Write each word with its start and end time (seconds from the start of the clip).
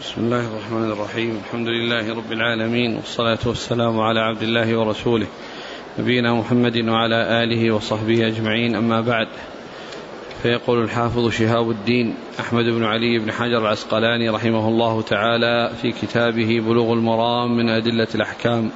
بسم 0.00 0.20
الله 0.20 0.46
الرحمن 0.46 0.90
الرحيم. 0.90 1.40
الحمد 1.44 1.68
لله 1.68 2.14
رب 2.16 2.32
العالمين 2.32 2.96
والصلاة 2.96 3.38
والسلام 3.46 4.00
على 4.00 4.20
عبد 4.20 4.42
الله 4.42 4.78
ورسوله 4.78 5.26
نبينا 5.98 6.34
محمد 6.34 6.88
وعلى 6.88 7.44
آله 7.44 7.70
وصحبه 7.74 8.26
أجمعين. 8.26 8.76
أما 8.76 9.00
بعد 9.00 9.28
فيقول 10.42 10.82
الحافظ 10.84 11.28
شهاب 11.28 11.70
الدين 11.70 12.14
أحمد 12.40 12.64
بن 12.64 12.84
علي 12.84 13.18
بن 13.18 13.32
حجر 13.32 13.58
العسقلاني 13.58 14.28
رحمه 14.28 14.68
الله 14.68 15.02
تعالى 15.02 15.70
في 15.82 15.92
كتابه 15.92 16.60
بلوغ 16.60 16.92
المرام 16.92 17.56
من 17.56 17.68
أدلة 17.68 18.08
الأحكام 18.14 18.70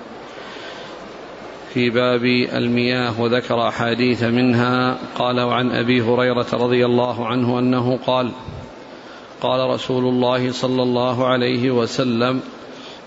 في 1.74 1.90
باب 1.90 2.24
المياه 2.52 3.20
وذكر 3.20 3.68
أحاديث 3.68 4.22
منها. 4.22 4.98
قال 5.14 5.40
وعن 5.40 5.70
أبي 5.70 6.02
هريرة 6.02 6.46
رضي 6.52 6.86
الله 6.86 7.26
عنه 7.26 7.58
أنه 7.58 7.96
قال 8.06 8.32
قال 9.44 9.70
رسول 9.70 10.04
الله 10.04 10.52
صلى 10.52 10.82
الله 10.82 11.26
عليه 11.26 11.70
وسلم 11.70 12.40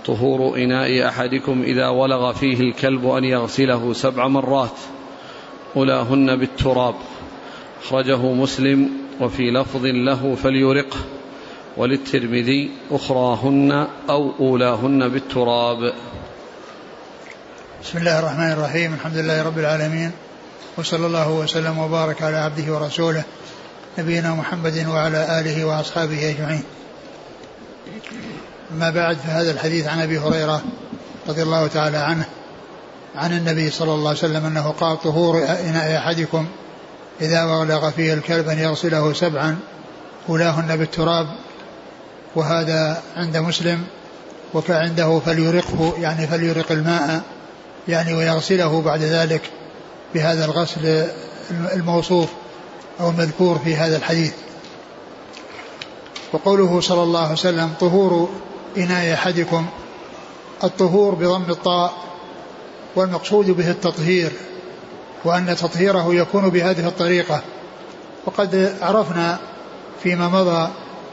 طهور 0.06 0.58
إناء 0.58 1.08
أحدكم 1.08 1.62
إذا 1.62 1.88
ولغ 1.88 2.34
فيه 2.34 2.60
الكلب 2.60 3.08
أن 3.08 3.24
يغسله 3.24 3.94
سبع 3.94 4.28
مرات. 4.28 4.78
أولاهن 5.76 6.36
بالتراب. 6.36 6.96
أخرجه 7.84 8.18
مسلم 8.18 8.90
وفي 9.22 9.52
لفظ 9.52 9.86
له 9.86 10.36
فليرقه 10.44 10.98
وللترمذي 11.78 12.72
أخراهن 12.92 13.88
أو 14.10 14.32
أولاهن 14.40 15.10
بالتراب. 15.10 15.94
بسم 17.84 17.98
الله 17.98 18.20
الرحمن 18.20 18.52
الرحيم. 18.52 18.94
الحمد 18.94 19.18
لله 19.18 19.44
رب 19.44 19.58
العالمين. 19.58 20.12
وصلى 20.78 21.06
الله 21.06 21.32
وسلم 21.32 21.78
وبارك 21.80 22.22
على 22.22 22.38
عبده 22.38 22.74
ورسوله 22.74 23.24
نبينا 23.98 24.34
محمد 24.34 24.86
وعلى 24.88 25.40
آله 25.40 25.66
وأصحابه 25.66 26.30
أجمعين. 26.30 26.64
أما 28.72 28.90
بعد 28.90 29.18
فهذا 29.18 29.52
الحديث 29.52 29.88
عن 29.88 30.02
أبي 30.02 30.20
هريرة 30.20 30.62
رضي 31.28 31.44
الله 31.44 31.68
تعالى 31.68 31.98
عنه 31.98 32.26
عن 33.16 33.38
النبي 33.38 33.70
صلى 33.72 33.94
الله 33.94 34.10
عليه 34.10 34.20
وسلم 34.20 34.46
أنه 34.46 34.72
قال 34.72 35.02
طهور 35.02 35.38
إناء 35.44 35.98
أحدكم 35.98 36.48
إذا 37.22 37.44
ولغ 37.44 37.90
فيه 37.90 38.14
الكلب 38.14 38.50
أن 38.50 38.60
يغسله 38.60 39.14
سبعا 39.14 39.58
أولاهن 40.30 40.78
بالتراب 40.78 41.28
وهذا 42.36 43.02
عند 43.16 43.38
مسلم 43.38 43.84
وكعنده 44.54 45.20
فليرقه 45.26 45.94
يعني 46.00 46.28
فليرق 46.28 46.72
الماء 46.72 47.22
يعني 47.88 48.14
ويغسله 48.14 48.82
بعد 48.82 49.02
ذلك 49.02 49.42
بهذا 50.14 50.46
الغسل 50.46 51.08
الموصوف. 51.52 52.30
أو 53.00 53.10
المذكور 53.10 53.58
في 53.58 53.76
هذا 53.76 53.98
الحديث. 53.98 54.34
وقوله 56.34 56.82
صلى 56.82 57.04
الله 57.04 57.22
عليه 57.22 57.32
وسلم 57.32 57.74
طهور 57.80 58.30
إناء 58.78 59.14
أحدكم 59.14 59.66
الطهور 60.64 61.16
بضم 61.16 61.52
الطاء 61.52 61.94
والمقصود 62.96 63.46
به 63.46 63.72
التطهير 63.72 64.32
وأن 65.26 65.56
تطهيره 65.56 66.16
يكون 66.16 66.50
بهذه 66.50 66.88
الطريقة. 66.88 67.42
وقد 68.26 68.76
عرفنا 68.82 69.40
فيما 70.04 70.28
مضى 70.28 70.70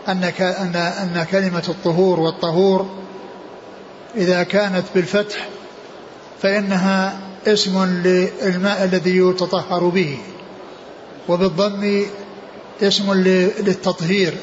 أن 0.08 0.24
أن 0.40 0.76
أن 0.76 1.26
كلمة 1.30 1.64
الطهور 1.68 2.20
والطهور 2.20 2.86
إذا 4.16 4.42
كانت 4.42 4.84
بالفتح 4.94 5.48
فإنها 6.42 7.18
اسم 7.46 7.84
للماء 7.84 8.84
الذي 8.84 9.16
يتطهر 9.16 9.88
به. 9.88 10.18
وبالضم 11.28 12.04
اسم 12.82 13.12
للتطهير 13.12 14.34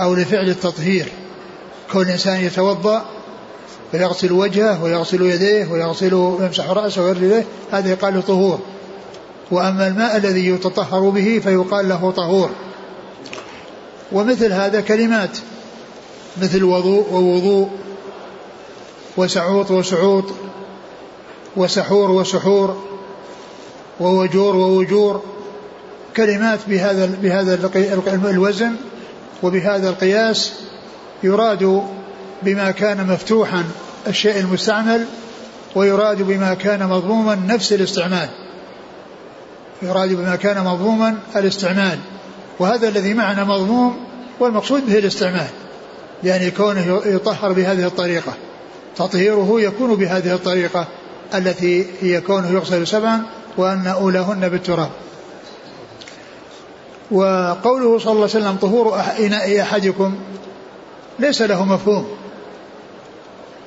أو 0.00 0.14
لفعل 0.14 0.48
التطهير. 0.48 1.12
كون 1.92 2.02
الإنسان 2.02 2.44
يتوضأ 2.44 3.04
ويغسل 3.94 4.32
وجهه 4.32 4.84
ويغسل 4.84 5.22
يديه 5.22 5.72
ويغسل 5.72 6.14
ويمسح 6.14 6.70
رأسه 6.70 7.04
ويرجله 7.04 7.44
هذا 7.72 7.90
يقال 7.90 8.14
له 8.14 8.20
طهور. 8.20 8.58
وأما 9.50 9.86
الماء 9.86 10.16
الذي 10.16 10.46
يتطهر 10.46 11.08
به 11.08 11.40
فيقال 11.44 11.88
له 11.88 12.10
طهور. 12.10 12.50
ومثل 14.12 14.52
هذا 14.52 14.80
كلمات 14.80 15.38
مثل 16.42 16.64
وضوء 16.64 17.12
ووضوء 17.12 17.68
وسعوط 19.16 19.70
وسعوط 19.70 20.24
وسحور 21.56 22.10
وسحور 22.10 22.82
ووجور 24.00 24.56
ووجور. 24.56 25.22
كلمات 26.16 26.58
بهذا 26.68 27.10
بهذا 27.22 27.54
الوزن 28.30 28.72
وبهذا 29.42 29.88
القياس 29.88 30.52
يراد 31.22 31.82
بما 32.42 32.70
كان 32.70 33.06
مفتوحا 33.06 33.64
الشيء 34.06 34.38
المستعمل 34.40 35.06
ويراد 35.74 36.22
بما 36.22 36.54
كان 36.54 36.88
مضموما 36.88 37.34
نفس 37.48 37.72
الاستعمال. 37.72 38.28
يراد 39.82 40.08
بما 40.12 40.36
كان 40.36 40.64
مضموما 40.64 41.18
الاستعمال. 41.36 41.98
وهذا 42.58 42.88
الذي 42.88 43.14
معنا 43.14 43.44
مضموم 43.44 43.96
والمقصود 44.40 44.86
به 44.86 44.98
الاستعمال. 44.98 45.48
يعني 46.24 46.50
كونه 46.50 47.02
يطهر 47.06 47.52
بهذه 47.52 47.86
الطريقة. 47.86 48.32
تطهيره 48.96 49.60
يكون 49.60 49.94
بهذه 49.94 50.34
الطريقة 50.34 50.86
التي 51.34 51.86
هي 52.00 52.20
كونه 52.20 52.50
يغسل 52.50 52.86
سبعا 52.86 53.22
وأن 53.56 53.86
أولاهن 53.86 54.48
بالتراب. 54.48 54.90
وقوله 57.10 57.98
صلى 57.98 58.12
الله 58.12 58.28
عليه 58.28 58.46
وسلم 58.46 58.56
طهور 58.56 59.00
إناء 59.18 59.60
أحدكم 59.60 60.14
ليس 61.18 61.42
له 61.42 61.64
مفهوم. 61.64 62.08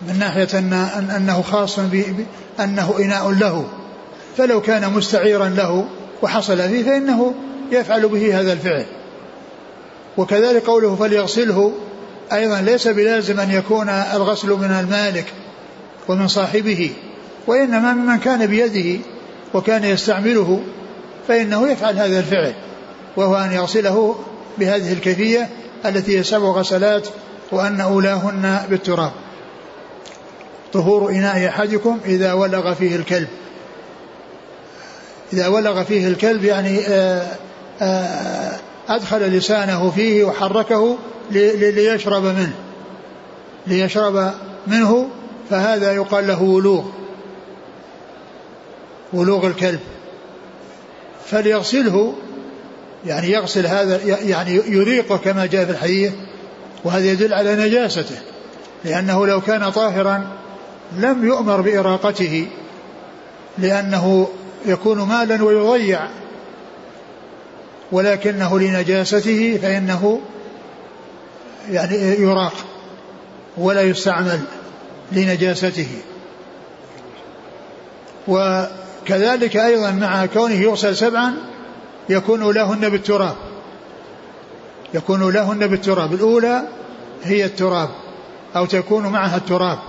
من 0.08 0.20
ناحية 0.20 0.60
أن 0.60 0.74
أنه 1.18 1.42
خاص 1.42 1.80
بأنه 1.80 2.96
إناء 3.00 3.32
له. 3.32 3.66
فلو 4.38 4.62
كان 4.62 4.94
مستعيرا 4.94 5.50
له 5.50 5.86
وحصل 6.22 6.58
فيه 6.58 6.84
فإنه 6.84 7.34
يفعل 7.72 8.08
به 8.08 8.40
هذا 8.40 8.54
الفعل. 8.54 8.86
وكذلك 10.18 10.66
قوله 10.66 10.96
فليغسله 10.96 11.74
أيضا 12.34 12.62
ليس 12.62 12.88
بلازم 12.88 13.40
أن 13.40 13.52
يكون 13.52 13.90
الغسل 13.90 14.50
من 14.50 14.72
المالك 14.72 15.26
ومن 16.08 16.28
صاحبه 16.28 16.92
وإنما 17.48 17.94
ممن 17.94 18.18
كان 18.18 18.46
بيده 18.46 19.00
وكان 19.54 19.84
يستعمله 19.84 20.64
فإنه 21.28 21.68
يفعل 21.68 21.98
هذا 22.00 22.20
الفعل. 22.20 22.54
وهو 23.18 23.36
أن 23.36 23.52
يغسله 23.52 24.16
بهذه 24.58 24.94
الكيفية 24.94 25.50
التي 25.86 26.20
هي 26.20 26.24
سبع 26.24 26.48
غسلات 26.48 27.08
وأن 27.52 27.82
أولاهن 27.82 28.66
بالتراب. 28.70 29.12
طهور 30.74 31.10
إناء 31.12 31.48
أحدكم 31.48 32.00
إذا 32.06 32.34
ولغ 32.34 32.74
فيه 32.74 32.96
الكلب. 32.96 33.28
إذا 35.34 35.48
ولغ 35.48 35.84
فيه 35.84 36.08
الكلب 36.08 36.44
يعني 36.44 36.80
آآ 36.88 37.28
آآ 37.82 38.60
أدخل 38.90 39.22
لسانه 39.22 39.90
فيه 39.90 40.24
وحركه 40.24 40.98
ليشرب 41.32 42.24
منه. 42.24 42.54
ليشرب 43.68 44.34
منه 44.68 45.10
فهذا 45.50 45.94
يقال 45.94 46.28
له 46.28 46.44
ولوغ. 46.44 46.84
ولوغ 49.14 49.48
الكلب. 49.48 49.80
فليغسله 51.26 52.14
يعني 53.06 53.32
يغسل 53.32 53.68
هذا 53.68 54.00
يعني 54.04 54.62
يريقه 54.68 55.18
كما 55.18 55.46
جاء 55.46 55.66
في 55.66 55.72
الحديث 55.72 56.12
وهذا 56.84 57.06
يدل 57.06 57.34
على 57.34 57.56
نجاسته 57.56 58.16
لأنه 58.86 59.28
لو 59.28 59.42
كان 59.42 59.70
طاهرا 59.70 60.28
لم 60.98 61.28
يؤمر 61.28 61.62
بإراقته 61.62 62.48
لأنه 63.58 64.28
يكون 64.66 65.02
مالا 65.02 65.44
ويضيع 65.44 66.08
ولكنه 67.92 68.60
لنجاسته 68.60 69.60
فإنه 69.62 70.20
يعني 71.72 71.96
يراق 71.98 72.54
ولا 73.58 73.82
يستعمل 73.82 74.40
لنجاسته. 75.12 75.88
وكذلك 78.28 79.58
أيضا 79.58 79.92
مع 79.92 80.26
كونه 80.26 80.54
يغسل 80.54 80.96
سبعا 80.96 81.34
يكون 82.10 82.52
لهن 82.52 82.90
بالتراب. 82.90 83.36
يكون 84.94 85.34
لهن 85.34 85.68
بالتراب. 85.68 86.14
الأولى 86.14 86.62
هي 87.24 87.46
التراب 87.46 87.90
أو 88.56 88.66
تكون 88.66 89.08
معها 89.08 89.38
التراب. 89.38 89.80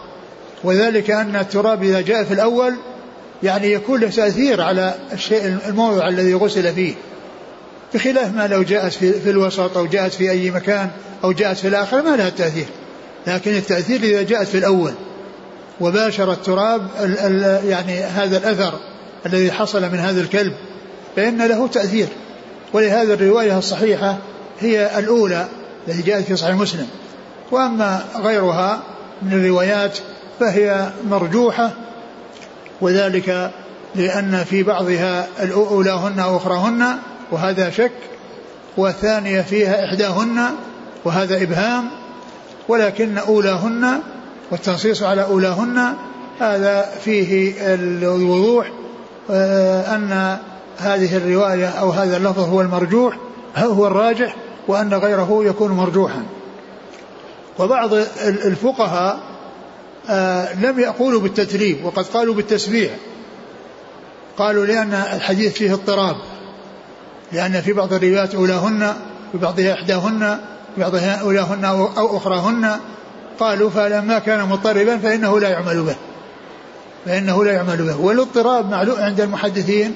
وذلك 0.65 1.11
أن 1.11 1.37
التراب 1.37 1.83
إذا 1.83 2.01
جاء 2.01 2.25
في 2.25 2.35
الأول 2.35 2.75
يعني 3.43 3.73
يكون 3.73 4.01
له 4.01 4.11
تأثير 4.11 4.61
على 4.61 4.95
الشيء 5.13 5.59
الموضع 5.69 6.09
الذي 6.09 6.35
غسل 6.35 6.75
فيه. 6.75 6.95
بخلاف 7.95 8.35
ما 8.35 8.47
لو 8.47 8.63
جاءت 8.63 8.93
في, 8.93 9.31
الوسط 9.31 9.77
أو 9.77 9.87
جاءت 9.87 10.13
في 10.13 10.31
أي 10.31 10.51
مكان 10.51 10.91
أو 11.25 11.33
جاءت 11.33 11.57
في 11.57 11.69
الآخر 11.69 12.03
ما 12.03 12.17
لها 12.17 12.31
تأثير 12.31 12.67
لكن 13.27 13.51
التأثير 13.51 14.03
إذا 14.03 14.23
جاءت 14.23 14.49
في 14.49 14.59
الأول. 14.59 14.93
وباشر 15.81 16.33
التراب 16.33 16.89
ال 17.01 17.19
ال 17.19 17.65
يعني 17.69 18.01
هذا 18.01 18.37
الأثر 18.37 18.73
الذي 19.27 19.53
حصل 19.53 19.83
من 19.83 19.99
هذا 19.99 20.21
الكلب. 20.21 20.53
فإن 21.17 21.47
له 21.47 21.69
تأثير. 21.69 22.09
ولهذا 22.73 23.15
الرواية 23.15 23.59
الصحيحة 23.59 24.19
هي 24.61 24.99
الأولى 24.99 25.49
التي 25.89 26.03
جاءت 26.03 26.25
في 26.25 26.37
صحيح 26.37 26.55
مسلم. 26.55 26.87
وأما 27.51 28.05
غيرها 28.17 28.81
من 29.23 29.33
الروايات 29.33 29.99
فهي 30.41 30.91
مرجوحة 31.11 31.71
وذلك 32.81 33.51
لأن 33.95 34.45
في 34.51 34.63
بعضها 34.63 35.27
أولاهن 35.53 36.21
وأخراهن 36.21 36.85
وهذا 37.31 37.71
شك 37.71 37.93
والثانية 38.77 39.41
فيها 39.41 39.85
إحداهن 39.85 40.51
وهذا 41.05 41.43
إبهام 41.43 41.91
ولكن 42.69 43.19
أولاهن 43.19 44.01
والتنصيص 44.51 45.03
على 45.03 45.25
أولاهن 45.25 45.95
هذا 46.41 46.91
فيه 47.05 47.55
الوضوح 47.75 48.71
آه، 49.31 49.95
أن 49.95 50.39
هذه 50.79 51.17
الرواية 51.17 51.69
أو 51.69 51.91
هذا 51.91 52.17
اللفظ 52.17 52.49
هو 52.49 52.61
المرجوح 52.61 53.19
هو 53.57 53.87
الراجح؟ 53.87 54.37
وأن 54.69 54.95
غيره 54.95 55.45
يكون 55.45 55.71
مرجوحا. 55.71 56.23
وبعض 57.59 57.95
الفقهاء 58.23 59.19
آه، 60.11 60.55
لم 60.55 60.81
يقولوا 60.81 61.21
بالتتريب 61.21 61.85
وقد 61.85 62.05
قالوا 62.05 62.35
بالتسبيح. 62.35 62.93
قالوا 64.39 64.67
لأن 64.67 64.95
الحديث 64.95 65.53
فيه 65.53 65.73
اضطراب 65.73 66.17
لأن 67.33 67.61
في 67.61 67.73
بعض 67.73 67.93
الروايات 67.93 68.35
أولاهن 68.35 68.95
في 69.33 69.39
بعضها 69.39 69.73
إحداهن 69.73 70.39
بعضها 70.77 71.21
أولاهن 71.21 71.65
أو 71.65 72.17
أخراهن. 72.17 72.71
قالوا 73.41 73.71
فلما 73.71 74.19
كان 74.19 74.49
مضطربا 74.49 74.99
فإنه 74.99 75.41
لا 75.41 75.49
يعمل 75.49 75.83
به. 75.83 75.97
فإنه 77.07 77.45
لا 77.45 77.53
يعمل 77.53 77.77
به. 77.77 78.01
والاضطراب 78.01 78.71
معلوم 78.71 78.99
عند 78.99 79.21
المحدثين 79.21 79.95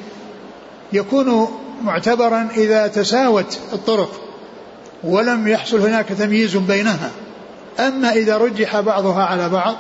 يكون 0.93 1.49
معتبرا 1.83 2.49
إذا 2.57 2.87
تساوت 2.87 3.59
الطرق 3.73 4.21
ولم 5.05 5.49
يحصل 5.49 5.81
هناك 5.81 6.09
تمييز 6.09 6.57
بينها. 6.57 7.11
أما 7.81 8.13
إذا 8.13 8.37
رجح 8.37 8.81
بعضها 8.81 9.25
على 9.25 9.49
بعض 9.49 9.77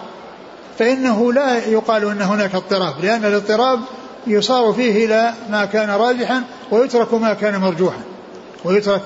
فإنه 0.78 1.32
لا 1.32 1.56
يقال 1.68 2.04
أن 2.04 2.22
هناك 2.22 2.54
اضطراب 2.54 2.94
لأن 3.04 3.24
الاضطراب 3.24 3.80
يصار 4.26 4.72
فيه 4.72 5.06
إلى 5.06 5.34
ما 5.50 5.64
كان 5.64 5.90
راجحا 5.90 6.42
ويترك 6.70 7.14
ما 7.14 7.34
كان 7.34 7.56
مرجوحا 7.60 8.00
ويترك 8.64 9.02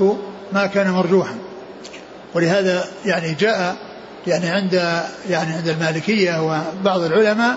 ما 0.53 0.67
كان 0.67 0.91
مرجوحا. 0.91 1.35
ولهذا 2.35 2.85
يعني 3.05 3.35
جاء 3.35 3.77
يعني 4.27 4.51
عند 4.51 4.73
يعني 5.31 5.53
عند 5.53 5.69
المالكية 5.69 6.43
وبعض 6.43 7.01
العلماء 7.01 7.57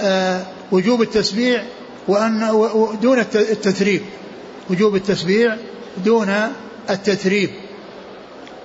آه 0.00 0.40
وجوب 0.72 1.02
التسبيع 1.02 1.62
وأن 2.08 2.48
دون 3.02 3.18
التثريب 3.18 4.02
وجوب 4.70 4.96
التسبيع 4.96 5.56
دون 6.04 6.34
التثريب. 6.90 7.50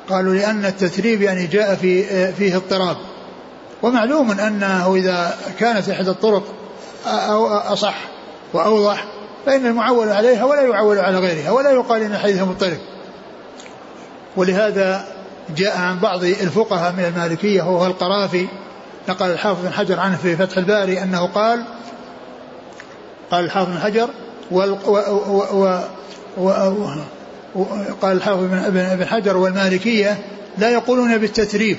قالوا 0.09 0.33
لأن 0.33 0.65
التثريب 0.65 1.21
يعني 1.21 1.47
جاء 1.47 1.75
في 1.75 2.03
فيه 2.33 2.55
اضطراب. 2.55 2.97
ومعلوم 3.81 4.31
أنه 4.31 4.95
إذا 4.95 5.37
كانت 5.59 5.89
إحدى 5.89 6.09
الطرق 6.09 6.43
أصح 7.71 7.95
وأوضح 8.53 9.05
فإن 9.45 9.65
المعول 9.65 10.09
عليها 10.09 10.43
ولا 10.43 10.61
يعول 10.61 10.99
على 10.99 11.17
غيرها 11.17 11.51
ولا 11.51 11.71
يقال 11.71 12.01
إن 12.01 12.11
الحديث 12.11 12.41
مضطرب. 12.41 12.77
ولهذا 14.37 15.07
جاء 15.57 15.77
عن 15.77 15.99
بعض 15.99 16.23
الفقهاء 16.23 16.93
من 16.93 17.05
المالكية 17.05 17.61
وهو 17.61 17.85
القرافي 17.85 18.47
نقل 19.09 19.31
الحافظ 19.31 19.61
بن 19.61 19.73
حجر 19.73 19.99
عنه 19.99 20.17
في 20.17 20.35
فتح 20.35 20.57
الباري 20.57 21.03
أنه 21.03 21.27
قال 21.27 21.63
قال 23.31 23.45
الحافظ 23.45 23.71
بن 23.71 23.79
حجر 23.79 24.09
وال 24.51 24.71
و 24.71 24.97
و 25.57 25.79
و 26.37 26.49
و 27.55 27.63
قال 28.01 28.17
الحافظ 28.17 28.43
بن 28.69 29.05
حجر 29.05 29.37
والمالكية 29.37 30.17
لا 30.57 30.69
يقولون 30.69 31.17
بالتتريب. 31.17 31.77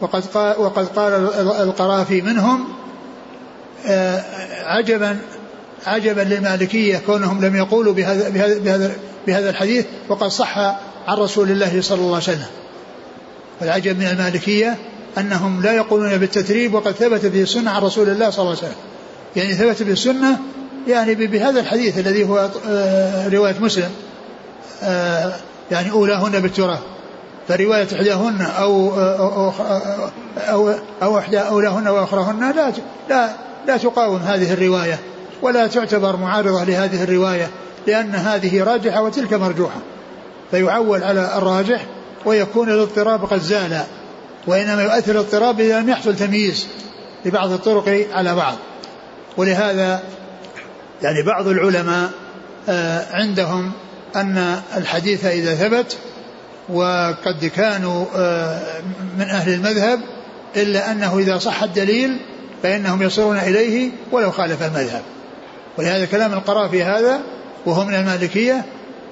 وقد 0.00 0.24
قال 0.26 0.60
وقد 0.60 0.86
قال 0.86 1.12
القرافي 1.60 2.22
منهم 2.22 2.64
آه، 3.86 4.22
عجبا 4.64 5.18
عجبا 5.86 6.20
للمالكية 6.20 6.98
كونهم 7.06 7.44
لم 7.44 7.56
يقولوا 7.56 7.92
بهذا 7.92 8.28
بهذا 8.28 8.58
بهذا, 8.58 8.92
بهذا 9.26 9.50
الحديث 9.50 9.86
وقد 10.08 10.28
صح 10.28 10.58
عن 11.08 11.16
رسول 11.16 11.50
الله 11.50 11.80
صلى 11.82 11.98
الله 11.98 12.14
عليه 12.14 12.16
وسلم. 12.16 12.46
والعجب 13.60 13.98
من 13.98 14.06
المالكية 14.06 14.76
أنهم 15.18 15.62
لا 15.62 15.72
يقولون 15.72 16.18
بالتتريب 16.18 16.74
وقد 16.74 16.92
ثبت 16.92 17.26
به 17.26 17.42
السنة 17.42 17.70
عن 17.70 17.82
رسول 17.82 18.08
الله 18.08 18.30
صلى 18.30 18.42
الله 18.42 18.56
عليه 18.56 18.68
وسلم. 18.68 18.89
يعني 19.36 19.54
ثبت 19.54 19.82
به 19.82 19.92
السنة 19.92 20.38
يعني 20.88 21.14
بهذا 21.14 21.60
الحديث 21.60 21.98
الذي 21.98 22.24
هو 22.24 22.50
آه، 22.68 23.28
رواية 23.28 23.54
مسلم 23.60 23.90
آه، 24.82 25.32
يعني 25.70 25.90
أولاهن 25.90 26.40
بالتراب 26.40 26.78
فرواية 27.48 27.88
إحداهن 27.94 28.40
أو 28.40 28.94
أو 29.00 29.52
أو, 30.38 30.74
أو 31.02 31.18
إحدى 31.18 31.38
أولاهن 31.38 31.88
وأخراهن 31.88 32.52
لا 32.56 32.72
لا 33.08 33.30
لا 33.66 33.76
تقاوم 33.76 34.16
هذه 34.16 34.52
الرواية 34.52 34.98
ولا 35.42 35.66
تعتبر 35.66 36.16
معارضة 36.16 36.64
لهذه 36.64 37.04
الرواية 37.04 37.50
لأن 37.86 38.14
هذه 38.14 38.62
راجحة 38.62 39.02
وتلك 39.02 39.32
مرجوحة. 39.32 39.80
فيعول 40.50 41.04
على 41.04 41.36
الراجح 41.36 41.86
ويكون 42.24 42.70
الاضطراب 42.70 43.24
قد 43.24 43.40
زال 43.40 43.80
وإنما 44.46 44.82
يؤثر 44.82 45.12
الاضطراب 45.12 45.60
إذا 45.60 45.80
لم 45.80 45.88
يحصل 45.88 46.16
تمييز 46.16 46.66
لبعض 47.24 47.52
الطرق 47.52 48.06
على 48.12 48.34
بعض. 48.34 48.54
ولهذا 49.36 50.02
يعني 51.02 51.22
بعض 51.22 51.48
العلماء 51.48 52.10
آه، 52.68 53.06
عندهم 53.10 53.72
أن 54.16 54.60
الحديث 54.76 55.24
إذا 55.24 55.54
ثبت 55.54 55.96
وقد 56.68 57.44
كانوا 57.56 58.06
آه، 58.16 58.60
من 59.18 59.24
أهل 59.24 59.54
المذهب 59.54 60.00
إلا 60.56 60.92
أنه 60.92 61.18
إذا 61.18 61.38
صح 61.38 61.62
الدليل 61.62 62.16
فإنهم 62.62 63.02
يصيرون 63.02 63.36
إليه 63.36 63.90
ولو 64.12 64.30
خالف 64.30 64.62
المذهب. 64.62 65.02
ولهذا 65.78 66.04
كلام 66.04 66.32
القرافي 66.32 66.82
هذا 66.82 67.20
وهو 67.66 67.84
من 67.84 67.94
المالكية 67.94 68.64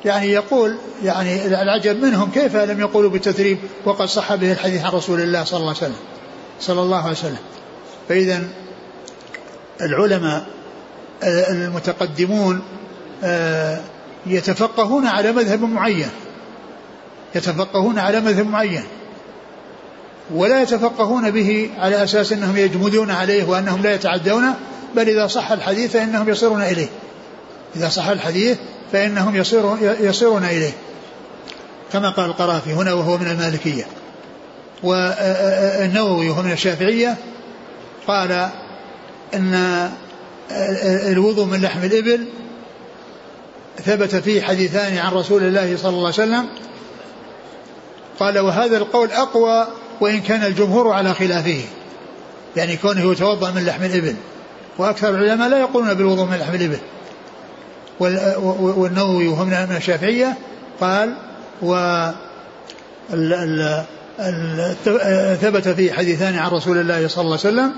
يعني 0.05 0.27
يقول 0.27 0.77
يعني 1.05 1.47
العجب 1.47 2.03
منهم 2.03 2.31
كيف 2.31 2.57
لم 2.57 2.81
يقولوا 2.81 3.11
بالتثريب 3.11 3.59
وقد 3.85 4.07
صح 4.07 4.35
به 4.35 4.53
الحديث 4.53 4.85
عن 4.85 4.93
رسول 4.93 5.21
الله 5.21 5.45
صلى 5.45 5.61
الله 5.61 5.69
عليه 5.69 5.79
وسلم. 5.79 5.97
صلى 6.61 6.81
الله 6.81 7.03
عليه 7.03 7.13
وسلم. 7.13 7.39
فإذا 8.09 8.43
العلماء 9.81 10.47
المتقدمون 11.23 12.63
آه، 13.25 13.79
يتفقهون 14.27 15.07
على 15.07 15.33
مذهب 15.33 15.63
معين. 15.63 16.09
يتفقهون 17.35 17.99
على 17.99 18.21
مذهب 18.21 18.47
معين. 18.47 18.85
ولا 20.35 20.63
يتفقهون 20.63 21.31
به 21.31 21.71
على 21.79 22.05
أساس 22.05 22.33
أنهم 22.33 22.57
يجمدون 22.57 23.11
عليه 23.11 23.45
وأنهم 23.45 23.83
لا 23.83 23.95
يتعدون 23.95 24.45
بل 24.97 25.09
إذا 25.09 25.27
صح 25.27 25.53
الحديث 25.53 25.93
فإنهم 25.93 26.29
يصيرون 26.29 26.63
إليه. 26.63 26.89
إذا 27.77 27.89
صح 27.89 28.09
الحديث 28.09 28.59
فإنهم 28.93 29.37
يصيرون, 29.37 29.79
يصيرون 30.01 30.45
إليه. 30.45 30.73
كما 31.93 32.11
قال 32.11 32.27
القرافي 32.27 32.73
هنا 32.73 32.93
وهو 32.93 33.19
من 33.19 33.27
المالكية. 33.27 33.87
والنووي 34.83 36.31
وهو 36.31 36.43
من 36.43 36.53
الشافعية 36.53 37.17
قال 38.07 38.49
أن 39.35 39.91
الوضوء 41.13 41.45
من 41.45 41.61
لحم 41.61 41.85
الإبل 41.85 42.25
ثبت 43.85 44.17
فيه 44.17 44.43
حديثان 44.43 44.99
عن 44.99 45.13
رسول 45.13 45.43
الله 45.43 45.77
صلى 45.77 45.91
الله 45.91 45.99
عليه 45.99 46.09
وسلم. 46.09 46.47
قال 48.21 48.39
وهذا 48.39 48.77
القول 48.77 49.11
أقوى 49.11 49.67
وإن 50.01 50.21
كان 50.21 50.45
الجمهور 50.45 50.93
على 50.93 51.15
خلافه 51.15 51.61
يعني 52.57 52.77
كونه 52.77 53.13
يتوضأ 53.13 53.51
من 53.51 53.67
لحم 53.67 53.85
الإبل. 53.85 54.15
وأكثر 54.79 55.09
العلماء 55.09 55.49
لا 55.49 55.59
يقولون 55.59 55.95
بالوضوء 55.95 56.25
من 56.25 56.37
لحم 56.37 56.55
الإبل. 56.55 56.79
والنووي 58.77 59.29
وهو 59.29 59.45
من 59.45 59.53
الشافعية 59.53 60.37
قال 60.81 61.15
و 61.63 61.75
ثبت 65.41 65.69
فيه 65.69 65.93
حديثان 65.93 66.39
عن 66.39 66.51
رسول 66.51 66.79
الله 66.79 67.09
صلى 67.09 67.25
الله 67.25 67.39
عليه 67.45 67.49
وسلم. 67.49 67.73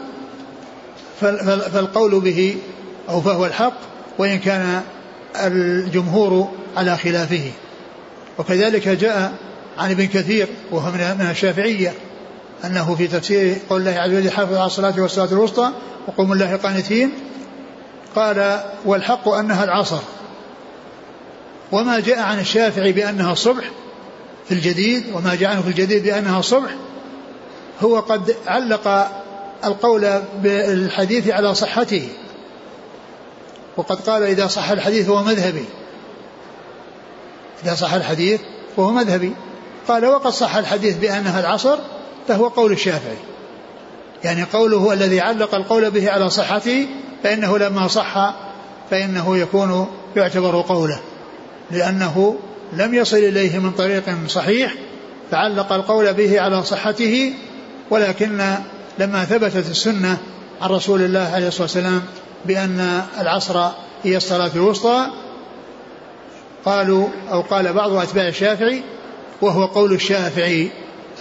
فالقول 1.20 2.20
به 2.20 2.56
أو 3.08 3.20
فهو 3.20 3.46
الحق 3.46 3.76
وإن 4.18 4.38
كان 4.38 4.82
الجمهور 5.36 6.52
على 6.76 6.96
خلافه. 6.96 7.50
وكذلك 8.38 8.88
جاء 8.88 9.32
عن 9.78 9.90
ابن 9.90 10.06
كثير 10.06 10.48
وهو 10.70 10.90
من 10.90 11.26
الشافعية 11.30 11.92
أنه 12.64 12.94
في 12.94 13.06
تفسير 13.06 13.56
قول 13.70 13.80
الله 13.80 14.00
عز 14.00 14.10
وجل 14.10 14.30
حافظ 14.30 14.54
على 14.54 14.66
الصلاة 14.66 15.00
والصلاة 15.00 15.32
الوسطى 15.32 15.70
وقوموا 16.08 16.34
الله 16.34 16.56
قانتين 16.56 17.10
قال 18.16 18.60
والحق 18.84 19.28
أنها 19.28 19.64
العصر. 19.64 20.00
وما 21.72 22.00
جاء 22.00 22.18
عن 22.18 22.38
الشافعي 22.38 22.92
بأنها 22.92 23.32
الصبح 23.32 23.64
في 24.48 24.54
الجديد 24.54 25.04
وما 25.14 25.34
جاء 25.34 25.50
عنه 25.50 25.62
في 25.62 25.68
الجديد 25.68 26.02
بأنها 26.02 26.38
الصبح 26.38 26.70
هو 27.80 28.00
قد 28.00 28.36
علق 28.46 29.10
القول 29.64 30.22
بالحديث 30.42 31.28
على 31.28 31.54
صحته. 31.54 32.08
وقد 33.76 34.00
قال 34.00 34.22
إذا 34.22 34.46
صح 34.46 34.70
الحديث 34.70 35.08
هو 35.08 35.22
مذهبي. 35.22 35.64
إذا 37.64 37.74
صح 37.74 37.92
الحديث 37.92 38.40
فهو 38.76 38.90
مذهبي. 38.90 39.32
قال 39.88 40.06
وقد 40.06 40.30
صح 40.30 40.56
الحديث 40.56 40.96
بأنها 40.96 41.40
العصر 41.40 41.78
فهو 42.28 42.48
قول 42.48 42.72
الشافعي. 42.72 43.16
يعني 44.24 44.42
قوله 44.42 44.92
الذي 44.92 45.20
علق 45.20 45.54
القول 45.54 45.90
به 45.90 46.10
على 46.10 46.30
صحته 46.30 46.86
فإنه 47.22 47.58
لما 47.58 47.88
صح 47.88 48.34
فإنه 48.90 49.36
يكون 49.36 49.86
يعتبر 50.16 50.60
قوله. 50.60 51.00
لأنه 51.70 52.38
لم 52.72 52.94
يصل 52.94 53.16
إليه 53.16 53.58
من 53.58 53.70
طريق 53.70 54.04
صحيح 54.28 54.74
فعلق 55.30 55.72
القول 55.72 56.12
به 56.14 56.40
على 56.40 56.64
صحته 56.64 57.32
ولكن 57.90 58.54
لما 58.98 59.24
ثبتت 59.24 59.70
السنة 59.70 60.18
عن 60.60 60.70
رسول 60.70 61.02
الله 61.02 61.30
عليه 61.34 61.48
الصلاة 61.48 61.62
والسلام 61.62 62.02
بأن 62.44 63.02
العصر 63.20 63.68
هي 64.04 64.16
الصلاة 64.16 64.50
الوسطى 64.54 65.06
قالوا 66.64 67.08
أو 67.32 67.40
قال 67.40 67.72
بعض 67.72 67.92
أتباع 67.92 68.28
الشافعي 68.28 68.82
وهو 69.42 69.66
قول 69.66 69.92
الشافعي 69.92 70.70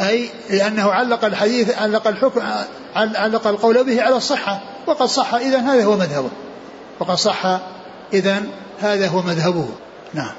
أي 0.02 0.30
لأنه 0.50 0.92
علق 0.92 1.26
الحديث 1.26 1.78
علق 1.78 2.08
الحكم 2.08 2.42
علق 2.96 3.48
القول 3.48 3.84
به 3.84 4.02
على 4.02 4.18
الصحة 4.18 4.62
وقد 4.88 5.06
صح 5.06 5.34
إذا 5.34 5.60
هذا 5.60 5.86
هو 5.86 5.98
مذهبه 5.98 6.30
وقد 7.00 7.16
صح 7.16 7.60
إذا 8.14 8.44
هذا 8.80 9.08
هو 9.08 9.22
مذهبه 9.22 9.70
نعم. 10.14 10.32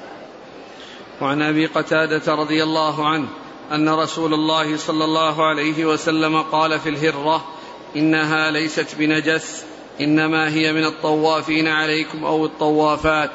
وعن 1.21 1.41
أبي 1.41 1.65
قتادة 1.65 2.35
رضي 2.35 2.63
الله 2.63 3.07
عنه 3.07 3.27
أن 3.71 3.89
رسول 3.89 4.33
الله 4.33 4.77
صلى 4.77 5.05
الله 5.05 5.45
عليه 5.45 5.85
وسلم 5.85 6.41
قال 6.41 6.79
في 6.79 6.89
الهرة 6.89 7.45
إنها 7.95 8.51
ليست 8.51 8.87
بنجس 8.99 9.63
إنما 10.01 10.49
هي 10.49 10.73
من 10.73 10.85
الطوافين 10.85 11.67
عليكم 11.67 12.25
أو 12.25 12.45
الطوافات. 12.45 13.31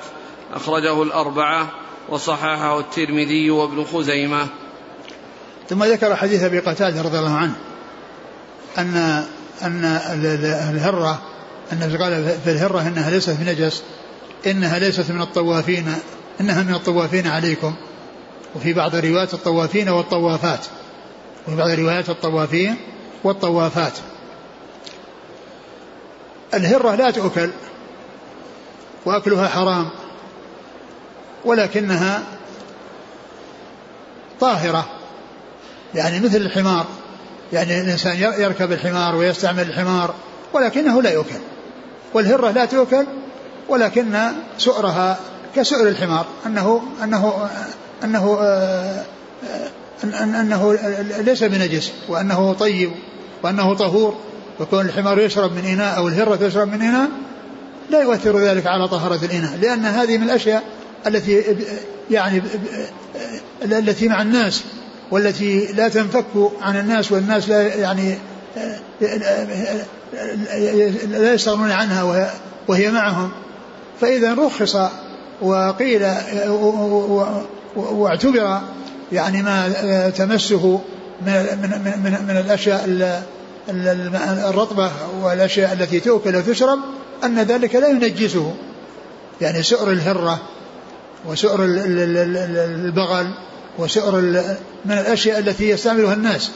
أخرجه 0.55 1.03
الأربعة 1.03 1.71
وصححه 2.09 2.81
الترمذي 2.81 3.51
وابن 3.51 3.85
خزيمة. 3.85 4.47
ثم 5.69 5.85
ذكر 5.85 6.17
حديث 6.17 6.43
أبي 6.43 6.59
قتادة 6.59 7.03
رضي 7.03 7.19
الله 7.19 7.35
عنه 7.35 7.57
أن 8.79 9.25
أن 9.63 9.85
الهرة 10.75 11.23
أن 11.73 11.97
قال 12.01 12.39
في 12.45 12.51
الهرة 12.51 12.81
إنها 12.81 13.11
ليست 13.11 13.37
بنجس 13.41 13.83
إنها 14.47 14.79
ليست 14.79 15.11
من 15.11 15.21
الطوافين 15.21 15.95
إنها 16.41 16.63
من 16.63 16.75
الطوافين 16.75 17.27
عليكم. 17.27 17.75
وفي 18.55 18.73
بعض 18.73 18.95
الروايات 18.95 19.35
الطوافين 19.35 19.89
والطوافات. 19.89 20.67
وفي 21.47 21.57
بعض 21.57 21.71
الروايات 21.71 22.11
الطوافين 22.11 22.77
والطوافات. 23.25 23.93
الهرة 26.55 26.95
لا 26.95 27.11
تؤكل 27.11 27.51
وأكلها 29.05 29.49
حرام 29.49 29.89
ولكنها 31.45 32.23
طاهرة. 34.41 34.87
يعني 35.95 36.21
مثل 36.21 36.37
الحمار 36.37 36.87
يعني 37.53 37.81
الإنسان 37.81 38.17
يركب 38.17 38.73
الحمار 38.73 39.17
ويستعمل 39.17 39.63
الحمار 39.63 40.15
ولكنه 40.53 41.03
لا 41.03 41.11
يؤكل. 41.13 41.41
والهرة 42.15 42.51
لا 42.51 42.65
تؤكل 42.65 43.07
ولكن 43.69 44.19
سؤرها 44.59 45.19
كسؤر 45.57 45.89
الحمار 45.89 46.27
أنه 46.47 46.83
أنه 47.03 47.51
أنه 48.05 48.39
آه، 48.41 49.05
أنه 50.23 50.79
ليس 51.21 51.45
بنجس 51.45 51.93
وأنه 52.09 52.53
طيب 52.53 52.91
وأنه 53.43 53.75
طهور 53.75 54.15
وكون 54.61 54.87
الحمار 54.87 55.19
يشرب 55.19 55.53
من 55.53 55.65
إناء 55.65 55.97
أو 55.97 56.09
الهرة 56.09 56.37
تشرب 56.37 56.69
من 56.69 56.83
إناء 56.83 57.09
لا 57.91 58.03
يؤثر 58.03 58.39
ذلك 58.39 58.67
على 58.67 58.89
طهارة 58.89 59.25
الإناء 59.25 59.57
لأن 59.63 59.85
هذه 59.85 60.19
من 60.19 60.25
الأشياء 60.25 60.63
التي 61.07 61.43
يعني 62.11 62.43
التي 63.63 64.09
مع 64.09 64.23
الناس 64.23 64.63
والتي 65.11 65.67
لا 65.67 65.89
تنفك 65.89 66.25
عن 66.61 66.77
الناس 66.77 67.13
والناس 67.13 67.49
لا 67.49 67.63
يعني 67.63 68.19
لا 71.11 71.35
يستغنون 71.35 71.71
عنها 71.71 72.29
وهي 72.69 72.91
معهم. 72.91 73.31
فإذا 74.01 74.35
رخص 74.35 74.77
وقيل 75.43 76.07
واعتبر 77.77 78.61
يعني 79.13 79.43
ما 79.43 80.11
تمسه 80.11 80.81
من 81.27 81.33
من 81.63 81.71
من, 82.05 82.27
من 82.29 82.37
الأشياء 82.37 82.85
الرطبة 84.49 84.91
والأشياء 85.23 85.73
التي 85.73 86.01
تؤكل 86.01 86.37
وتشرب 86.37 86.79
أن 87.25 87.39
ذلك 87.39 87.75
لا 87.75 87.89
ينجسه. 87.89 88.55
يعني 89.41 89.63
سؤر 89.63 89.93
الهرة 89.93 90.41
وسؤر 91.27 91.65
البغل 91.65 93.31
وسؤر 93.79 94.21
من 94.85 94.99
الأشياء 94.99 95.39
التي 95.39 95.69
يستعملها 95.71 96.15
الناس. 96.15 96.51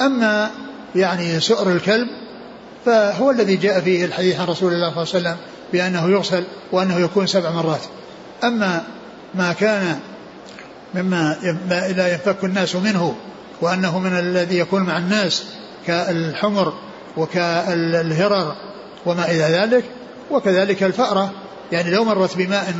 أما 0.00 0.50
يعني 0.94 1.40
سؤر 1.40 1.72
الكلب 1.72 2.08
فهو 2.86 3.30
الذي 3.30 3.56
جاء 3.56 3.80
فيه 3.80 4.04
الحديث 4.04 4.40
عن 4.40 4.46
رسول 4.46 4.72
الله 4.72 5.04
صلى 5.04 5.18
الله 5.18 5.30
عليه 5.30 5.36
وسلم 5.36 5.36
بأنه 5.72 6.10
يغسل 6.10 6.44
وأنه 6.72 6.98
يكون 6.98 7.26
سبع 7.26 7.50
مرات. 7.50 7.80
أما 8.44 8.82
ما 9.34 9.52
كان 9.52 9.98
مما 10.94 11.36
لا 11.96 12.12
ينفك 12.12 12.44
الناس 12.44 12.76
منه 12.76 13.14
وأنه 13.60 13.98
من 13.98 14.18
الذي 14.18 14.58
يكون 14.58 14.82
مع 14.82 14.98
الناس 14.98 15.44
كالحمر 15.86 16.72
وكالهرر 17.16 18.56
وما 19.06 19.30
إلى 19.30 19.42
ذلك 19.42 19.84
وكذلك 20.30 20.82
الفأرة. 20.82 21.32
يعني 21.72 21.90
لو 21.90 22.04
مرت 22.04 22.36
بماء 22.36 22.74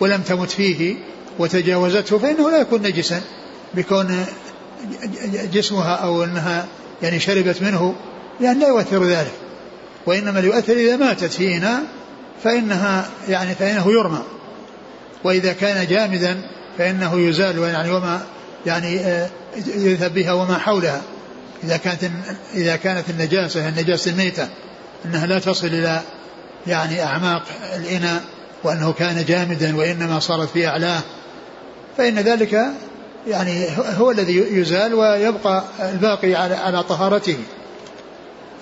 ولم 0.00 0.20
تمت 0.20 0.50
فيه 0.50 0.96
وتجاوزته 1.38 2.18
فإنه 2.18 2.50
لا 2.50 2.60
يكون 2.60 2.82
نجسا 2.82 3.20
بكون 3.74 4.24
جسمها 5.52 5.94
أو 5.94 6.24
أنها 6.24 6.66
يعني 7.02 7.20
شربت 7.20 7.62
منه 7.62 7.94
لأن 8.40 8.60
لا 8.60 8.68
يؤثر 8.68 9.04
ذلك. 9.04 9.32
وإنما 10.06 10.40
يؤثر 10.40 10.72
إذا 10.72 10.96
ماتت 10.96 11.32
في 11.32 11.56
إناء 11.56 11.82
فإنها 12.44 13.08
يعني 13.28 13.54
فإنه 13.54 13.92
يرمى. 13.92 14.22
وإذا 15.24 15.52
كان 15.52 15.86
جامدا 15.86 16.42
فإنه 16.78 17.20
يزال 17.20 17.58
يعني 17.58 17.90
وما 17.90 18.20
يعني 18.66 19.00
آه، 19.00 19.28
يذهب 19.66 20.14
بها 20.14 20.32
وما 20.32 20.58
حولها. 20.58 21.02
إذا 21.64 21.76
كانت 21.76 22.04
إذا 22.54 22.76
كانت 22.76 23.10
النجاسة 23.10 23.68
النجاسة 23.68 24.10
الميتة 24.10 24.48
أنها 25.04 25.26
لا 25.26 25.38
تصل 25.38 25.66
إلى 25.66 26.00
يعني 26.66 27.02
أعماق 27.02 27.42
الإناء 27.76 28.22
وأنه 28.64 28.92
كان 28.92 29.24
جامدا 29.24 29.76
وإنما 29.76 30.18
صارت 30.18 30.48
في 30.48 30.66
أعلاه. 30.66 31.00
فإن 31.96 32.18
ذلك 32.18 32.66
يعني 33.26 33.66
هو 33.98 34.10
الذي 34.10 34.36
يزال 34.36 34.94
ويبقى 34.94 35.64
الباقي 35.80 36.34
على 36.34 36.54
على 36.54 36.82
طهارته. 36.82 37.36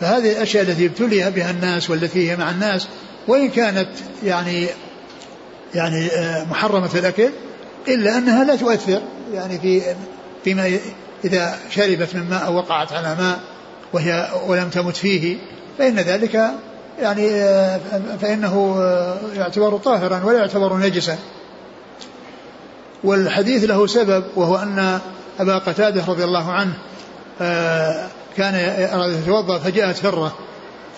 فهذه 0.00 0.32
الأشياء 0.32 0.62
التي 0.62 0.86
ابتلي 0.86 1.30
بها 1.30 1.50
الناس 1.50 1.90
والتي 1.90 2.30
هي 2.30 2.36
مع 2.36 2.50
الناس 2.50 2.86
وإن 3.28 3.48
كانت 3.48 3.88
يعني 4.24 4.66
يعني 5.74 6.06
آه، 6.06 6.44
محرمة 6.44 6.90
الأكل 6.94 7.30
إلا 7.88 8.18
أنها 8.18 8.44
لا 8.44 8.56
تؤثر 8.56 9.00
يعني 9.32 9.58
في 9.58 9.82
فيما 10.44 10.78
إذا 11.24 11.58
شربت 11.70 12.14
من 12.14 12.30
ماء 12.30 12.46
أو 12.46 12.56
وقعت 12.56 12.92
على 12.92 13.14
ماء 13.14 13.38
وهي 13.92 14.28
ولم 14.46 14.68
تمت 14.68 14.96
فيه 14.96 15.36
فإن 15.78 15.96
ذلك 15.96 16.50
يعني 17.00 17.28
فإنه 18.20 18.76
يعتبر 19.36 19.78
طاهرا 19.78 20.24
ولا 20.24 20.38
يعتبر 20.38 20.76
نجسا. 20.76 21.18
والحديث 23.04 23.64
له 23.64 23.86
سبب 23.86 24.24
وهو 24.36 24.56
أن 24.56 24.98
أبا 25.40 25.58
قتادة 25.58 26.04
رضي 26.08 26.24
الله 26.24 26.52
عنه 26.52 26.72
كان 28.36 28.54
أراد 28.92 29.12
يتوضأ 29.22 29.58
فجاءت 29.58 30.06
هرة 30.06 30.34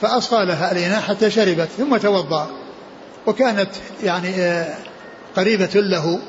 فأصغى 0.00 0.44
لها 0.44 0.72
الإناء 0.72 1.00
حتى 1.00 1.30
شربت 1.30 1.68
ثم 1.78 1.96
توضأ. 1.96 2.46
وكانت 3.26 3.70
يعني 4.04 4.64
قريبة 5.36 5.70
له. 5.74 6.20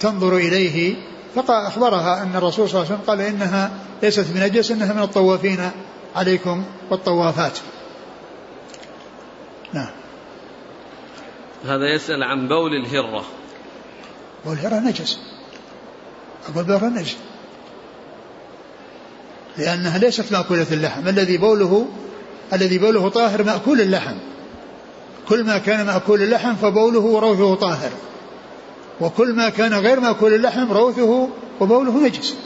تنظر 0.00 0.36
إليه 0.36 0.96
فأخبرها 1.34 2.22
أن 2.22 2.36
الرسول 2.36 2.68
صلى 2.68 2.80
الله 2.80 2.92
عليه 2.92 3.02
وسلم 3.02 3.06
قال 3.06 3.20
إنها 3.20 3.70
ليست 4.02 4.26
بنجس 4.34 4.70
إنها 4.70 4.92
من 4.92 5.02
الطوافين 5.02 5.70
عليكم 6.16 6.64
والطوافات. 6.90 7.58
نعم. 9.72 9.90
هذا 11.64 11.94
يسأل 11.94 12.22
عن 12.22 12.48
بول 12.48 12.76
الهرة. 12.76 13.24
بول 14.44 14.54
الهرة 14.54 14.80
نجس. 14.80 15.18
أقول 16.48 16.64
بول 16.64 16.74
الهرة 16.74 16.88
نجس. 16.88 17.16
لأنها 19.58 19.98
ليست 19.98 20.32
مأكولة 20.32 20.66
اللحم. 20.72 21.08
الذي 21.08 21.36
بوله؟ 21.36 21.86
الذي 22.52 22.78
بوله 22.78 23.08
طاهر 23.08 23.42
مأكول 23.42 23.80
اللحم. 23.80 24.16
كل 25.28 25.44
ما 25.44 25.58
كان 25.58 25.86
مأكول 25.86 26.22
اللحم 26.22 26.54
فبوله 26.54 27.00
وروثه 27.00 27.54
طاهر. 27.54 27.90
وكل 29.00 29.32
ما 29.34 29.48
كان 29.48 29.74
غير 29.74 30.00
مأكول 30.00 30.34
اللحم 30.34 30.72
روثه 30.72 31.28
وبوله 31.60 31.98
نجس. 32.06 32.36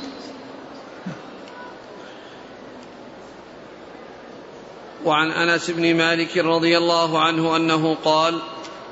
وعن 5.05 5.31
أنس 5.31 5.71
بن 5.71 5.95
مالك 5.97 6.39
رضي 6.39 6.79
الله 6.79 7.21
عنه 7.21 7.57
أنه 7.57 7.97
قال 8.05 8.39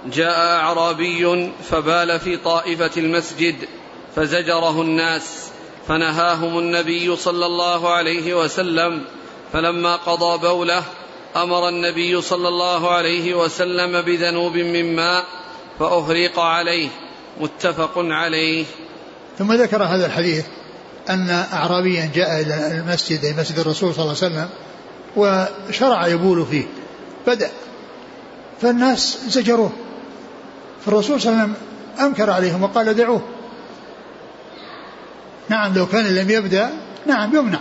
جاء 0.07 0.39
أعرابي 0.39 1.53
فبال 1.71 2.21
في 2.21 2.37
طائفة 2.37 2.91
المسجد 2.97 3.55
فزجره 4.17 4.83
الناس 4.83 5.51
فنهاهم 5.89 6.59
النبي 6.59 7.17
صلى 7.17 7.47
الله 7.47 7.89
عليه 7.89 8.35
وسلم 8.35 9.05
فلما 9.53 9.97
قضى 9.97 10.49
بوله 10.49 10.83
أمر 11.37 11.69
النبي 11.69 12.21
صلى 12.21 12.49
الله 12.49 12.91
عليه 12.91 13.35
وسلم 13.35 14.01
بذنوب 14.03 14.57
من 14.57 14.97
ماء 14.97 15.25
فأهريق 15.79 16.39
عليه. 16.39 16.89
متفق 17.41 17.93
عليه. 17.97 18.65
ثم 19.39 19.53
ذكر 19.53 19.83
هذا 19.83 20.07
الحديث 20.07 20.45
أن 21.11 21.31
اعرابيا 21.53 22.11
جاء 22.15 22.41
إلى 22.41 22.79
المسجد 22.79 23.25
أي 23.25 23.33
مسجد 23.33 23.59
الرسول 23.59 23.95
صلى 23.95 24.03
الله 24.03 24.17
عليه 24.23 24.35
وسلم 24.35 24.49
وشرع 25.17 26.07
يبول 26.07 26.47
فيه 26.47 26.65
بدأ. 27.27 27.51
فالناس 28.63 29.19
زجروه. 29.29 29.73
فالرسول 30.85 31.21
صلى 31.21 31.33
الله 31.33 31.43
عليه 31.43 31.53
وسلم 31.53 31.67
أنكر 32.07 32.31
عليهم 32.31 32.63
وقال 32.63 32.95
دعوه 32.95 33.23
نعم 35.49 35.75
لو 35.75 35.87
كان 35.87 36.07
لم 36.07 36.31
يبدأ 36.31 36.71
نعم 37.07 37.37
يمنع. 37.37 37.61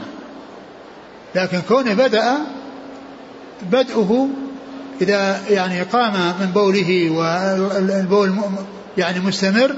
لكن 1.36 1.62
كونه 1.68 1.94
بدأ 1.94 2.38
بدءه 3.62 4.30
إذا 5.02 5.42
يعني 5.50 5.82
قام 5.82 6.14
من 6.40 6.52
بوله 6.54 7.10
والبول 7.10 8.36
يعني 9.00 9.20
مستمر 9.20 9.76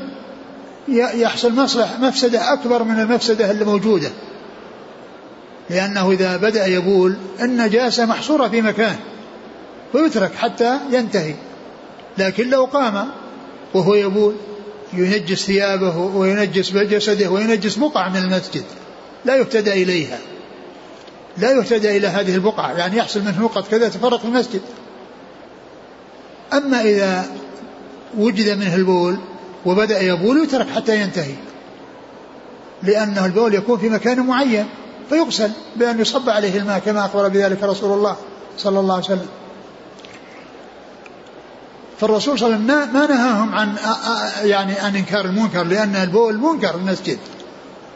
يحصل 1.13 1.53
مصلح 1.53 1.99
مفسدة 1.99 2.53
أكبر 2.53 2.83
من 2.83 2.99
المفسدة 2.99 3.51
اللي 3.51 3.65
موجودة. 3.65 4.09
لأنه 5.69 6.11
إذا 6.11 6.37
بدأ 6.37 6.65
يبول 6.65 7.15
النجاسة 7.41 8.05
محصورة 8.05 8.47
في 8.47 8.61
مكان 8.61 8.95
ويترك 9.93 10.35
حتى 10.35 10.77
ينتهي. 10.91 11.35
لكن 12.17 12.49
لو 12.49 12.65
قام 12.65 13.07
وهو 13.73 13.93
يبول 13.93 14.35
ينجس 14.93 15.45
ثيابه 15.45 15.97
وينجس 15.97 16.71
جسده 16.71 17.29
وينجس 17.29 17.75
بقع 17.75 18.09
من 18.09 18.17
المسجد 18.17 18.63
لا 19.25 19.35
يهتدى 19.35 19.83
إليها. 19.83 20.19
لا 21.37 21.51
يهتدى 21.51 21.97
إلى 21.97 22.07
هذه 22.07 22.35
البقعة 22.35 22.71
يعني 22.71 22.97
يحصل 22.97 23.21
منه 23.21 23.41
نقط 23.41 23.67
كذا 23.67 23.89
تفرق 23.89 24.25
المسجد. 24.25 24.61
أما 26.53 26.81
إذا 26.81 27.25
وجد 28.17 28.57
منه 28.57 28.75
البول 28.75 29.17
وبدأ 29.65 30.01
يبول 30.01 30.43
يترك 30.43 30.69
حتى 30.69 31.01
ينتهي. 31.01 31.35
لأنه 32.83 33.25
البول 33.25 33.53
يكون 33.53 33.77
في 33.79 33.89
مكان 33.89 34.25
معين 34.25 34.65
فيغسل 35.09 35.51
بأن 35.75 35.99
يصب 35.99 36.29
عليه 36.29 36.59
الماء 36.59 36.79
كما 36.79 37.05
أخبر 37.05 37.27
بذلك 37.27 37.63
رسول 37.63 37.97
الله 37.97 38.15
صلى 38.57 38.79
الله 38.79 38.93
عليه 38.93 39.05
وسلم. 39.05 39.27
فالرسول 41.99 42.39
صلى 42.39 42.55
الله 42.55 42.73
عليه 42.73 42.83
وسلم 42.83 42.93
ما 42.93 43.07
نهاهم 43.07 43.55
عن 43.55 43.75
يعني 44.43 44.79
عن 44.79 44.95
إنكار 44.95 45.25
المنكر 45.25 45.63
لأن 45.63 45.95
البول 45.95 46.37
منكر 46.37 46.75
المسجد. 46.75 47.17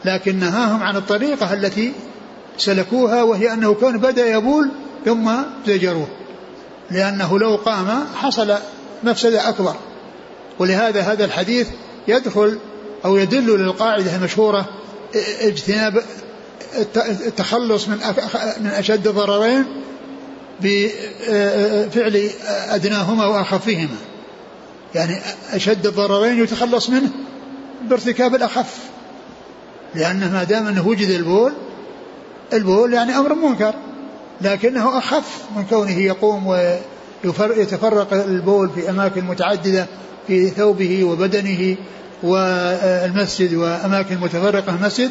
لكن 0.04 0.38
نهاهم 0.38 0.82
عن 0.82 0.96
الطريقة 0.96 1.52
التي 1.52 1.92
سلكوها 2.58 3.22
وهي 3.22 3.52
أنه 3.52 3.74
كان 3.74 3.98
بدأ 3.98 4.26
يبول 4.26 4.70
ثم 5.04 5.30
زجروه. 5.66 6.08
لأنه 6.90 7.38
لو 7.38 7.56
قام 7.56 8.04
حصل 8.16 8.54
مفسدة 9.04 9.48
أكبر. 9.48 9.74
ولهذا 10.58 11.00
هذا 11.00 11.24
الحديث 11.24 11.68
يدخل 12.08 12.58
أو 13.04 13.16
يدل 13.16 13.58
للقاعدة 13.58 14.16
المشهورة 14.16 14.68
اجتناب 15.40 16.02
التخلص 17.26 17.88
من 17.88 17.96
من 18.60 18.66
أشد 18.66 19.06
الضررين 19.06 19.64
بفعل 20.60 22.30
أدناهما 22.68 23.26
وأخفهما. 23.26 23.96
يعني 24.94 25.16
أشد 25.52 25.86
الضررين 25.86 26.42
يتخلص 26.42 26.90
منه 26.90 27.10
بارتكاب 27.82 28.34
الأخف 28.34 28.78
لأنه 29.94 30.32
ما 30.32 30.44
دام 30.44 30.66
أنه 30.66 30.88
وجد 30.88 31.08
البول 31.10 31.52
البول 32.52 32.94
يعني 32.94 33.18
أمر 33.18 33.34
منكر 33.34 33.74
لكنه 34.40 34.98
أخف 34.98 35.42
من 35.56 35.64
كونه 35.70 35.98
يقوم 35.98 36.46
ويتفرق 36.46 38.12
البول 38.12 38.70
في 38.70 38.90
أماكن 38.90 39.24
متعددة 39.24 39.86
في 40.26 40.50
ثوبه 40.50 41.04
وبدنه 41.04 41.76
والمسجد 42.22 43.54
وأماكن 43.54 44.18
متفرقة 44.18 44.74
المسجد 44.74 45.10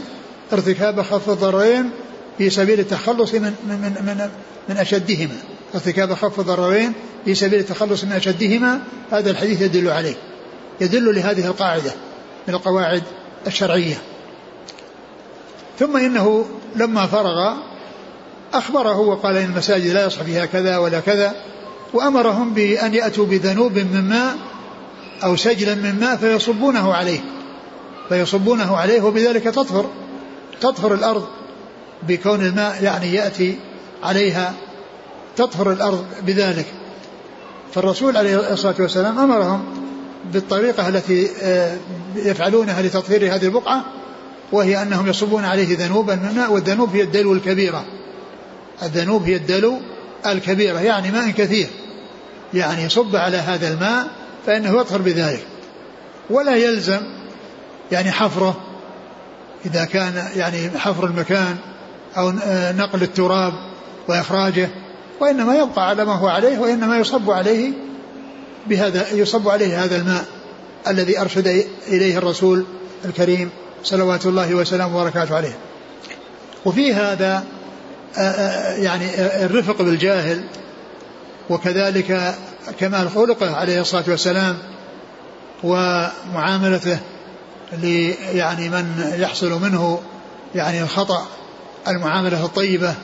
ارتكاب 0.54 1.02
خف 1.02 1.30
الضررين 1.30 1.90
في 2.38 2.50
سبيل 2.50 2.80
التخلص 2.80 3.34
من 3.34 3.42
من 3.42 3.80
من 3.82 4.30
من 4.70 4.78
أشدهما. 4.78 5.36
ارتكاب 5.76 6.14
خف 6.14 6.40
الضررين 6.40 6.94
في 7.26 7.36
سبيل 7.36 7.60
التخلص 7.60 8.04
من 8.04 8.12
أشدهما 8.12 8.82
هذا 9.12 9.32
الحديث 9.32 9.62
يدل 9.62 9.90
عليه. 9.90 10.16
يدل 10.82 11.16
لهذه 11.16 11.46
القاعدة 11.46 11.92
من 12.48 12.54
القواعد 12.54 13.04
الشرعية. 13.48 13.98
ثم 15.80 15.98
إنه 15.98 16.46
لما 16.76 17.08
فرغ 17.08 17.54
أخبره 18.54 19.00
وقال 19.00 19.38
إن 19.38 19.46
المساجد 19.46 19.94
لا 19.94 20.06
يصح 20.06 20.22
فيها 20.24 20.46
كذا 20.46 20.78
ولا 20.78 21.00
كذا 21.00 21.36
وأمرهم 21.94 22.54
بأن 22.54 22.94
يأتوا 22.94 23.26
بذنوب 23.26 23.74
من 23.74 24.02
ماء 24.10 24.36
أو 25.24 25.36
سجلا 25.36 25.76
من 25.76 26.00
ماء 26.00 26.16
فيصبونه 26.16 26.94
عليه 26.94 27.20
فيصبونه 28.10 28.78
عليه 28.78 29.02
وبذلك 29.02 29.44
تطهر 29.44 29.90
تطهر 30.62 30.94
الأرض 30.94 31.28
بكون 32.08 32.42
الماء 32.42 32.84
يعني 32.84 33.14
يأتي 33.14 33.58
عليها 34.04 34.54
تطهر 35.36 35.72
الأرض 35.72 36.06
بذلك. 36.22 36.66
فالرسول 37.74 38.18
عليه 38.18 38.54
الصلاة 38.54 38.76
والسلام 38.80 39.20
أمرهم 39.20 39.64
بالطريقة 40.34 40.88
التي 40.88 41.30
آه، 41.42 41.78
يفعلونها 42.16 42.82
لتطهير 42.82 43.36
هذه 43.36 43.46
البقعة 43.46 43.86
وهي 44.52 44.82
أنهم 44.82 45.08
يصبون 45.08 45.46
عليه 45.46 45.78
ذنوبا 45.78 46.16
من 46.16 46.34
ماء 46.36 46.52
والذنوب 46.52 46.96
هي 46.96 47.02
الدلو 47.02 47.34
الكبيرة. 47.34 47.86
الذنوب 48.84 49.24
هي 49.24 49.36
الدلو 49.36 49.78
الكبيرة 50.26 50.80
يعني 50.80 51.12
ماء 51.12 51.30
كثير. 51.30 51.68
يعني 52.54 52.84
يصب 52.84 53.16
على 53.16 53.38
هذا 53.38 53.74
الماء 53.74 54.08
فإنه 54.46 54.82
يطهر 54.82 55.02
بذلك. 55.02 55.46
ولا 56.30 56.56
يلزم 56.56 57.02
يعني 57.92 58.12
حفره 58.12 58.56
إذا 59.66 59.86
كان 59.86 60.28
يعني 60.36 60.70
حفر 60.78 61.06
المكان 61.06 61.58
أو 62.18 62.34
نقل 62.78 63.04
التراب 63.04 63.54
وإخراجه 64.08 64.70
وإنما 65.20 65.56
يبقى 65.56 65.90
على 65.90 66.06
ما 66.06 66.14
هو 66.14 66.28
عليه 66.28 66.60
وإنما 66.60 66.98
يصب 66.98 67.32
عليه 67.32 67.72
بهذا 68.68 69.14
يصب 69.14 69.50
عليه 69.50 69.84
هذا 69.84 69.96
الماء 69.96 70.26
الذي 70.88 71.22
أرشد 71.22 71.48
إليه 71.88 72.18
الرسول 72.18 72.66
الكريم 73.06 73.50
صلوات 73.84 74.26
الله 74.26 74.56
وسلامه 74.56 74.98
وبركاته 74.98 75.36
عليه. 75.36 75.58
وفي 76.66 76.94
هذا 76.94 77.44
آه، 78.18 78.22
آه، 78.22 78.76
يعني 78.76 79.06
الرفق 79.46 79.82
بالجاهل 79.82 80.44
وكذلك 81.50 82.36
كمال 82.80 83.10
خلقه 83.10 83.56
عليه 83.56 83.82
الصلاة 83.82 84.04
والسلام 84.08 84.58
ومعاملته 85.64 87.00
يعني 88.34 88.70
من 88.70 89.14
يحصل 89.18 89.62
منه 89.62 90.02
يعني 90.56 90.82
الخطأ 90.82 91.26
المعاملة 91.88 92.46
الطيبة 92.46 92.96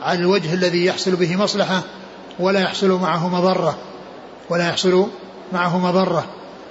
على 0.00 0.18
الوجه 0.18 0.54
الذي 0.54 0.84
يحصل 0.84 1.16
به 1.16 1.36
مصلحة 1.36 1.82
ولا 2.38 2.60
يحصل 2.60 2.90
معه 2.90 3.28
مضرة 3.28 3.78
ولا 4.50 4.68
يحصل 4.68 5.06
معه 5.52 5.78
مضرة. 5.78 6.24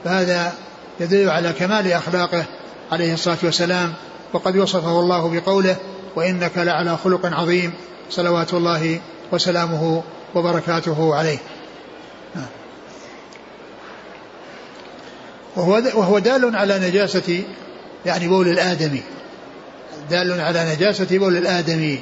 فهذا 0.04 0.54
يدل 1.00 1.30
على 1.30 1.54
كمال 1.54 1.92
أخلاقه 1.92 2.46
عليه 2.92 3.14
الصلاة 3.14 3.38
والسلام. 3.44 3.94
وقد 4.34 4.58
وصفه 4.58 5.00
الله 5.00 5.30
بقوله 5.30 5.76
وإنك 6.16 6.58
لعلى 6.58 6.98
خلق 7.04 7.26
عظيم 7.26 7.74
صلوات 8.10 8.54
الله 8.54 9.00
وسلامه 9.32 10.04
وبركاته 10.36 11.16
عليه. 11.16 11.38
وهو 15.56 15.74
وهو 15.74 16.20
دال 16.20 16.56
على 16.56 16.80
نجاسة 16.80 17.44
يعني 18.06 18.28
بول 18.28 18.48
الآدمي. 18.48 19.02
دال 20.10 20.42
على 20.42 20.76
نجاسة 20.76 21.18
بول 21.18 21.38
الآدمي. 21.38 22.00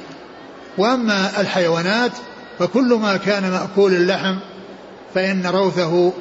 وأما 0.78 1.40
الحيوانات 1.40 2.12
فكل 2.58 2.94
ما 2.94 3.16
كان 3.16 3.50
مأكول 3.50 3.92
اللحم 3.92 4.36
فإن 5.14 5.46
روثه 5.46 6.12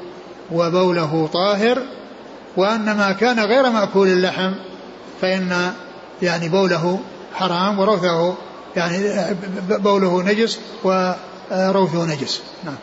وبوله 0.52 1.30
طاهر. 1.34 1.84
وأن 2.58 2.86
ما 2.98 3.12
كان 3.12 3.39
غير 3.39 3.69
مأكول 3.69 4.08
اللحم 4.08 4.54
فإن 5.22 5.74
يعني 6.22 6.50
بوله 6.50 7.00
حرام 7.34 7.80
وروثه 7.80 8.36
يعني 8.76 9.26
بوله 9.69 10.24
نجس 10.24 10.60
وروثه 10.84 12.06
نجس. 12.06 12.41
نعم. 12.65 12.76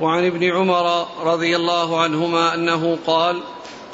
وعن 0.00 0.26
ابن 0.26 0.44
عمر 0.44 1.06
رضي 1.24 1.56
الله 1.56 2.00
عنهما 2.02 2.54
أنه 2.54 2.98
قال 3.06 3.40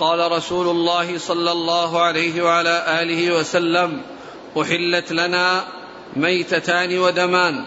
قال 0.01 0.33
رسول 0.33 0.69
الله 0.69 1.19
صلى 1.19 1.53
الله 1.53 2.03
عليه 2.03 2.43
وعلى 2.43 3.03
آله 3.03 3.39
وسلم 3.39 4.03
أحلت 4.61 5.13
لنا 5.13 5.65
ميتتان 6.17 6.99
ودمان 6.99 7.65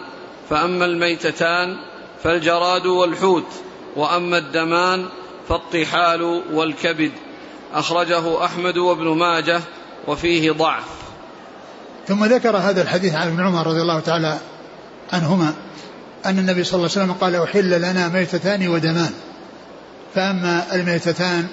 فأما 0.50 0.86
الميتتان 0.86 1.78
فالجراد 2.24 2.86
والحوت 2.86 3.48
وأما 3.96 4.38
الدمان 4.38 5.06
فالطحال 5.50 6.42
والكبد. 6.54 7.12
أخرجه 7.74 8.46
أحمد 8.46 8.78
وابن 8.78 9.08
ماجه 9.08 9.62
وفيه 10.08 10.52
ضعف. 10.52 10.88
ثم 12.08 12.26
ذكر 12.26 12.58
هذا 12.58 12.82
الحديث 12.82 13.16
عن 13.16 13.28
ابن 13.28 13.46
عمر 13.46 13.68
رضي 13.68 13.82
الله 13.82 14.00
تعالى 14.00 14.38
عنهما. 15.14 15.54
أن 16.26 16.40
النبي 16.40 16.64
صلى 16.64 16.78
الله 16.78 16.90
عليه 16.92 17.02
وسلم 17.02 17.12
قال 17.12 17.36
أحل 17.36 17.82
لنا 17.82 18.08
ميتتان 18.08 18.68
ودمان. 18.68 19.12
فأما 20.16 20.76
الميتتان 20.76 21.48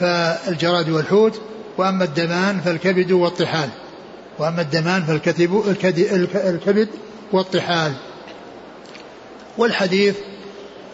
فالجراد 0.00 0.88
والحوت 0.90 1.40
وأما 1.78 2.04
الدمان 2.04 2.60
فالكبد 2.60 3.12
والطحال. 3.12 3.68
وأما 4.38 4.62
الدمان 4.62 5.02
فالكتب 5.02 5.64
الكبد 6.44 6.88
والطحال. 7.32 7.92
والحديث 9.58 10.16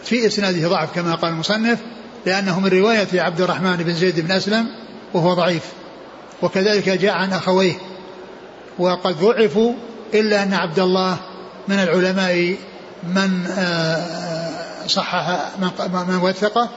في 0.04 0.26
إسناده 0.26 0.68
ضعف 0.68 0.94
كما 0.94 1.14
قال 1.14 1.32
المصنف 1.32 1.78
لأنه 2.26 2.60
من 2.60 2.68
رواية 2.68 3.08
عبد 3.14 3.40
الرحمن 3.40 3.76
بن 3.76 3.94
زيد 3.94 4.20
بن 4.20 4.32
أسلم 4.32 4.66
وهو 5.14 5.34
ضعيف. 5.34 5.62
وكذلك 6.42 6.88
جاء 6.88 7.12
عن 7.12 7.32
أخويه. 7.32 7.74
وقد 8.78 9.20
ضعفوا 9.20 9.72
إلا 10.14 10.42
أن 10.42 10.54
عبد 10.54 10.78
الله 10.78 11.16
من 11.68 11.74
العلماء 11.74 12.56
من 13.02 13.46
آه، 13.46 14.86
صحح 14.86 15.48
من 16.08 16.18
وثقه 16.22 16.68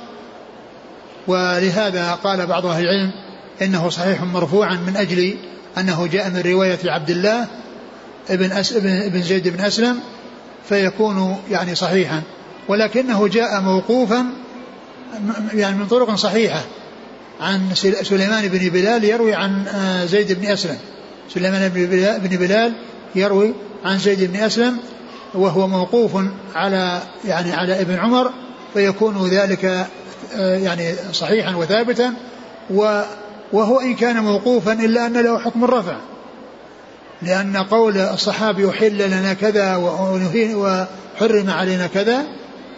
ولهذا 1.27 2.11
قال 2.11 2.47
بعض 2.47 2.65
أهل 2.65 2.83
العلم 2.83 3.11
إنه 3.61 3.89
صحيح 3.89 4.21
مرفوعا 4.21 4.75
من 4.75 4.97
أجل 4.97 5.35
أنه 5.77 6.07
جاء 6.07 6.29
من 6.29 6.41
رواية 6.45 6.79
عبد 6.85 7.09
الله 7.09 7.47
ابن, 8.29 8.51
أس 8.51 8.73
ابن 8.73 9.21
زيد 9.21 9.47
بن 9.47 9.61
أسلم 9.61 9.99
فيكون 10.69 11.37
يعني 11.51 11.75
صحيحا. 11.75 12.21
ولكنه 12.67 13.27
جاء 13.27 13.61
موقوفا 13.61 14.25
يعني 15.53 15.75
من 15.75 15.87
طرق 15.87 16.15
صحيحة. 16.15 16.61
عن 17.41 17.69
سليمان 18.03 18.47
بن 18.47 18.69
بلال 18.69 19.03
يروي 19.03 19.33
عن 19.33 19.67
آه، 19.67 20.05
زيد 20.05 20.31
بن 20.31 20.45
أسلم. 20.47 20.77
سليمان 21.33 21.69
بن 22.23 22.37
بلال 22.37 22.73
يروي 23.15 23.53
عن 23.85 23.97
زيد 23.97 24.31
بن 24.31 24.39
أسلم 24.39 24.77
وهو 25.33 25.67
موقوف 25.67 26.11
على 26.55 27.01
يعني 27.25 27.53
على 27.53 27.81
ابن 27.81 27.95
عمر 27.95 28.31
فيكون 28.73 29.27
ذلك 29.27 29.87
آه، 30.35 30.55
يعني 30.55 30.93
صحيحا 31.11 31.55
وثابتا 31.55 32.13
وهو 33.53 33.79
إن 33.79 33.95
كان 33.95 34.23
موقوفا 34.23 34.73
إلا 34.73 35.05
أن 35.05 35.13
له 35.13 35.39
حكم 35.39 35.63
الرفع. 35.63 35.95
لأن 37.21 37.57
قول 37.57 37.97
الصحابي 37.97 38.69
أحل 38.69 38.97
لنا 38.97 39.33
كذا 39.33 39.75
وحرم 40.35 41.49
علينا 41.49 41.87
كذا 41.87 42.23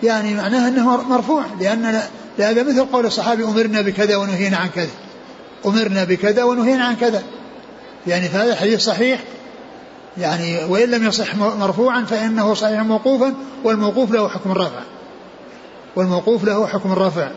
يعني 0.04 0.34
معناه 0.34 0.68
أنه 0.68 0.98
مرفوع 1.10 1.44
لأن 1.60 2.02
هذا 2.40 2.64
مثل 2.64 2.86
قول 2.86 3.06
الصحابي 3.06 3.44
أمرنا 3.44 3.82
بكذا 3.82 4.16
ونهينا 4.16 4.58
عن 4.58 4.70
كذا. 4.70 4.92
أمرنا 5.66 6.04
بكذا 6.04 6.44
ونهينا 6.44 6.86
عن 6.86 6.96
كذا. 6.96 7.24
يعني 8.08 8.30
فهذا 8.30 8.54
الحديث 8.54 8.82
صحيح 8.82 9.20
يعني 10.18 10.64
وإن 10.64 10.90
لم 10.90 11.08
يصح 11.08 11.36
مرفوعا 11.36 12.04
فإنه 12.04 12.54
صحيح 12.54 12.82
موقوفا 12.82 13.34
والموقوف 13.64 14.12
له 14.12 14.30
حكم 14.30 14.52
الرفع. 14.52 14.80
والموقوف 15.96 16.44
له 16.44 16.68
حكم 16.68 16.92
الرفع. 16.92 17.32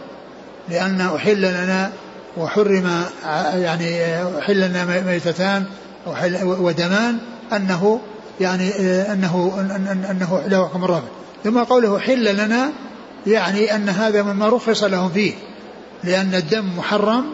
لأن 0.68 1.00
أحل 1.00 1.40
لنا 1.40 1.92
وحرم 2.36 3.02
يعني 3.54 4.16
أحل 4.38 4.68
لنا 4.68 5.02
ميتتان 5.06 5.64
ودمان 6.42 7.18
أنه 7.52 8.00
يعني 8.40 8.70
أنه 9.12 9.52
أنه 10.10 10.42
له 10.46 10.68
حكم 10.68 10.84
الرفع. 10.84 11.08
ثم 11.44 11.58
قوله 11.58 11.98
حل 11.98 12.36
لنا 12.36 12.70
يعني 13.26 13.74
أن 13.74 13.88
هذا 13.88 14.22
مما 14.22 14.48
رخص 14.48 14.84
لهم 14.84 15.08
فيه. 15.08 15.32
لأن 16.04 16.34
الدم 16.34 16.78
محرم 16.78 17.24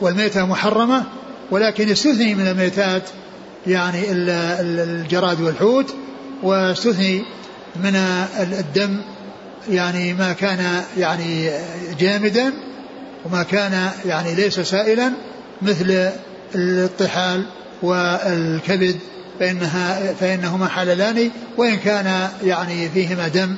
والميتة 0.00 0.46
محرمة 0.46 1.04
ولكن 1.50 1.90
استثني 1.90 2.34
من 2.34 2.46
الميتات 2.46 3.02
يعني 3.68 4.02
الجراد 4.10 5.40
والحوت 5.40 5.94
واستثني 6.42 7.22
من 7.76 7.96
الدم 8.40 9.00
يعني 9.70 10.12
ما 10.12 10.32
كان 10.32 10.82
يعني 10.98 11.50
جامدا 11.98 12.52
وما 13.24 13.42
كان 13.42 13.90
يعني 14.06 14.34
ليس 14.34 14.60
سائلا 14.60 15.12
مثل 15.62 16.10
الطحال 16.54 17.44
والكبد 17.82 18.96
فإنها 19.40 20.12
فإنهما 20.20 20.68
حللان 20.68 21.30
وإن 21.56 21.76
كان 21.76 22.28
يعني 22.44 22.88
فيهما 22.88 23.28
دم 23.28 23.56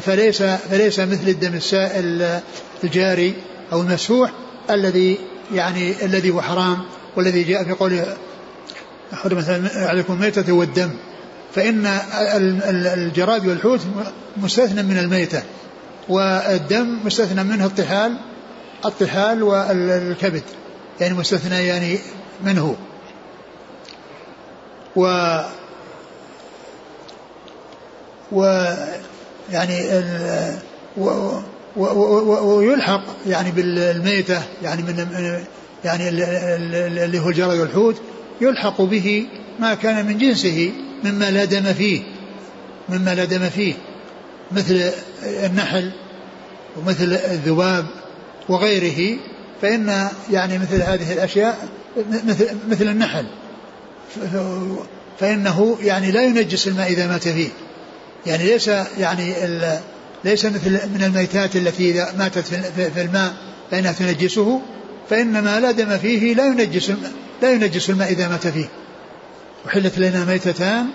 فليس 0.00 0.42
فليس 0.42 1.00
مثل 1.00 1.28
الدم 1.28 1.54
السائل 1.54 2.40
الجاري 2.84 3.34
أو 3.72 3.80
المسفوح 3.80 4.30
الذي 4.70 5.18
يعني 5.54 6.04
الذي 6.04 6.30
هو 6.30 6.42
حرام 6.42 6.78
والذي 7.16 7.42
جاء 7.42 7.64
في 7.64 7.72
قوله 7.72 8.16
حرمت 9.12 9.48
عليكم 9.76 10.12
الميتة 10.12 10.52
والدم 10.52 10.90
فإن 11.54 11.86
الجراد 12.94 13.46
والحوت 13.46 13.80
مستثنى 14.36 14.82
من 14.82 14.98
الميتة 14.98 15.42
والدم 16.08 16.98
مستثنى 17.04 17.44
منه 17.44 17.66
الطحال 17.66 18.16
الطحال 18.84 19.42
والكبد 19.42 20.42
يعني 21.00 21.14
مستثنى 21.14 21.66
يعني 21.66 21.98
منه. 22.44 22.76
و 24.96 25.02
و 28.32 28.42
يعني 29.50 29.98
ال 29.98 30.58
و 30.96 31.32
ويلحق 32.56 33.02
يعني 33.26 33.50
بالميتة 33.50 34.42
يعني 34.62 34.82
من 34.82 35.06
يعني 35.84 36.08
اللي 36.08 37.18
هو 37.18 37.28
الجرد 37.28 37.58
والحوت 37.58 37.96
يلحق 38.40 38.82
به 38.82 39.26
ما 39.60 39.74
كان 39.74 40.06
من 40.06 40.18
جنسه 40.18 40.72
مما 41.04 41.30
لا 41.30 41.44
دم 41.44 41.72
فيه 41.72 42.02
مما 42.88 43.14
لا 43.14 43.24
دم 43.24 43.48
فيه 43.48 43.74
مثل 44.52 44.90
النحل 45.22 45.92
ومثل 46.76 47.04
الذباب 47.12 47.86
وغيره 48.48 49.18
فإن 49.62 50.08
يعني 50.30 50.58
مثل 50.58 50.82
هذه 50.82 51.12
الأشياء 51.12 51.68
مثل 52.24 52.48
مثل 52.68 52.88
النحل 52.88 53.26
فإنه 55.20 55.78
يعني 55.82 56.10
لا 56.10 56.22
ينجس 56.22 56.68
الماء 56.68 56.92
إذا 56.92 57.06
مات 57.06 57.28
فيه. 57.28 57.48
يعني 58.26 58.44
ليس 58.44 58.68
يعني 58.98 59.34
ليس 60.24 60.44
مثل 60.44 60.70
من 60.70 61.02
الميتات 61.06 61.56
التي 61.56 61.90
إذا 61.90 62.14
ماتت 62.18 62.46
في 62.94 63.02
الماء 63.02 63.34
فإنها 63.70 63.92
تنجسه 63.92 64.60
فإن 65.10 65.44
ما 65.44 65.60
لا 65.60 65.70
دم 65.70 65.98
فيه 65.98 66.34
لا 66.34 66.46
ينجس 66.46 66.92
لا 67.42 67.52
ينجس 67.52 67.90
الماء 67.90 68.12
إذا 68.12 68.28
مات 68.28 68.46
فيه. 68.46 68.68
أحلت 69.66 69.98
لنا 69.98 70.24
ميتتان 70.24 70.86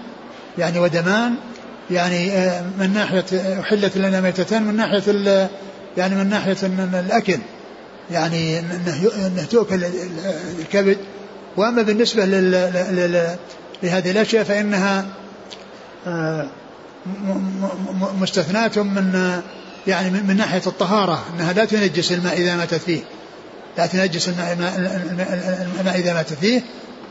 يعني 0.57 0.79
ودمان 0.79 1.35
يعني 1.91 2.31
آه، 2.31 2.63
من 2.79 2.93
ناحية 2.93 3.59
أحلت 3.59 3.97
لنا 3.97 4.21
ميتتان 4.21 4.63
من 4.63 4.75
ناحية 4.75 5.49
يعني 5.97 6.15
من 6.15 6.29
ناحية 6.29 6.57
الأكل. 6.99 7.39
يعني 8.11 8.59
أنه 8.59 9.43
تؤكل 9.49 9.83
الكبد. 10.59 10.97
وأما 11.57 11.81
بالنسبة 11.81 12.25
لهذه 13.83 14.11
الأشياء 14.11 14.43
فإنها 14.43 15.05
آه، 16.07 16.47
مستثناة 18.21 18.71
من 18.77 19.41
يعني 19.87 20.09
من 20.09 20.37
ناحية 20.37 20.61
الطهارة 20.67 21.23
أنها 21.33 21.53
لا 21.53 21.65
تنجس 21.65 22.11
الماء 22.11 22.37
إذا 22.37 22.55
ماتت 22.55 22.73
فيه. 22.73 23.01
لا 23.77 23.85
تنجس 23.85 24.29
الماء, 24.29 24.53
الماء 25.79 25.99
إذا 25.99 26.13
ماتت 26.13 26.33
فيه 26.33 26.61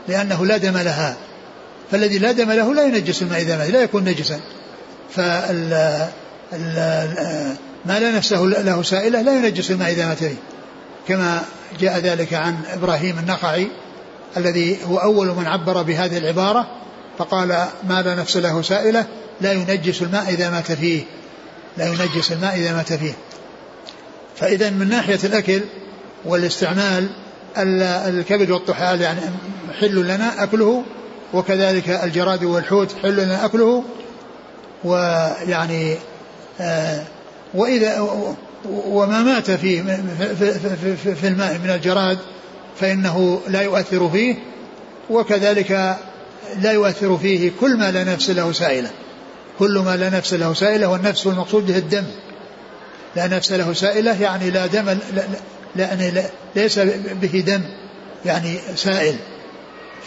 لأنه 0.07 0.45
لا 0.45 0.57
دم 0.57 0.77
لها. 0.77 1.15
فالذي 1.91 2.19
لا 2.19 2.31
دم 2.31 2.51
له 2.51 2.73
لا 2.73 2.83
ينجس 2.83 3.21
الماء 3.21 3.41
إذا 3.41 3.57
مات 3.57 3.69
لا 3.69 3.81
يكون 3.81 4.03
نجسا. 4.03 4.39
فال 5.15 5.69
ما 7.85 7.99
لا 7.99 8.11
نفسه 8.11 8.41
له 8.41 8.83
سائلة 8.83 9.21
لا 9.21 9.35
ينجس 9.35 9.71
الماء 9.71 9.91
إذا 9.91 10.07
مات 10.07 10.17
فيه. 10.17 10.35
كما 11.07 11.43
جاء 11.79 11.99
ذلك 11.99 12.33
عن 12.33 12.57
إبراهيم 12.73 13.19
النخعي 13.19 13.67
الذي 14.37 14.77
هو 14.85 14.97
أول 14.97 15.27
من 15.27 15.47
عبر 15.47 15.81
بهذه 15.81 16.17
العبارة 16.17 16.67
فقال 17.17 17.65
ما 17.89 18.01
لا 18.01 18.15
نفس 18.15 18.37
له 18.37 18.61
سائلة 18.61 19.05
لا 19.41 19.51
ينجس 19.51 20.01
الماء 20.01 20.29
إذا 20.29 20.49
مات 20.49 20.71
فيه. 20.71 21.03
لا 21.77 21.87
ينجس 21.87 22.31
الماء 22.31 22.55
إذا 22.55 22.73
مات 22.73 22.93
فيه. 22.93 23.13
فإذا 24.35 24.69
من 24.69 24.89
ناحية 24.89 25.19
الأكل 25.23 25.61
والاستعمال 26.25 27.09
الكبد 27.57 28.49
والطحال 28.49 29.01
يعني 29.01 29.19
حل 29.79 29.95
لنا 29.95 30.43
أكله 30.43 30.83
وكذلك 31.33 31.89
الجراد 31.89 32.43
والحوت 32.43 32.95
حل 33.03 33.23
لنا 33.23 33.45
أكله 33.45 33.83
ويعني 34.83 35.95
آه 36.61 37.03
وإذا 37.53 38.07
وما 38.65 39.23
مات 39.23 39.51
فيه 39.51 39.81
في, 40.39 40.95
في, 40.95 41.15
في 41.15 41.27
الماء 41.27 41.57
من 41.63 41.69
الجراد 41.69 42.17
فإنه 42.79 43.41
لا 43.47 43.61
يؤثر 43.61 44.09
فيه 44.09 44.35
وكذلك 45.09 45.97
لا 46.61 46.71
يؤثر 46.71 47.17
فيه 47.17 47.51
كل 47.59 47.77
ما 47.77 47.91
لا 47.91 48.03
نفس 48.03 48.29
له 48.29 48.51
سائلة. 48.51 48.89
كل 49.59 49.79
ما 49.79 49.97
لا 49.97 50.09
نفس 50.09 50.33
له 50.33 50.53
سائلة 50.53 50.87
والنفس 50.87 51.27
المقصود 51.27 51.67
به 51.67 51.77
الدم. 51.77 52.03
لا 53.15 53.27
نفس 53.27 53.51
له 53.51 53.73
سائلة 53.73 54.21
يعني 54.21 54.49
لا 54.49 54.65
دم 54.65 54.97
لأن 55.75 56.23
ليس 56.55 56.79
به 57.21 57.43
دم 57.47 57.61
يعني 58.25 58.57
سائل. 58.75 59.15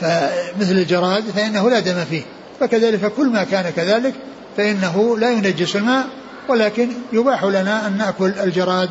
فمثل 0.01 0.73
الجراد 0.73 1.25
فإنه 1.25 1.71
لا 1.71 1.81
دم 1.81 2.05
فيه. 2.05 2.23
فكذلك 2.61 3.13
كل 3.13 3.27
ما 3.27 3.45
كان 3.45 3.71
كذلك 3.71 4.15
فإنه 4.57 5.19
لا 5.19 5.31
ينجس 5.31 5.77
الماء 5.77 6.07
ولكن 6.49 6.89
يباح 7.13 7.45
لنا 7.45 7.87
أن 7.87 7.99
نأكل 7.99 8.33
الجراد 8.41 8.91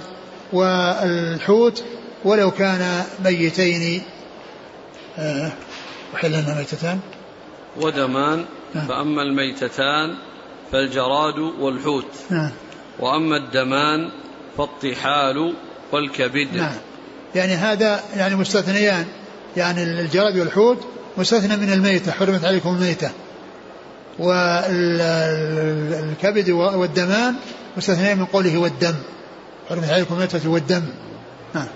والحوت 0.54 1.84
ولو 2.26 2.52
كان 2.52 3.04
ميتين. 3.26 4.02
آه 5.18 5.52
وحلنا 6.14 6.56
ميتتان؟ 6.58 7.00
ودمان 7.82 8.46
نعم. 8.76 8.88
فأما 8.88 9.22
الميتتان 9.22 10.16
فالجراد 10.72 11.40
والحوت. 11.60 12.12
نعم. 12.30 12.52
وأما 13.00 13.38
الدمان 13.38 14.10
فالطحال 14.58 15.54
والكبد 15.94 16.48
نعم. 16.54 16.76
يعني 17.36 17.54
هذا 17.54 18.04
يعني 18.16 18.36
مستثنيان. 18.36 19.06
يعني 19.58 19.84
الجراد 19.84 20.38
والحوت 20.38 20.78
مستثنى 21.18 21.58
من 21.58 21.74
الميتة 21.74 22.12
حرمت 22.12 22.46
عليكم 22.46 22.70
الميتة. 22.70 23.12
والكبد 24.20 25.30
والدمان 26.50 27.36
مستثنيان 27.78 28.18
من 28.18 28.26
قوله 28.26 28.58
والدم. 28.58 28.96
حرمت 29.70 29.90
عليكم 29.90 30.16
الميتة 30.16 30.50
والدم. 30.50 30.84
نعم. 31.56 31.68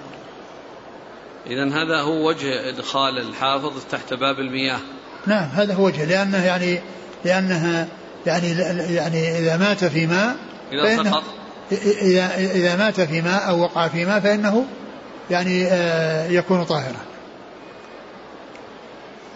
إذا 1.47 1.65
هذا 1.65 2.01
هو 2.01 2.29
وجه 2.29 2.69
إدخال 2.69 3.17
الحافظ 3.17 3.71
تحت 3.91 4.13
باب 4.13 4.39
المياه. 4.39 4.79
نعم 5.27 5.49
هذا 5.53 5.73
هو 5.73 5.85
وجه. 5.85 6.05
لأنه 6.05 6.45
يعني 6.45 6.79
لأنها 7.25 7.87
يعني 8.25 8.49
يعني 8.95 9.39
إذا 9.39 9.57
مات 9.57 9.85
في 9.85 10.07
ماء 10.07 10.35
إذا 10.71 11.03
سقط. 11.03 11.23
إذا 11.71 12.35
إذا 12.35 12.75
مات 12.75 13.01
في 13.01 13.21
ماء 13.21 13.49
أو 13.49 13.61
وقع 13.61 13.87
في 13.87 14.05
ماء 14.05 14.19
فإنه 14.19 14.65
يعني 15.31 15.67
آه، 15.67 16.27
يكون 16.27 16.63
طاهرا. 16.63 16.99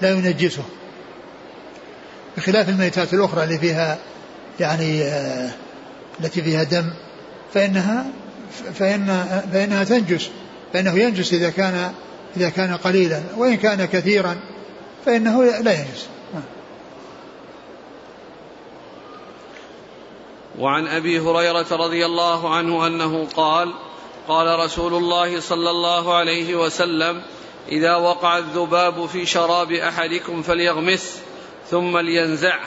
لا 0.02 0.10
ينجسه. 0.12 0.64
بخلاف 2.38 2.70
الميتات 2.70 3.14
الأخرى 3.14 3.44
اللي 3.44 3.58
فيها 3.58 3.98
يعني 4.60 5.04
آه، 5.04 5.50
التي 6.20 6.42
فيها 6.42 6.64
دم 6.64 6.94
فإنها 7.54 8.06
فإن 8.74 9.26
فإنها 9.54 9.84
تنجس. 9.84 10.30
فإنه 10.74 10.94
ينجس 10.94 11.34
إذا 11.34 11.50
كان 11.50 11.92
إذا 12.38 12.50
كان 12.50 12.78
قليلا. 12.78 13.22
وإن 13.38 13.58
كان 13.58 13.86
كثيرا 13.86 14.36
فإنه 15.06 15.44
لا 15.44 15.72
ينجس. 15.72 16.08
وعن 20.60 20.88
أبي 20.88 21.20
هريرة 21.20 21.66
رضي 21.72 22.06
الله 22.06 22.56
عنه 22.56 22.88
أنه 22.88 23.28
قال 23.36 23.74
قال 24.28 24.60
رسول 24.60 24.94
الله 24.94 25.40
صلى 25.40 25.70
الله 25.70 26.14
عليه 26.14 26.56
وسلم 26.56 27.22
إذا 27.70 27.96
وقع 27.96 28.38
الذباب 28.38 29.06
في 29.06 29.26
شراب 29.26 29.72
أحدكم 29.72 30.42
فليغمس 30.42 31.20
ثم 31.70 31.98
لينزعه 31.98 32.66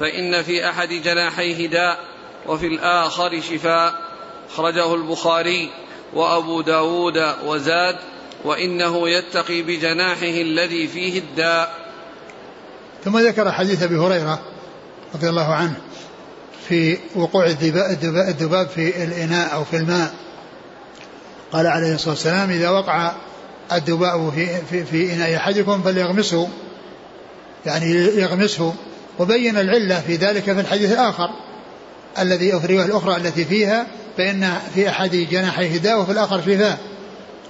فإن 0.00 0.42
في 0.42 0.68
أحد 0.68 0.88
جناحيه 0.88 1.66
داء 1.66 1.98
وفي 2.46 2.66
الآخر 2.66 3.40
شفاء. 3.40 4.12
أخرجه 4.50 4.94
البخاري 4.94 5.70
وأبو 6.14 6.60
داود 6.60 7.34
وزاد 7.44 7.96
وإنه 8.44 9.08
يتقي 9.08 9.62
بجناحه 9.62 10.26
الذي 10.26 10.88
فيه 10.88 11.18
الداء. 11.18 11.92
ثم 13.04 13.18
ذكر 13.18 13.52
حديث 13.52 13.82
أبي 13.82 13.96
هريرة 13.96 14.42
رضي 15.14 15.28
الله 15.28 15.54
عنه. 15.54 15.91
في 16.68 16.98
وقوع 17.14 17.46
الذباب 17.46 18.68
في 18.68 19.04
الإناء 19.04 19.54
أو 19.54 19.64
في 19.64 19.76
الماء. 19.76 20.14
قال 21.52 21.66
عليه 21.66 21.94
الصلاة 21.94 22.10
والسلام 22.10 22.50
إذا 22.50 22.70
وقع 22.70 23.12
الذباب 23.72 24.32
في, 24.34 24.46
في, 24.70 24.84
في 24.84 25.12
إناء 25.12 25.36
أحدكم 25.36 25.82
فليغمسه 25.82 26.48
يعني 27.66 27.90
يغمسه 27.94 28.74
وبين 29.18 29.58
العلة 29.58 30.00
في 30.00 30.16
ذلك 30.16 30.42
في 30.42 30.60
الحديث 30.60 30.92
الآخر 30.92 31.30
الذي 32.18 32.60
في 32.60 32.64
الرواية 32.64 32.86
الأخرى 32.86 33.16
التي 33.16 33.44
فيها 33.44 33.86
فإن 34.18 34.52
في 34.74 34.88
أحد 34.88 35.10
جناحيه 35.10 35.78
داء 35.78 36.00
وفي 36.00 36.12
الآخر 36.12 36.40
شفاء 36.40 36.78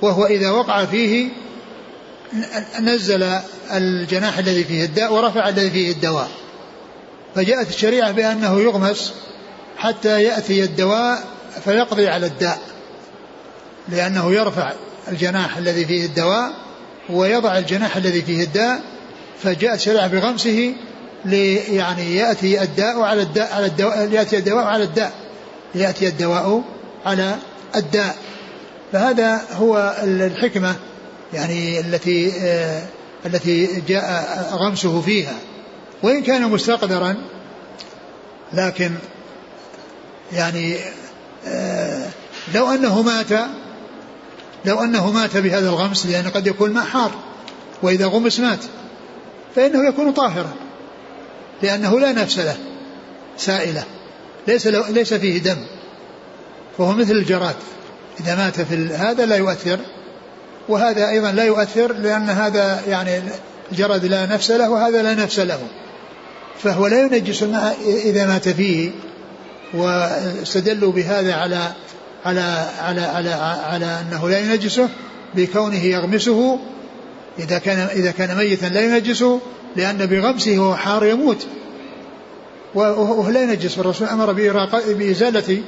وهو 0.03 0.27
إذا 0.27 0.51
وقع 0.51 0.85
فيه 0.85 1.29
نزل 2.81 3.29
الجناح 3.73 4.39
الذي 4.39 4.65
فيه 4.65 4.85
الداء 4.85 5.15
ورفع 5.15 5.49
الذي 5.49 5.71
فيه 5.71 5.93
الدواء. 5.93 6.29
فجاءت 7.35 7.69
الشريعة 7.69 8.13
بأنه 8.13 8.61
يغمس 8.61 9.13
حتى 9.77 10.23
يأتي 10.23 10.65
الدواء 10.65 11.25
فيقضي 11.65 12.09
على 12.09 12.27
الداء 12.27 12.59
لأنه 13.89 14.33
يرفع 14.33 14.73
الجناح 15.09 15.57
الذي 15.57 15.85
فيه 15.85 16.07
الدواء 16.07 16.53
ويضع 17.11 17.59
الجناح 17.59 17.97
الذي 17.97 18.23
فيه 18.23 18.45
الداء 18.45 18.81
فجاءت 19.43 19.79
الشريعة 19.79 20.07
بغمسه 20.07 20.75
لي 21.25 21.55
يعني 21.55 22.17
يأتي 22.17 22.63
الداء 22.63 23.01
على 23.01 23.23
الداء 23.23 23.53
على 23.55 23.67
الدواء 23.67 24.09
يأتي 24.13 24.39
الدواء 24.39 24.65
على 24.65 24.85
الداء 24.85 25.13
يأتي 25.75 26.09
الدواء 26.09 26.63
على 27.07 27.37
الداء. 27.77 28.17
فهذا 28.93 29.41
هو 29.53 29.97
الحكمة 30.03 30.75
يعني 31.33 31.81
التي 31.81 32.33
آه 32.41 32.83
التي 33.27 33.83
جاء 33.89 34.35
غمسه 34.53 35.01
فيها. 35.01 35.35
وإن 36.03 36.23
كان 36.23 36.51
مستقدرا 36.51 37.17
لكن 38.53 38.91
يعني 40.33 40.77
آه 41.47 42.09
لو 42.55 42.71
أنه 42.71 43.03
مات 43.03 43.33
لو 44.65 44.81
أنه 44.81 45.11
مات 45.11 45.37
بهذا 45.37 45.69
الغمس 45.69 46.07
لأن 46.07 46.29
قد 46.29 46.47
يكون 46.47 46.71
ماء 46.71 46.85
حار 46.85 47.11
وإذا 47.83 48.07
غمس 48.07 48.41
مات 48.41 48.59
فإنه 49.57 49.89
يكون 49.89 50.13
طاهرا 50.13 50.53
لأنه 51.63 52.01
لا 52.01 52.13
نفس 52.13 52.39
له 52.39 52.57
سائلة 53.37 53.85
ليس 54.49 54.67
ليس 54.67 55.15
فيه 55.15 55.39
دم 55.39 55.67
فهو 56.79 56.93
مثل 56.93 57.13
الجراد 57.13 57.57
إذا 58.21 58.37
مات 58.37 58.61
في 58.61 58.95
هذا 58.95 59.27
لا 59.27 59.37
يؤثر 59.37 59.79
وهذا 60.69 61.09
أيضا 61.09 61.33
لا 61.33 61.45
يؤثر 61.45 61.93
لأن 61.93 62.31
هذا 62.31 62.81
يعني 62.89 63.23
الجراد 63.73 64.05
لا 64.05 64.27
نفس 64.27 64.51
له 64.51 64.71
وهذا 64.71 65.03
لا 65.03 65.15
نفس 65.15 65.39
له. 65.39 65.61
فهو 66.59 66.87
لا 66.87 67.01
ينجس 67.01 67.43
الماء 67.43 67.77
إذا 68.05 68.27
مات 68.27 68.49
فيه 68.49 68.91
واستدلوا 69.75 70.93
بهذا 70.93 71.35
على 71.35 71.73
على 72.25 72.67
على 72.81 73.01
على 73.01 73.31
على 73.65 73.87
أنه 74.01 74.29
لا 74.29 74.39
ينجسه 74.39 74.89
بكونه 75.35 75.85
يغمسه. 75.85 76.59
إذا 77.39 77.59
كان 77.59 77.79
إذا 77.79 78.11
كان 78.11 78.37
ميتا 78.37 78.67
لا 78.67 78.81
ينجسه 78.81 79.41
لأن 79.77 80.07
بغمسه 80.07 80.59
وهو 80.59 80.77
حار 80.77 81.07
يموت. 81.07 81.47
وهو 82.75 83.31
لا 83.31 83.43
ينجس. 83.43 83.79
الرسول 83.79 84.09
أمر 84.09 84.33
بإزالة 84.87 85.63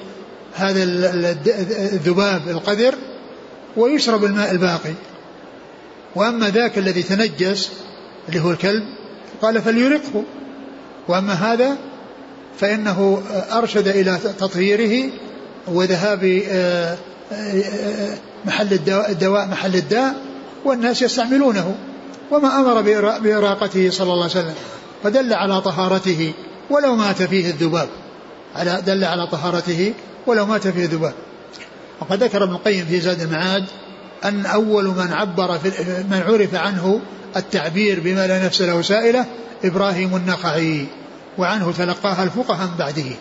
هذا 0.55 0.83
الذباب 0.83 2.49
القذر 2.49 2.94
ويشرب 3.77 4.25
الماء 4.25 4.51
الباقي. 4.51 4.94
وأما 6.14 6.51
ذاك 6.51 6.79
الذي 6.79 7.03
تنجس 7.03 7.70
اللي 8.29 8.40
هو 8.40 8.51
الكلب 8.51 8.85
قال 9.42 9.62
فليرقه. 9.62 10.25
وأما 11.08 11.32
هذا 11.32 11.76
فإنه 12.58 13.22
أرشد 13.52 13.88
إلى 13.88 14.18
تطهيره 14.38 15.10
وذهاب 15.68 16.42
آه، 16.50 16.96
آه، 17.32 18.18
محل 18.44 18.72
الدواء, 18.72 19.46
محل 19.46 19.74
الداء 19.74 20.14
والناس 20.64 21.02
يستعملونه 21.02 21.74
وما 22.30 22.60
أمر 22.60 22.80
بإراقته 23.18 23.90
صلى 23.90 24.12
الله 24.12 24.22
عليه 24.22 24.32
وسلم 24.32 24.54
فدل 25.02 25.32
على 25.32 25.60
طهارته 25.60 26.32
ولو 26.70 26.96
مات 26.96 27.22
فيه 27.22 27.50
الذباب. 27.50 27.88
على 28.56 28.82
دل 28.86 29.04
على 29.04 29.26
طهارته 29.26 29.94
ولو 30.26 30.46
مات 30.46 30.68
فيه 30.68 30.84
الذباب. 30.84 31.12
وقد 32.00 32.22
ذكر 32.22 32.44
ابن 32.44 32.52
القيم 32.52 32.86
في 32.86 33.00
زاد 33.00 33.20
المعاد 33.20 33.64
أن 34.24 34.46
أول 34.46 34.84
من 34.84 35.12
عبر 35.12 35.58
في 35.58 35.68
من 36.10 36.22
عرف 36.26 36.54
عنه 36.54 37.00
التعبير 37.37 38.01
بما 38.01 38.27
لا 38.27 38.47
نفس 38.47 38.62
له 38.62 38.83
سائلة 38.83 39.27
إبراهيم 39.64 40.16
النخعي. 40.16 40.87
وعنه 41.38 41.73
تلقاها 41.73 42.23
الفقهاء 42.25 42.66
من 42.66 42.77
بعده. 42.77 43.16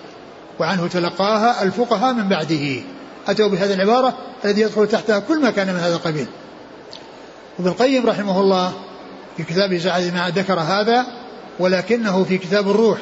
وعنه 0.59 0.87
تلقاها 0.87 1.63
الفقهاء 1.63 2.13
من 2.13 2.29
بعده. 2.29 2.81
أتوا 3.27 3.47
بهذه 3.47 3.73
العبارة 3.73 4.17
الذي 4.45 4.61
يدخل 4.61 4.87
تحتها 4.87 5.19
كل 5.19 5.41
ما 5.41 5.51
كان 5.51 5.67
من 5.67 5.79
هذا 5.79 5.95
القبيل. 5.95 6.27
وابن 7.59 7.69
القيم 7.69 8.05
رحمه 8.05 8.41
الله 8.41 8.73
في 9.37 9.43
كتابه 9.43 9.77
زعل 9.77 10.11
ما 10.13 10.29
ذكر 10.29 10.59
هذا 10.59 11.05
ولكنه 11.59 12.23
في 12.23 12.37
كتاب 12.37 12.69
الروح. 12.69 12.99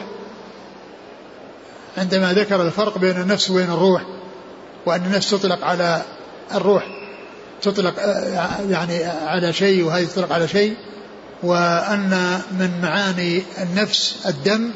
عندما 1.98 2.34
ذكر 2.34 2.62
الفرق 2.62 2.98
بين 2.98 3.22
النفس 3.22 3.50
وبين 3.50 3.70
الروح 3.72 4.02
وأن 4.86 5.06
النفس 5.06 5.30
تطلق 5.30 5.66
على 5.66 6.02
الروح 6.54 6.84
تطلق 7.62 7.94
يعني 8.70 9.04
على 9.06 9.54
شيء 9.54 9.84
وهذه 9.84 10.06
تطلق 10.06 10.34
على 10.34 10.48
شيء 10.48 10.76
وأن 11.44 12.42
من 12.52 12.82
معاني 12.82 13.44
النفس 13.62 14.16
الدم 14.26 14.72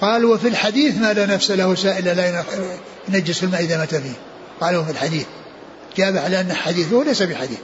قال 0.00 0.24
وفي 0.24 0.48
الحديث 0.48 0.98
ما 0.98 1.12
لا 1.12 1.26
نفس 1.26 1.50
له 1.50 1.74
سائل 1.74 2.04
لا 2.04 2.44
ينجس 3.08 3.44
الماء 3.44 3.60
إذا 3.60 3.78
مات 3.78 3.94
فيه. 3.94 4.12
قالوا 4.60 4.84
في 4.84 4.90
الحديث. 4.90 5.26
جابه 5.96 6.20
على 6.20 6.40
أنه 6.40 6.54
حديث 6.54 6.92
وهو 6.92 7.02
ليس 7.02 7.22
بحديث. 7.22 7.58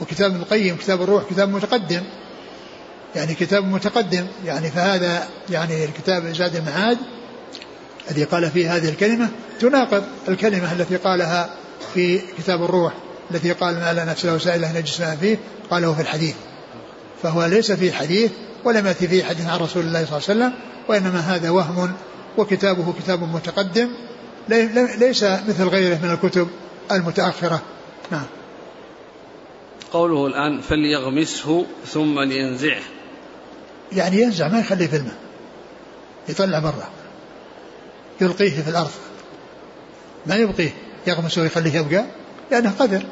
وكتاب 0.00 0.30
ابن 0.30 0.40
القيم 0.40 0.76
كتاب 0.76 1.02
الروح 1.02 1.24
كتاب 1.30 1.48
متقدم. 1.48 2.02
يعني 3.14 3.34
كتاب 3.34 3.64
متقدم. 3.64 4.26
يعني 4.44 4.70
فهذا 4.70 5.28
يعني 5.50 5.84
الكتاب 5.84 6.32
زاد 6.32 6.56
المعاد 6.56 6.98
الذي 8.10 8.24
قال 8.24 8.50
فيه 8.50 8.76
هذه 8.76 8.88
الكلمة 8.88 9.28
تناقض 9.60 10.04
الكلمة 10.28 10.72
التي 10.72 10.96
قالها 10.96 11.50
في 11.94 12.20
كتاب 12.38 12.62
الروح. 12.62 12.92
التي 13.30 13.52
قال 13.52 13.74
ما 13.74 13.92
لا 13.92 14.04
نفس 14.04 14.24
له 14.24 14.38
سائلة 14.38 14.78
نجس 14.78 15.02
فيه 15.02 15.38
قاله 15.70 15.94
في 15.94 16.02
الحديث. 16.02 16.34
فهو 17.22 17.44
ليس 17.44 17.72
فيه 17.72 17.92
حديث 17.92 18.30
ولم 18.64 18.86
يأتي 18.86 19.08
فيه 19.08 19.24
حديث 19.24 19.46
عن 19.46 19.58
رسول 19.58 19.82
الله 19.82 20.04
صلى 20.04 20.18
الله 20.18 20.28
عليه 20.28 20.40
وسلم 20.40 20.52
وإنما 20.88 21.20
هذا 21.20 21.50
وهم 21.50 21.92
وكتابه 22.38 22.92
كتاب 22.92 23.22
متقدم 23.22 23.88
ليس 24.98 25.22
مثل 25.24 25.64
غيره 25.64 25.98
من 26.02 26.10
الكتب 26.10 26.48
المتأخرة. 26.92 27.62
نعم. 28.10 28.26
قوله 29.92 30.26
الآن 30.26 30.60
فليغمسه 30.60 31.66
ثم 31.86 32.20
لينزعه. 32.20 32.82
يعني 33.92 34.22
ينزع 34.22 34.48
ما 34.48 34.60
يخليه 34.60 34.86
في 34.86 34.96
الماء. 34.96 35.16
يطلع 36.28 36.58
برا. 36.58 36.88
يلقيه 38.20 38.62
في 38.62 38.70
الأرض. 38.70 38.90
ما 40.26 40.34
يبقيه. 40.34 40.70
يغمسه 41.06 41.42
ويخليه 41.42 41.74
يبقى؟ 41.74 42.04
لأنه 42.50 42.74
قدر 42.78 43.02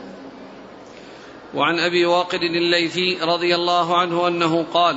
وعن 1.54 1.78
أبي 1.78 2.06
واقد 2.06 2.40
الليثي 2.42 3.18
رضي 3.22 3.54
الله 3.54 3.98
عنه 3.98 4.28
أنه 4.28 4.64
قال 4.74 4.96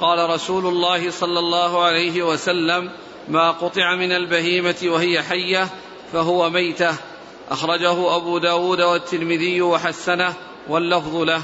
قال 0.00 0.30
رسول 0.30 0.66
الله 0.66 1.10
صلى 1.10 1.38
الله 1.38 1.84
عليه 1.84 2.22
وسلم 2.22 2.90
ما 3.28 3.50
قطع 3.50 3.96
من 3.96 4.12
البهيمة 4.12 4.76
وهي 4.84 5.22
حية 5.22 5.68
فهو 6.12 6.50
ميتة 6.50 6.94
أخرجه 7.50 8.16
أبو 8.16 8.38
داود 8.38 8.80
والترمذي 8.80 9.62
وحسنه 9.62 10.34
واللفظ 10.68 11.16
له. 11.16 11.42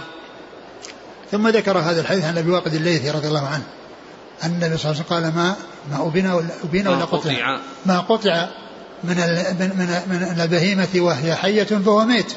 ثم 1.31 1.49
ذكر 1.49 1.79
هذا 1.79 2.01
الحديث 2.01 2.25
عن 2.25 2.39
أبي 2.39 2.51
واقد 2.51 2.75
الليثي 2.75 3.11
رضي 3.11 3.29
الله 3.29 3.47
عنه. 3.47 3.65
أن 4.43 4.51
النبي 4.51 4.77
صلى 4.77 4.91
الله 4.91 5.03
عليه 5.03 5.07
وسلم 5.07 5.17
قال 5.17 5.35
ما 5.35 5.57
ما 5.91 6.07
أبين 6.07 6.27
ولا 6.27 6.49
أبين 6.65 6.89
ولا 6.89 7.05
قطع. 7.05 7.59
ما 7.87 8.01
قطع. 8.01 8.49
من 9.05 9.17
من 9.61 10.01
من 10.09 10.41
البهيمة 10.41 10.89
وهي 10.97 11.35
حية 11.35 11.65
فهو 11.65 12.05
ميت. 12.05 12.33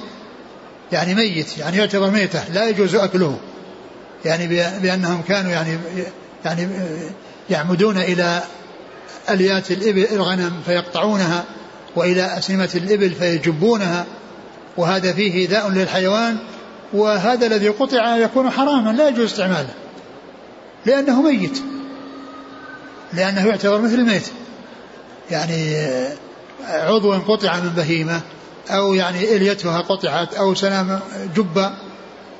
يعني 0.92 1.16
ميت 1.16 1.58
يعني 1.58 1.78
يعتبر 1.78 2.10
ميتة 2.12 2.50
لا 2.54 2.70
يجوز 2.70 2.96
أكله. 2.96 3.38
يعني 4.26 4.48
بأنهم 4.80 5.22
كانوا 5.22 5.52
يعني 5.52 5.78
يعني 6.46 6.68
يعمدون 7.50 7.98
إلى 7.98 8.42
أليات 9.30 9.72
الإبل 9.72 10.08
الغنم 10.12 10.62
فيقطعونها 10.66 11.44
وإلى 11.96 12.38
أسنمة 12.38 12.70
الإبل 12.76 13.12
فيجبونها. 13.12 14.06
وهذا 14.78 15.14
فيه 15.14 15.34
إيذاء 15.34 15.70
للحيوان 15.70 16.38
وهذا 16.94 17.46
الذي 17.46 17.70
قطع 17.70 18.18
يكون 18.18 18.50
حراما 18.50 18.92
لا 18.92 19.10
يجوز 19.10 19.26
استعماله. 19.26 19.74
لأنه 20.86 21.22
ميت. 21.22 21.62
لأنه 23.14 23.48
يعتبر 23.48 23.82
مثل 23.82 23.94
الميت. 23.94 24.28
يعني 25.32 25.76
عضو 26.70 27.14
قطع 27.14 27.60
من 27.60 27.70
بهيمة 27.70 28.22
أو 28.70 28.94
يعني 28.94 29.36
إليتها 29.36 29.82
قطعت 29.82 30.34
أو 30.34 30.56
سلام 30.56 31.00
جبة 31.36 31.72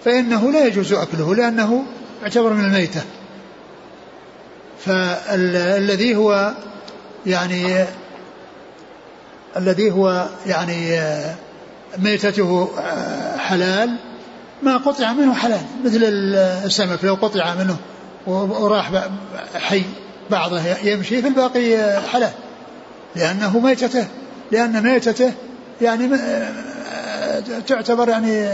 فإنه 0.06 0.52
لا 0.52 0.66
يجوز 0.66 0.94
أكله 0.94 1.36
لأنه 1.36 1.84
يعتبر 2.22 2.54
من 2.54 2.66
الميتة. 2.66 3.02
فالذي 4.86 6.16
هو 6.16 6.54
يعني 7.26 7.86
الذي 9.58 9.92
هو 9.92 10.28
يعني 10.46 11.02
ميتته 11.98 12.70
حلال 13.38 13.96
ما 14.64 14.78
قطع 14.78 15.14
منه 15.14 15.34
حلال 15.34 15.62
مثل 15.86 16.00
السمك 16.66 17.04
لو 17.04 17.16
قطع 17.16 17.54
منه 17.54 17.78
وراح 18.28 18.92
حي 19.56 19.84
بعضه 20.30 20.62
يمشي 20.84 21.22
في 21.22 21.28
الباقي 21.28 22.02
حلال. 22.02 22.32
لأنه 23.16 23.60
ميتته 23.60 24.08
لأن 24.52 24.84
ميتته 24.84 25.32
يعني 25.82 26.10
تعتبر 27.68 28.10
يعني 28.10 28.50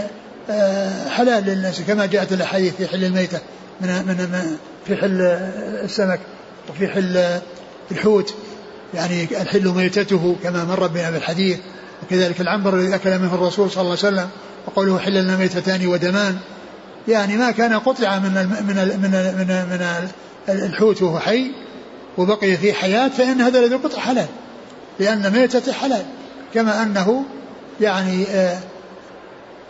حلال 1.10 1.44
للناس 1.44 1.80
كما 1.80 2.06
جاءت 2.06 2.32
الأحاديث 2.32 2.74
في 2.74 2.88
حل 2.88 3.04
الميتة 3.04 3.38
من 3.80 3.88
من 3.88 4.56
في 4.86 4.96
حل 4.96 5.20
السمك 5.84 6.20
وفي 6.70 6.88
حل 6.88 7.40
الحوت. 7.90 8.34
يعني 8.94 9.24
الحل 9.24 9.68
ميتته 9.68 10.36
كما 10.42 10.64
مر 10.64 10.86
بنا 10.86 11.10
بالحديث 11.10 11.58
وكذلك 12.02 12.40
العنبر 12.40 12.74
الذي 12.74 12.94
أكل 12.94 13.18
منه 13.18 13.34
الرسول 13.34 13.70
صلى 13.70 13.80
الله 13.80 13.96
عليه 14.04 14.16
وسلم 14.16 14.28
وقوله 14.66 14.98
حل 14.98 15.24
لنا 15.24 15.36
ميتتان 15.36 15.86
ودمان. 15.86 16.38
يعني 17.08 17.36
ما 17.36 17.50
كان 17.50 17.78
قطع 17.78 18.18
من 18.18 18.34
من 18.34 18.66
من 18.68 19.16
من, 19.38 19.46
من 19.70 20.08
الحوت 20.48 21.02
وهو 21.02 21.18
حي 21.18 21.50
وبقي 22.18 22.56
فيه 22.56 22.72
حياة 22.72 23.08
فإن 23.08 23.40
هذا 23.40 23.58
الذي 23.58 23.74
قطع 23.74 24.00
حلال. 24.00 24.26
لأن 25.02 25.32
ميتته 25.32 25.72
حلال 25.72 26.04
كما 26.54 26.82
أنه 26.82 27.24
يعني 27.80 28.26
آه 28.26 28.58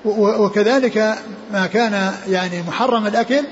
وكذلك 0.05 1.19
ما 1.53 1.67
كان 1.67 2.13
يعني 2.29 2.63
محرم 2.63 3.07
الأكل 3.07 3.45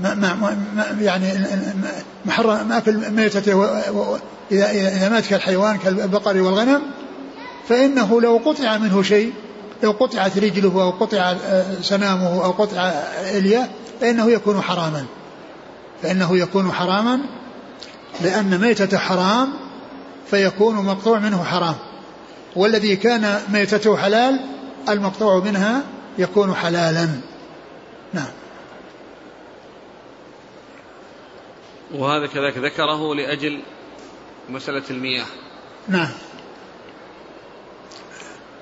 ما 0.00 0.14
ما 0.14 0.56
يعني 1.00 1.32
محرم 2.24 2.72
أكل 2.72 3.10
ميتته 3.10 3.64
إذا 4.52 4.70
إذا 4.70 5.08
مات 5.08 5.26
كالحيوان 5.26 5.76
كالبقر 5.76 6.42
والغنم 6.42 6.82
فإنه 7.68 8.20
لو 8.20 8.40
قطع 8.44 8.78
منه 8.78 9.02
شيء 9.02 9.32
لو 9.82 9.90
قطعت 9.90 10.38
رجله 10.38 10.82
أو 10.82 10.90
قطع 10.90 11.34
سنامه 11.82 12.44
أو 12.44 12.50
قطع 12.50 12.92
إليه 13.30 13.70
فإنه 14.00 14.30
يكون 14.30 14.60
حراما. 14.60 15.04
فإنه 16.02 16.38
يكون 16.38 16.72
حراما 16.72 17.20
لأن 18.20 18.60
ميتة 18.60 18.98
حرام 18.98 19.48
فيكون 20.26 20.76
مقطوع 20.76 21.18
منه 21.18 21.44
حرام. 21.44 21.74
والذي 22.56 22.96
كان 22.96 23.40
ميتته 23.52 23.96
حلال 23.96 24.40
المقطوع 24.88 25.38
منها 25.38 25.82
يكون 26.18 26.54
حلالا. 26.54 27.08
نعم. 28.12 28.30
وهذا 31.94 32.26
كذلك 32.26 32.58
ذكره 32.58 33.14
لأجل 33.14 33.60
مسألة 34.48 34.82
المياه. 34.90 35.26
نعم. 35.88 36.10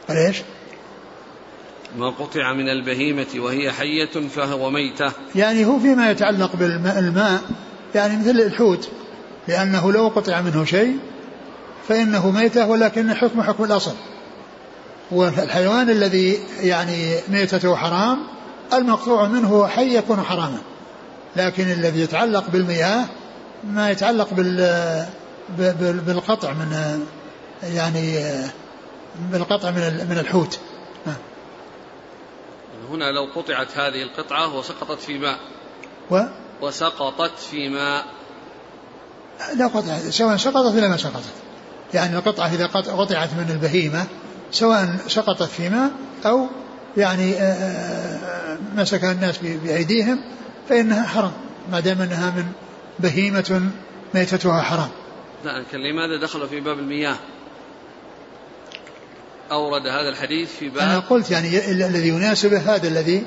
ليش؟ 0.09 0.42
ما 1.99 2.11
قطع 2.11 2.53
من 2.53 2.68
البهيمة 2.68 3.27
وهي 3.37 3.73
حية 3.73 4.29
فهو 4.29 4.70
ميتة. 4.70 5.12
يعني 5.35 5.64
هو 5.64 5.79
فيما 5.79 6.11
يتعلق 6.11 6.57
بالماء 6.57 7.40
يعني 7.94 8.16
مثل 8.16 8.31
الحوت 8.31 8.88
لأنه 9.49 9.92
لو 9.92 10.09
قطع 10.09 10.40
منه 10.40 10.64
شيء 10.64 10.99
فإنه 11.90 12.31
ميتة 12.31 12.66
ولكن 12.66 13.14
حكم 13.14 13.42
حكم 13.42 13.64
الأصل. 13.64 13.94
والحيوان 15.11 15.90
الذي 15.90 16.40
يعني 16.61 17.18
ميتته 17.29 17.76
حرام 17.76 18.18
المقطوع 18.72 19.29
منه 19.29 19.66
حي 19.66 19.96
يكون 19.96 20.22
حراما. 20.22 20.59
لكن 21.37 21.72
الذي 21.72 22.00
يتعلق 22.00 22.50
بالمياه 22.50 23.07
ما 23.64 23.90
يتعلق 23.90 24.35
بال 24.35 25.07
بالقطع 26.07 26.53
من 26.53 27.00
يعني 27.62 28.35
بالقطع 29.33 29.70
من 29.70 30.07
من 30.11 30.18
الحوت. 30.18 30.61
هنا 32.90 33.05
لو 33.05 33.29
قطعت 33.35 33.79
هذه 33.79 34.03
القطعة 34.03 34.57
وسقطت 34.57 35.00
في 35.00 35.18
ماء. 35.18 35.38
و؟ 36.11 36.22
وسقطت 36.62 37.38
في 37.50 37.68
ماء. 37.68 38.05
لا 39.55 39.66
قطعت 39.66 40.00
سواء 40.00 40.37
سقطت 40.37 40.74
ولا 40.74 40.88
ما 40.88 40.96
سقطت. 40.96 41.50
يعني 41.94 42.16
القطعة 42.16 42.46
إذا 42.46 42.66
قطعت 42.66 43.35
من 43.35 43.50
البهيمة 43.50 44.06
سواء 44.50 44.96
سقطت 45.08 45.42
في 45.42 45.69
ماء 45.69 45.90
أو 46.27 46.46
يعني 46.96 47.35
آه، 47.35 47.42
آه، 47.42 48.58
مسك 48.77 49.04
الناس 49.04 49.38
بأيديهم 49.38 50.21
فإنها 50.69 51.06
حرام. 51.06 51.33
ما 51.73 51.81
دام 51.81 52.02
أنها 52.02 52.31
من 52.31 52.44
بهيمة 52.98 53.71
ميتتها 54.15 54.62
حرام. 54.62 54.88
لا 55.44 55.58
لكن 55.58 55.79
لماذا 55.79 56.21
دخلوا 56.23 56.46
في 56.46 56.60
باب 56.60 56.79
المياه؟ 56.79 57.17
أورد 59.52 59.87
هذا 59.87 60.08
الحديث 60.08 60.48
في 60.58 60.69
باب 60.69 60.79
أنا 60.79 60.98
قلت 60.98 61.31
يعني 61.31 61.71
الذي 61.71 62.08
يناسبه 62.08 62.58
هذا 62.58 62.88
الذي 62.88 63.27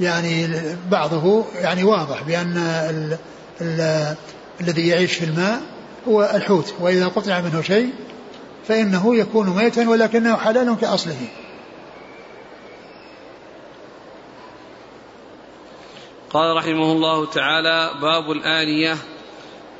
يعني 0.00 0.48
بعضه 0.90 1.44
يعني 1.54 1.84
واضح 1.84 2.22
بأن 2.22 2.56
ال 2.58 3.18
ال 3.60 4.14
الذي 4.60 4.88
يعيش 4.88 5.12
في 5.12 5.24
الماء 5.24 5.60
هو 6.08 6.30
الحوت 6.34 6.74
وإذا 6.80 7.06
قطع 7.06 7.40
منه 7.40 7.62
شيء 7.62 7.90
فإنه 8.68 9.16
يكون 9.16 9.56
ميتا 9.56 9.88
ولكنه 9.88 10.36
حلال 10.36 10.76
كأصله. 10.80 11.28
قال 16.30 16.56
رحمه 16.56 16.92
الله 16.92 17.26
تعالى 17.26 17.90
باب 18.00 18.30
الآنية 18.30 18.96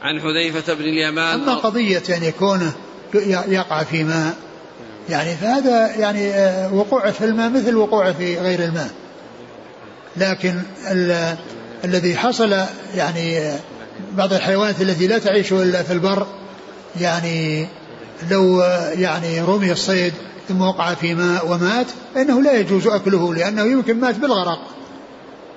عن 0.03 0.21
حذيفة 0.21 0.75
بن 0.75 0.85
اليمان. 0.85 1.41
أما 1.41 1.55
قضية 1.55 1.99
أن 1.99 2.05
يعني 2.09 2.27
يكون 2.27 2.73
يقع 3.49 3.83
في 3.83 4.05
ماء 4.05 4.37
يعني 5.09 5.37
فهذا 5.37 5.97
يعني 5.97 6.31
آه، 6.31 6.75
وقوعه 6.75 7.11
في 7.11 7.25
الماء 7.25 7.51
مثل 7.51 7.77
وقوعه 7.77 8.13
في 8.13 8.39
غير 8.39 8.65
الماء. 8.65 8.91
لكن 10.17 10.63
ال 10.91 11.37
الذي 11.85 12.17
حصل 12.17 12.57
يعني 12.95 13.39
آه، 13.39 13.59
بعض 14.17 14.33
الحيوانات 14.33 14.81
التي 14.81 15.07
لا 15.07 15.19
تعيش 15.19 15.53
إلا 15.53 15.83
في 15.83 15.93
البر 15.93 16.27
يعني 17.01 17.67
لو 18.31 18.63
يعني 18.99 19.41
رمي 19.41 19.73
الصيد 19.73 20.13
ثم 20.49 20.61
وقع 20.61 20.95
في 20.95 21.15
ماء 21.15 21.53
ومات 21.53 21.87
فإنه 22.15 22.43
لا 22.43 22.53
يجوز 22.53 22.87
أكله 22.87 23.35
لأنه 23.35 23.63
يمكن 23.63 24.01
مات 24.01 24.19
بالغرق. 24.19 24.59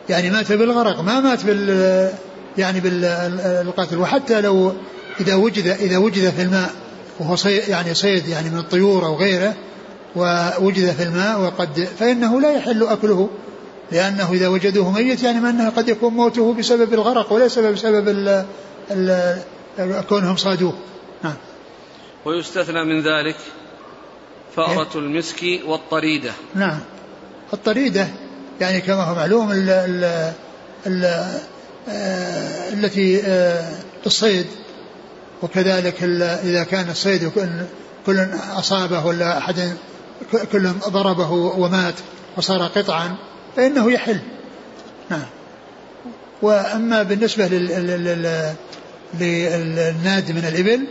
يعني 0.10 0.30
مات 0.30 0.52
بالغرق 0.52 1.02
ما 1.02 1.20
مات 1.20 1.46
بال 1.46 2.10
يعني 2.58 2.80
بالقتل 2.80 3.98
وحتى 3.98 4.42
لو 4.42 4.74
إذا 5.20 5.36
وجد 5.36 5.68
إذا 5.68 5.98
وجد 5.98 6.30
في 6.30 6.42
الماء 6.42 6.70
وهو 7.20 7.36
صيد 7.36 7.68
يعني 7.68 7.94
صيد 7.94 8.28
يعني 8.28 8.50
من 8.50 8.58
الطيور 8.58 9.06
أو 9.06 9.16
غيره 9.16 9.54
ووجد 10.16 10.92
في 10.92 11.04
الماء 11.04 11.42
وقد 11.42 11.88
فإنه 12.00 12.42
لا 12.42 12.52
يحل 12.52 12.84
أكله. 12.84 13.30
لأنه 13.92 14.34
إذا 14.34 14.48
وجدوه 14.48 14.92
ميت 14.92 15.24
يعني 15.24 15.40
ما 15.40 15.50
أنه 15.50 15.70
قد 15.70 15.90
يكون 15.90 16.14
موته 16.14 16.54
بسبب 16.54 16.94
الغرق 16.94 17.34
وليس 17.34 17.60
بسبب 17.60 18.08
ال 18.08 18.46
ال 18.92 20.04
كونهم 20.10 20.36
صادوه. 20.36 20.74
نعم. 21.24 21.34
ويستثنى 22.26 22.84
من 22.84 23.02
ذلك 23.02 23.36
فأرة 24.56 24.90
إيه؟ 24.96 25.02
المسك 25.02 25.44
والطريدة. 25.66 26.32
نعم. 26.56 26.80
الطريدة 27.54 28.08
يعني 28.62 28.82
كما 28.82 29.04
هو 29.04 29.16
معلوم 29.16 29.52
ال 29.52 29.70
ال 29.70 30.34
ال 30.88 31.06
آه، 31.90 32.70
التي 32.74 33.22
آه، 33.26 33.72
الصيد. 34.06 34.48
وكذلك 35.42 36.04
إذا 36.44 36.64
كان 36.64 36.90
الصيد 36.90 37.32
كل 38.06 38.28
أصابه 38.54 39.06
ولا 39.06 39.38
أحد 39.38 39.78
كل 40.52 40.70
ضربه 40.70 41.32
ومات 41.32 41.94
وصار 42.38 42.68
قطعا 42.68 43.16
فإنه 43.56 43.92
يحل. 43.92 44.20
نعم. 45.10 45.26
وأما 46.42 47.04
بالنسبة 47.04 47.48
للناد 49.20 50.32
من 50.32 50.46
الإبل 50.54 50.88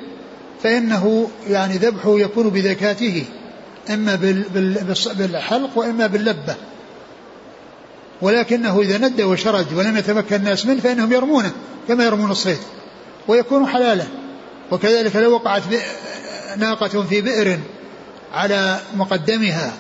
فإنه 0.62 1.30
يعني 1.48 1.74
ذبحه 1.74 2.18
يكون 2.18 2.48
بذكاته 2.48 3.24
إما 3.90 4.14
بالحلق 5.14 5.78
وإما 5.78 6.06
باللبة. 6.06 6.54
ولكنه 8.22 8.80
إذا 8.80 8.98
ند 8.98 9.20
وشرد 9.20 9.72
ولم 9.72 9.96
يتمكن 9.96 10.36
الناس 10.36 10.66
منه 10.66 10.80
فإنهم 10.80 11.12
يرمونه 11.12 11.50
كما 11.88 12.04
يرمون 12.04 12.30
الصيد 12.30 12.58
ويكون 13.28 13.66
حلالا. 13.66 14.04
وكذلك 14.70 15.16
لو 15.16 15.32
وقعت 15.32 15.62
ناقة 16.56 17.02
في 17.02 17.20
بئر 17.20 17.58
على 18.32 18.80
مقدمها 18.94 19.72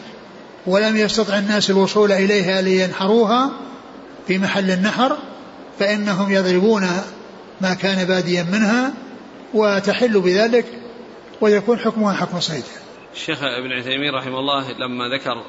ولم 0.66 0.96
يستطع 0.96 1.38
الناس 1.38 1.70
الوصول 1.70 2.12
إليها 2.12 2.62
لينحروها 2.62 3.50
في 4.26 4.38
محل 4.38 4.70
النحر 4.70 5.16
فإنهم 5.78 6.32
يضربون 6.32 6.88
ما 7.60 7.74
كان 7.74 8.04
باديا 8.04 8.42
منها 8.42 8.92
وتحل 9.54 10.20
بذلك 10.20 10.66
ويكون 11.40 11.78
حكمها 11.78 12.12
حكم 12.14 12.40
صيد. 12.40 12.64
الشيخ 13.14 13.42
ابن 13.42 13.72
عثيمين 13.72 14.14
رحمه 14.14 14.38
الله 14.38 14.72
لما 14.72 15.08
ذكر 15.08 15.44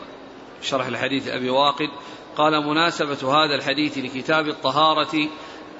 شرح 0.62 0.88
الحديث 0.88 1.28
أبي 1.28 1.50
واقد 1.50 1.90
قال 2.38 2.68
مناسبة 2.68 3.44
هذا 3.44 3.56
الحديث 3.56 3.98
لكتاب 3.98 4.48
الطهارة 4.48 5.28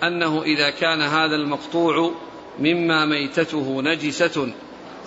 أنه 0.04 0.44
إذا 0.44 0.70
كان 0.70 1.02
هذا 1.02 1.36
المقطوع 1.36 2.12
مما 2.60 3.06
ميتته 3.06 3.82
نجسة 3.82 4.54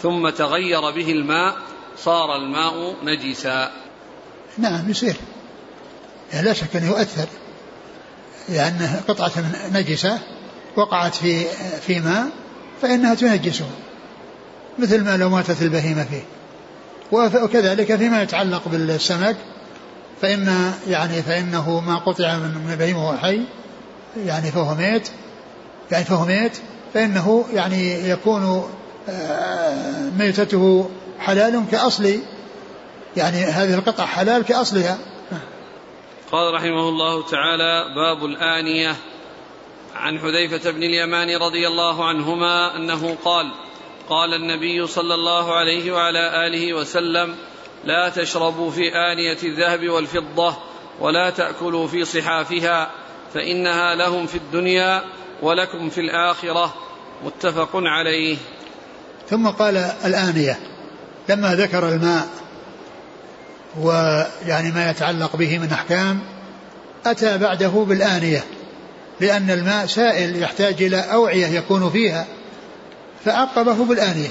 ثم 0.03 0.29
تغير 0.29 0.91
به 0.91 1.13
الماء 1.13 1.57
صار 1.97 2.37
الماء 2.37 2.97
نجسا. 3.05 3.84
نعم 4.59 4.91
يصير. 4.91 5.17
يعني 6.33 6.47
لا 6.47 6.53
شك 6.53 6.77
أنه 6.77 6.87
يؤثر 6.87 7.27
لأنه 8.49 9.01
قطعة 9.09 9.33
نجسة 9.73 10.19
وقعت 10.77 11.15
في 11.15 11.45
في 11.87 12.01
ماء 12.01 12.27
فإنها 12.83 13.15
تنجسه 13.15 13.67
مثل 14.79 15.05
ما 15.05 15.17
لو 15.17 15.31
ماتت 15.31 15.63
البهيمة 15.63 16.05
فيه. 16.05 16.23
وكذلك 17.13 17.97
فيما 17.97 18.23
يتعلق 18.23 18.69
بالسمك 18.69 19.37
فإن 20.23 20.73
يعني 20.89 21.23
فإنه 21.23 21.81
ما 21.81 21.97
قطع 21.97 22.37
من 22.37 22.71
البهيمة 22.73 23.07
وهو 23.07 23.17
حي 23.17 23.41
يعني 24.27 24.51
فهو 24.51 24.75
ميت 24.75 25.09
يعني 25.93 26.05
فهو 26.05 26.25
ميت 26.25 26.53
فإنه 26.95 27.45
يعني 27.55 28.09
يكون 28.09 28.65
آه، 29.09 30.11
ميتته 30.19 30.91
حلال 31.19 31.63
كأصل 31.71 32.19
يعني 33.17 33.37
هذه 33.37 33.75
القطع 33.75 34.07
حلال 34.07 34.45
كأصلها. 34.45 34.99
قال 36.33 36.55
رحمه 36.55 36.89
الله 36.89 37.23
تعالى 37.23 37.95
باب 37.95 38.25
الآنية. 38.25 38.97
عن 39.95 40.19
حذيفة 40.19 40.71
بن 40.71 40.83
اليمان 40.83 41.37
رضي 41.37 41.69
الله 41.69 42.09
عنهما 42.09 42.77
أنه 42.77 43.17
قال 43.25 43.53
قال 44.09 44.35
النبي 44.35 44.87
صلى 44.87 45.15
الله 45.15 45.55
عليه 45.55 45.93
وعلى 45.93 46.47
آله 46.47 46.75
وسلم 46.75 47.35
لا 47.85 48.09
تشربوا 48.09 48.71
في 48.71 48.89
آنية 48.95 49.39
الذهب 49.43 49.89
والفضة 49.89 50.57
ولا 51.01 51.31
تأكلوا 51.31 51.87
في 51.87 52.05
صحافها 52.05 52.91
فإنها 53.35 53.95
لهم 53.95 54.27
في 54.27 54.35
الدنيا 54.35 55.05
ولكم 55.43 55.91
في 55.91 56.01
الآخرة. 56.01 56.75
متفق 57.25 57.71
عليه. 57.75 58.37
ثم 59.29 59.49
قال 59.49 59.77
الآنية. 60.05 60.59
لما 61.29 61.55
ذكر 61.55 61.89
الماء 61.89 62.29
ويعني 63.81 64.71
ما 64.71 64.91
يتعلق 64.91 65.37
به 65.37 65.59
من 65.59 65.73
أحكام 65.73 66.21
أتى 67.07 67.39
بعده 67.39 67.69
بالآنية 67.69 68.45
لأن 69.21 69.51
الماء 69.51 69.87
سائل 69.87 70.43
يحتاج 70.43 70.83
إلى 70.83 70.97
أوعية 70.97 71.47
يكون 71.47 71.91
فيها 71.91 72.27
فعقبه 73.25 73.85
بالآنية 73.85 74.31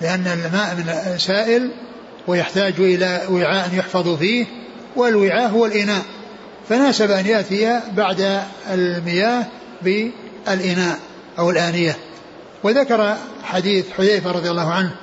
لأن 0.00 0.26
الماء 0.26 0.74
من 0.74 1.18
سائل 1.18 1.70
ويحتاج 2.26 2.74
إلى 2.78 3.22
وعاء 3.30 3.70
يحفظ 3.74 4.18
فيه 4.18 4.46
والوعاء 4.96 5.50
هو 5.50 5.66
الإناء 5.66 6.02
فناسب 6.68 7.10
أن 7.10 7.26
يأتي 7.26 7.80
بعد 7.96 8.42
المياه 8.70 9.46
بالإناء 9.82 10.98
أو 11.38 11.50
الآنية. 11.50 11.96
وذكر 12.62 13.16
حديث 13.42 13.84
حذيفة 13.98 14.32
رضي 14.32 14.50
الله 14.50 14.72
عنه 14.72 14.94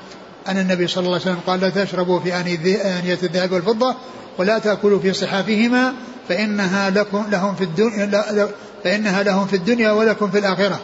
أن 0.48 0.58
النبي 0.58 0.88
صلى 0.88 1.02
الله 1.06 1.14
عليه 1.14 1.22
وسلم 1.22 1.40
قال 1.48 1.60
لا 1.60 1.70
تشربوا 1.70 2.20
في 2.20 2.36
آنية 2.36 3.20
الذهب 3.24 3.52
والفضة 3.52 3.96
ولا 4.38 4.60
تأكلوا 4.60 5.00
في 5.00 5.14
صحافهما 5.14 5.94
فإنها 6.30 6.90
لكم 6.90 7.26
لهم 7.30 7.56
في 7.56 7.64
الدنيا 7.64 8.24
فإنها 8.84 9.24
لهم 9.24 9.48
في 9.48 9.56
الدنيا 9.56 9.92
ولكم 9.92 10.32
في 10.32 10.40
الآخرة. 10.40 10.80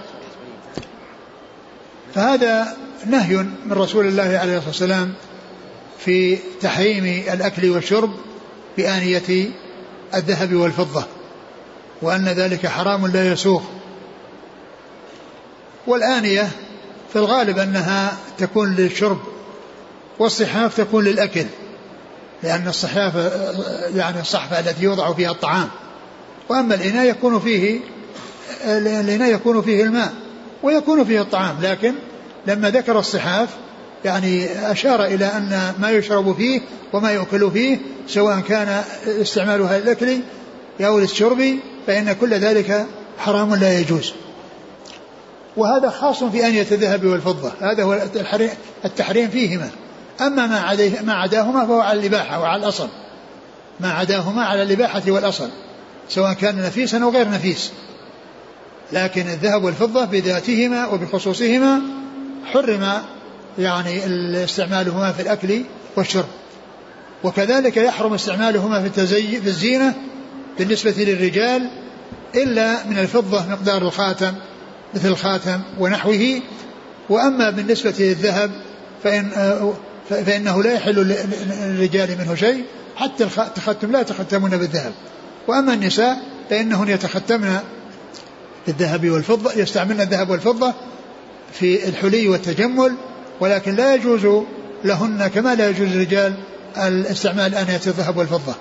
فهذا 2.16 2.76
نهي 3.06 3.38
من 3.38 3.74
رسول 3.74 4.08
الله 4.08 4.24
عليه 4.24 4.58
الصلاة 4.58 4.68
والسلام 4.68 5.14
في 6.00 6.38
تحريم 6.62 7.06
الأكل 7.34 7.70
والشرب 7.70 8.12
بآنية 8.78 9.50
الذهب 10.16 10.54
والفضة 10.54 11.06
وأن 12.02 12.26
ذلك 12.26 12.68
حرام 12.68 13.08
لا 13.08 13.32
يسوغ 13.32 13.62
والآنية 15.88 16.50
في 17.14 17.16
الغالب 17.16 17.60
أنها 17.60 18.18
تكون 18.38 18.76
للشرب 18.76 19.20
والصحاف 20.22 20.78
تكون 20.78 21.04
للأكل 21.04 21.46
لأن 22.44 22.68
الصحاف 22.68 23.16
يعني 23.96 24.22
الصحفة 24.22 24.60
التي 24.60 24.84
يوضع 24.84 25.14
فيها 25.14 25.32
الطعام. 25.32 25.68
وأما 26.50 26.76
الإناء 26.76 27.06
يكون 27.10 27.40
فيه 27.40 27.80
الإناء 28.66 29.34
يكون 29.34 29.62
فيه 29.62 29.84
الماء 29.84 30.14
ويكون 30.64 31.06
فيه 31.06 31.22
الطعام 31.22 31.58
لكن 31.62 31.94
لما 32.48 32.70
ذكر 32.70 33.00
الصحاف 33.00 33.50
يعني 34.06 34.46
أشار 34.72 35.06
إلى 35.06 35.26
أن 35.26 35.74
ما 35.80 35.92
يشرب 35.92 36.36
فيه 36.36 36.62
وما 36.94 37.12
يؤكل 37.12 37.52
فيه 37.52 37.78
سواء 38.08 38.40
كان 38.40 38.84
استعمالها 39.08 39.80
للأكل 39.80 40.20
أو 40.82 41.00
للشرب 41.00 41.60
فإن 41.88 42.14
كل 42.14 42.34
ذلك 42.34 42.86
حرام 43.18 43.56
لا 43.56 43.80
يجوز. 43.80 44.14
وهذا 45.58 45.90
خاص 45.90 46.24
في 46.24 46.48
أنية 46.48 46.68
الذهب 46.72 47.06
والفضة 47.06 47.52
هذا 47.62 47.84
هو 47.84 48.02
التحريم 48.86 49.30
فيهما. 49.30 49.70
أما 50.22 50.48
ما, 50.48 50.60
عديه 50.60 51.02
ما 51.02 51.14
عداهما 51.14 51.66
فهو 51.66 51.80
على 51.80 52.00
الإباحة 52.00 52.40
وعلى 52.40 52.64
الأصل. 52.64 52.88
ما 53.80 53.92
عداهما 53.92 54.46
على 54.46 54.64
الإباحة 54.64 55.02
والأصل 55.08 55.50
سواء 56.10 56.34
كان 56.34 56.62
نفيسا 56.62 57.04
أو 57.04 57.10
غير 57.10 57.30
نفيس. 57.30 57.72
لكن 58.92 59.22
الذهب 59.22 59.64
والفضة 59.64 60.06
بذاتهما 60.06 60.88
وبخصوصهما 60.88 61.82
حرم 62.46 63.02
يعني 63.60 64.06
استعمالهما 64.44 65.12
في 65.12 65.22
الأكل 65.22 65.62
والشرب. 65.96 66.28
وكذلك 67.24 67.78
يحرم 67.78 68.14
استعمالهما 68.14 68.82
في 68.82 68.88
التزي 68.88 69.42
في 69.42 69.48
الزينة 69.48 69.94
بالنسبة 70.60 70.96
للرجال 70.98 71.70
إلا 72.36 72.88
من 72.88 72.98
الفضة 72.98 73.50
مقدار 73.50 73.82
الخاتم 73.82 74.34
مثل 74.96 75.08
الخاتم 75.08 75.62
ونحوه. 75.80 76.42
وأما 77.10 77.50
بالنسبة 77.50 77.94
للذهب 78.00 78.52
فإن 79.04 79.32
فإنه 80.14 80.64
لا 80.64 80.74
يحل 80.74 80.96
للرجال 80.96 82.18
منه 82.18 82.36
شيء 82.36 82.66
حتى 82.96 83.24
التختم 83.24 83.92
لا 83.92 84.02
يتختمون 84.02 84.58
بالذهب. 84.58 84.94
وأما 85.48 85.74
النساء 85.74 86.18
فإنهن 86.50 86.90
يتختمن 86.90 87.60
بالذهب 88.68 89.10
والفضة 89.10 89.54
يستعملن 89.54 90.02
الذهب 90.02 90.30
والفضة 90.30 90.74
في 91.54 91.90
الحلي 91.90 92.28
والتجمل 92.28 92.96
ولكن 93.40 93.76
لا 93.76 93.96
يجوز 93.96 94.46
لهن 94.84 95.28
كما 95.28 95.56
لا 95.56 95.70
يجوز 95.70 95.88
للرجال 95.88 96.34
الاستعمال 96.78 97.56
آنية 97.56 97.82
الذهب 97.88 98.18
والفضة. 98.18 98.56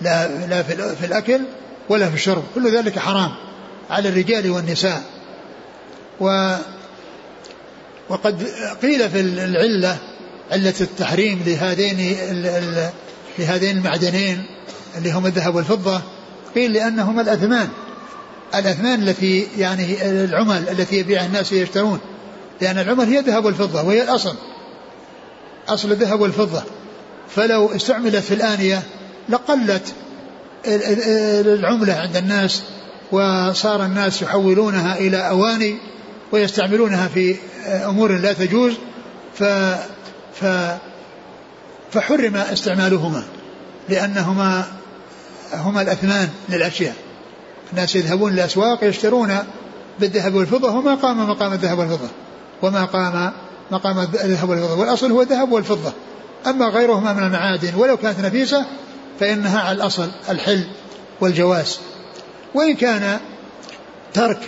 لا, 0.00 0.46
لا 0.46 0.62
في 0.94 1.06
الأكل 1.06 1.40
ولا 1.88 2.08
في 2.08 2.14
الشرب. 2.14 2.42
كل 2.54 2.76
ذلك 2.76 2.98
حرام 2.98 3.30
على 3.90 4.08
الرجال 4.08 4.50
والنساء. 4.50 5.02
و 6.20 6.54
وقد 8.08 8.42
قيل 8.82 9.10
في 9.10 9.20
العلة 9.20 9.98
علة 10.50 10.74
التحريم 10.80 11.42
لهذين 11.46 12.16
لهذين 13.38 13.76
المعدنين 13.76 14.46
اللي 14.96 15.12
هم 15.12 15.26
الذهب 15.26 15.54
والفضة. 15.54 16.00
قيل 16.54 16.72
لأنهما 16.72 17.22
الأثمان. 17.22 17.68
الأثمان 18.54 19.02
التي 19.02 19.48
يعني 19.58 20.10
العمل 20.10 20.68
التي 20.68 20.96
يبيعها 20.96 21.26
الناس 21.26 21.52
يشترون 21.52 22.00
لأن 22.60 22.78
العمل 22.78 23.04
هي 23.04 23.18
الذهب 23.18 23.44
والفضة 23.44 23.82
وهي 23.82 24.02
الأصل. 24.02 24.34
أصل 25.68 25.92
الذهب 25.92 26.20
والفضة. 26.20 26.62
فلو 27.28 27.76
استعملت 27.76 28.16
في 28.16 28.34
الآنية 28.34 28.82
لقلت 29.28 29.94
العملة 30.66 31.94
عند 31.94 32.16
الناس 32.16 32.62
وصار 33.12 33.84
الناس 33.84 34.22
يحولونها 34.22 34.98
إلى 34.98 35.16
أواني 35.16 35.76
ويستعملونها 36.32 37.08
في 37.08 37.36
أمور 37.66 38.12
لا 38.12 38.32
تجوز. 38.32 38.74
ف 39.34 39.44
ف 40.40 40.44
فحرم 41.92 42.36
استعمالهما 42.36 43.24
لأنهما 43.88 44.64
هما 45.54 45.82
الأثمان 45.82 46.28
للأشياء. 46.48 46.94
الناس 47.72 47.96
يذهبون 47.96 48.32
للأسواق 48.32 48.84
يشترون 48.84 49.38
بالذهب 50.00 50.34
والفضة 50.34 50.72
وما 50.72 50.94
قام 50.94 51.30
مقام 51.30 51.52
الذهب 51.52 51.78
والفضة 51.78 52.08
وما 52.62 52.84
قام 52.84 53.32
مقام 53.70 53.98
الذهب 53.98 54.48
والفضة. 54.48 54.74
والأصل 54.74 55.12
هو 55.12 55.22
الذهب 55.22 55.52
والفضة. 55.52 55.92
أما 56.46 56.66
غيرهما 56.68 57.12
من 57.12 57.22
المعادن 57.22 57.74
ولو 57.74 57.96
كانت 57.96 58.20
نفيسة 58.20 58.66
فإنها 59.20 59.60
على 59.60 59.76
الأصل 59.76 60.08
الحل 60.28 60.64
والجواز. 61.20 61.78
وإن 62.54 62.74
كان 62.74 63.18
ترك 64.14 64.38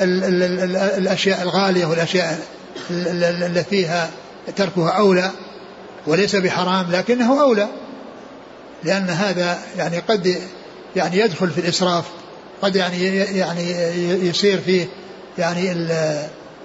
ال 0.00 0.24
ال 0.24 0.42
ال 0.42 0.76
الأشياء 0.76 1.42
الغالية 1.42 1.86
والأشياء 1.86 2.38
التي 2.90 3.70
فيها 3.70 4.10
تركها 4.56 4.90
أولى 4.90 5.30
وليس 6.06 6.36
بحرام 6.36 6.92
لكنه 6.92 7.42
أولى 7.42 7.68
لأن 8.84 9.10
هذا 9.10 9.58
يعني 9.76 9.98
قد 9.98 10.38
يعني 10.96 11.18
يدخل 11.18 11.50
في 11.50 11.60
الإسراف 11.60 12.04
قد 12.62 12.76
يعني 12.76 13.16
يعني 13.16 13.70
يصير 14.28 14.60
فيه 14.60 14.86
يعني 15.38 15.74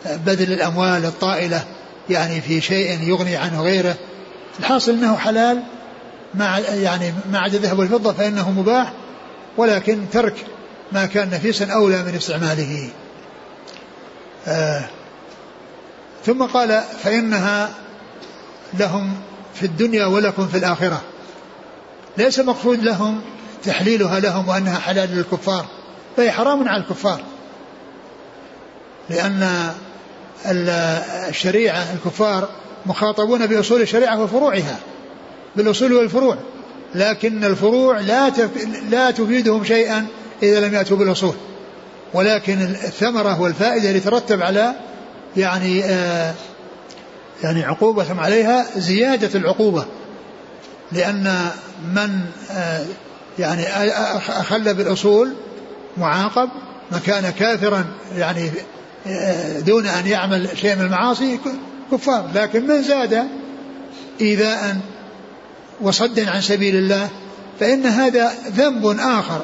بذل 0.05 0.53
الأموال 0.53 1.05
الطائلة 1.05 1.63
يعني 2.09 2.41
في 2.41 2.61
شيء 2.61 3.01
يغني 3.01 3.35
عنه 3.35 3.61
غيره. 3.61 3.95
الحاصل 4.59 4.91
أنه 4.91 5.15
حلال 5.17 5.63
مع 6.35 6.59
يعني 6.59 7.13
ما 7.31 7.39
عدا 7.39 7.57
الذهب 7.57 7.79
والفضة 7.79 8.13
فإنه 8.13 8.51
مباح 8.51 8.93
ولكن 9.57 10.09
ترك 10.11 10.35
ما 10.91 11.05
كان 11.05 11.29
نفيسا 11.29 11.65
أولى 11.65 12.03
من 12.03 12.15
استعماله. 12.15 12.89
آه. 14.47 14.85
ثم 16.25 16.43
قال 16.43 16.83
فإنها 17.03 17.69
لهم 18.79 19.13
في 19.53 19.65
الدنيا 19.65 20.05
ولكم 20.05 20.47
في 20.47 20.57
الآخرة. 20.57 21.01
ليس 22.17 22.39
مقصود 22.39 22.83
لهم 22.83 23.21
تحليلها 23.63 24.19
لهم 24.19 24.47
وأنها 24.47 24.79
حلال 24.79 25.15
للكفار 25.15 25.65
فهي 26.17 26.31
حرام 26.31 26.67
على 26.67 26.83
الكفار. 26.83 27.21
لأن 29.09 29.71
الشريعة 31.29 31.85
الكفار 31.93 32.49
مخاطبون 32.85 33.45
بأصول 33.47 33.81
الشريعة 33.81 34.21
وفروعها 34.21 34.79
بالأصول 35.55 35.93
والفروع. 35.93 36.37
لكن 36.95 37.43
الفروع 37.43 37.99
لا 37.99 38.31
لا 38.89 39.11
تفيدهم 39.11 39.63
شيئا 39.63 40.05
إذا 40.43 40.67
لم 40.67 40.73
يأتوا 40.73 40.97
بالأصول. 40.97 41.35
ولكن 42.13 42.61
الثمرة 42.61 43.41
والفائدة 43.41 43.89
اللي 43.89 43.99
ترتب 43.99 44.41
على 44.41 44.73
يعني 45.37 45.83
آه 45.83 46.33
يعني 47.43 47.63
عقوبة 47.63 48.21
عليها 48.21 48.65
زيادة 48.75 49.39
العقوبة 49.39 49.85
لأن 50.91 51.37
من 51.95 52.19
آه 52.51 52.85
يعني 53.39 53.63
أخل 54.29 54.73
بالأصول 54.73 55.33
معاقب 55.97 56.49
من 56.91 56.99
كان 56.99 57.29
كافرا 57.29 57.85
يعني 58.17 58.51
آه 59.07 59.59
دون 59.59 59.85
أن 59.85 60.07
يعمل 60.07 60.49
شيء 60.57 60.75
من 60.75 60.81
المعاصي 60.81 61.39
كفار. 61.91 62.29
لكن 62.35 62.67
من 62.67 62.83
زاد 62.83 63.27
إيذاء 64.21 64.77
وصدا 65.81 66.31
عن 66.31 66.41
سبيل 66.41 66.75
الله 66.75 67.09
فإن 67.59 67.85
هذا 67.85 68.31
ذنب 68.47 68.99
آخر 68.99 69.41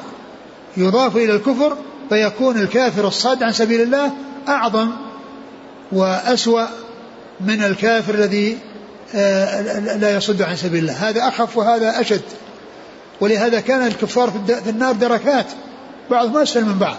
يضاف 0.76 1.16
إلى 1.16 1.34
الكفر 1.34 1.76
فيكون 2.08 2.56
الكافر 2.56 3.08
الصاد 3.08 3.42
عن 3.42 3.52
سبيل 3.52 3.80
الله 3.80 4.12
أعظم 4.48 4.90
وأسوأ 5.92 6.66
من 7.40 7.64
الكافر 7.64 8.14
الذي 8.14 8.58
آه، 9.14 9.96
لا 9.96 10.16
يصد 10.16 10.42
عن 10.42 10.56
سبيل 10.56 10.82
الله. 10.82 11.08
هذا 11.08 11.28
أخف 11.28 11.56
وهذا 11.56 12.00
أشد. 12.00 12.22
ولهذا 13.20 13.60
كان 13.60 13.86
الكفار 13.86 14.30
في 14.64 14.70
النار 14.70 14.92
دركات. 14.92 15.46
بعضهم 16.10 16.36
أسفل 16.36 16.64
من 16.64 16.78
بعض. 16.78 16.96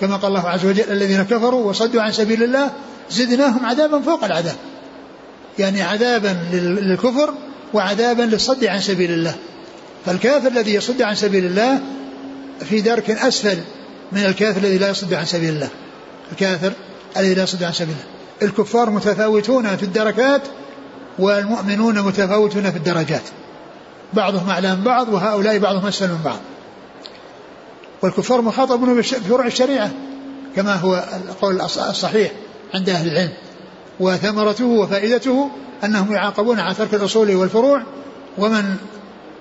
كما 0.00 0.16
قال 0.16 0.28
الله 0.28 0.48
عز 0.48 0.66
وجل 0.66 0.90
الذين 0.90 1.22
كفروا 1.22 1.64
وصدوا 1.64 2.02
عن 2.02 2.12
سبيل 2.12 2.42
الله 2.42 2.70
زدناهم 3.10 3.66
عذابا 3.66 4.00
فوق 4.00 4.24
العذاب. 4.24 4.56
يعني 5.58 5.82
عذابا 5.82 6.36
للكفر 6.52 7.34
وعذابا 7.74 8.22
للصد 8.22 8.64
عن 8.64 8.80
سبيل 8.80 9.10
الله. 9.10 9.34
فالكافر 10.06 10.48
الذي 10.48 10.74
يصد 10.74 11.02
عن 11.02 11.14
سبيل 11.14 11.46
الله 11.46 11.80
في 12.68 12.80
درك 12.80 13.10
أسفل 13.10 13.58
من 14.12 14.24
الكافر 14.24 14.60
الذي 14.60 14.78
لا 14.78 14.88
يصد 14.88 15.14
عن 15.14 15.24
سبيل 15.24 15.48
الله. 15.48 15.68
الكافر 16.32 16.72
الذي 17.16 17.34
لا 17.34 17.42
يصد 17.42 17.62
عن 17.62 17.72
سبيل. 17.72 17.94
الله 18.42 18.50
الكفار 18.50 18.90
متفاوتون 18.90 19.76
في 19.76 19.82
الدركات 19.82 20.42
والمؤمنون 21.18 22.00
متفاوتون 22.02 22.70
في 22.70 22.76
الدرجات. 22.76 23.22
بعضهم 24.12 24.50
أعلى 24.50 24.76
من 24.76 24.84
بعض 24.84 25.08
وهؤلاء 25.08 25.58
بعضهم 25.58 25.86
أسفل 25.86 26.08
من 26.08 26.20
بعض. 26.24 26.38
والكفار 28.02 28.40
مخاطبون 28.40 29.00
بفروع 29.00 29.46
الشريعة 29.46 29.90
كما 30.56 30.74
هو 30.74 31.04
القول 31.28 31.60
الصحيح 31.60 32.32
عند 32.74 32.88
أهل 32.88 33.08
العلم. 33.08 33.32
وثمرته 34.00 34.64
وفائدته 34.64 35.50
أنهم 35.84 36.12
يعاقبون 36.12 36.60
على 36.60 36.74
ترك 36.74 36.94
الأصول 36.94 37.34
والفروع 37.34 37.82
ومن 38.38 38.76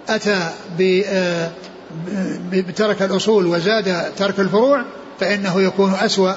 أتى 0.09 0.49
آه، 1.05 1.51
بترك 2.51 3.01
الأصول 3.01 3.45
وزاد 3.45 4.15
ترك 4.15 4.39
الفروع 4.39 4.83
فإنه 5.19 5.61
يكون 5.61 5.93
أسوأ. 5.93 6.33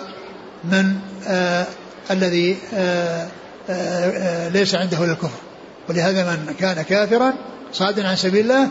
من 0.65 0.95
آه 1.29 1.67
الذي 2.11 2.57
آه 2.75 3.29
آه 3.71 4.49
ليس 4.49 4.75
عنده 4.75 5.05
إلا 5.05 5.13
الكفر. 5.13 5.39
ولهذا 5.89 6.25
من 6.25 6.55
كان 6.55 6.83
كافرا 6.83 7.35
صادا 7.73 8.09
عن 8.09 8.17
سبيل 8.17 8.41
الله 8.41 8.69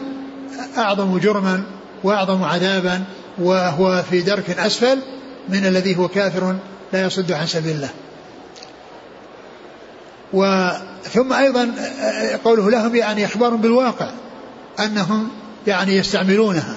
أعظم 0.78 1.18
جرما 1.18 1.64
وأعظم 2.04 2.44
عذابا 2.44 3.04
وهو 3.38 4.04
في 4.10 4.22
درك 4.22 4.50
أسفل 4.50 5.00
من 5.50 5.66
الذي 5.66 5.98
هو 5.98 6.08
كافر 6.08 6.56
لا 6.94 7.06
يصد 7.06 7.32
عن 7.32 7.48
سبيل 7.48 7.76
الله. 7.76 7.90
وثم 10.34 11.34
أيضا 11.34 11.72
قوله 12.44 12.70
لهم 12.70 12.96
يعني 12.96 13.26
إخبار 13.26 13.56
بالواقع 13.56 14.12
أنهم 14.80 15.30
يعني 15.68 15.96
يستعملونها. 15.96 16.76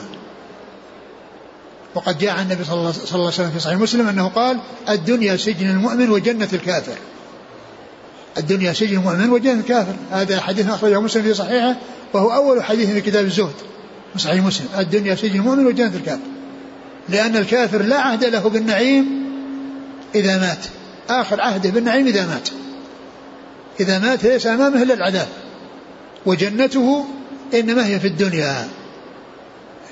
وقد 1.94 2.18
جاء 2.18 2.30
عن 2.30 2.42
النبي 2.42 2.64
صلى 2.64 2.74
الله 2.74 2.94
عليه 3.12 3.26
وسلم 3.26 3.50
في 3.50 3.60
صحيح 3.60 3.78
مسلم 3.78 4.08
أنه 4.08 4.28
قال 4.28 4.58
الدنيا 4.88 5.36
سجن 5.36 5.70
المؤمن 5.70 6.10
وجنة 6.10 6.48
الكافر. 6.52 6.96
الدنيا 8.38 8.72
سجن 8.72 8.96
المؤمن 8.96 9.30
وجنة 9.30 9.60
الكافر. 9.60 9.94
هذا 10.10 10.40
حديث 10.40 10.68
أخرجه 10.68 11.00
مسلم 11.00 11.22
في 11.22 11.34
صحيحه 11.34 11.76
وهو 12.12 12.34
أول 12.34 12.64
حديث 12.64 12.90
في 12.90 13.00
كتاب 13.00 13.24
الزهد 13.24 13.54
في 14.12 14.18
صحيح 14.18 14.44
مسلم. 14.44 14.68
الدنيا 14.78 15.14
سجن 15.14 15.40
المؤمن 15.40 15.66
وجنة 15.66 15.92
الكافر. 15.94 16.22
لأن 17.08 17.36
الكافر 17.36 17.82
لا 17.82 18.00
عهد 18.00 18.24
له 18.24 18.48
بالنعيم 18.48 19.06
إذا 20.14 20.38
مات. 20.38 20.66
آخر 21.08 21.40
عهده 21.40 21.70
بالنعيم 21.70 22.06
إذا 22.06 22.26
مات. 22.26 22.48
إذا 23.80 23.98
مات 23.98 24.24
ليس 24.24 24.46
أمامه 24.46 24.82
إلا 24.82 24.94
العذاب. 24.94 25.28
وجنته 26.26 27.04
إنما 27.54 27.86
هي 27.86 28.00
في 28.00 28.06
الدنيا. 28.06 28.68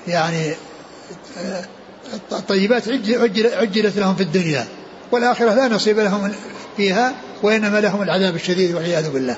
يعني 0.09 0.55
الطيبات 2.33 2.89
عجلت 3.55 3.97
لهم 3.97 4.15
في 4.15 4.23
الدنيا 4.23 4.67
والآخرة 5.13 5.55
لا 5.55 5.69
نصيب 5.69 5.99
لهم 5.99 6.33
فيها 6.77 7.15
وإنما 7.43 7.81
لهم 7.81 8.03
العذاب 8.03 8.35
الشديد 8.35 8.75
والعياذ 8.75 9.11
بالله. 9.11 9.37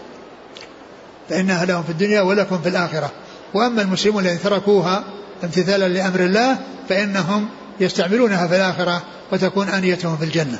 فإنها 1.28 1.64
لهم 1.64 1.82
في 1.82 1.90
الدنيا 1.90 2.20
ولكم 2.20 2.58
في 2.58 2.68
الآخرة. 2.68 3.10
وأما 3.54 3.82
المسلمون 3.82 4.24
الذين 4.24 4.42
تركوها 4.42 5.04
امتثالا 5.44 5.88
لأمر 5.88 6.20
الله 6.20 6.58
فإنهم 6.88 7.48
يستعملونها 7.80 8.46
في 8.46 8.56
الآخرة 8.56 9.02
وتكون 9.32 9.68
آنيتهم 9.68 10.16
في 10.16 10.24
الجنة. 10.24 10.58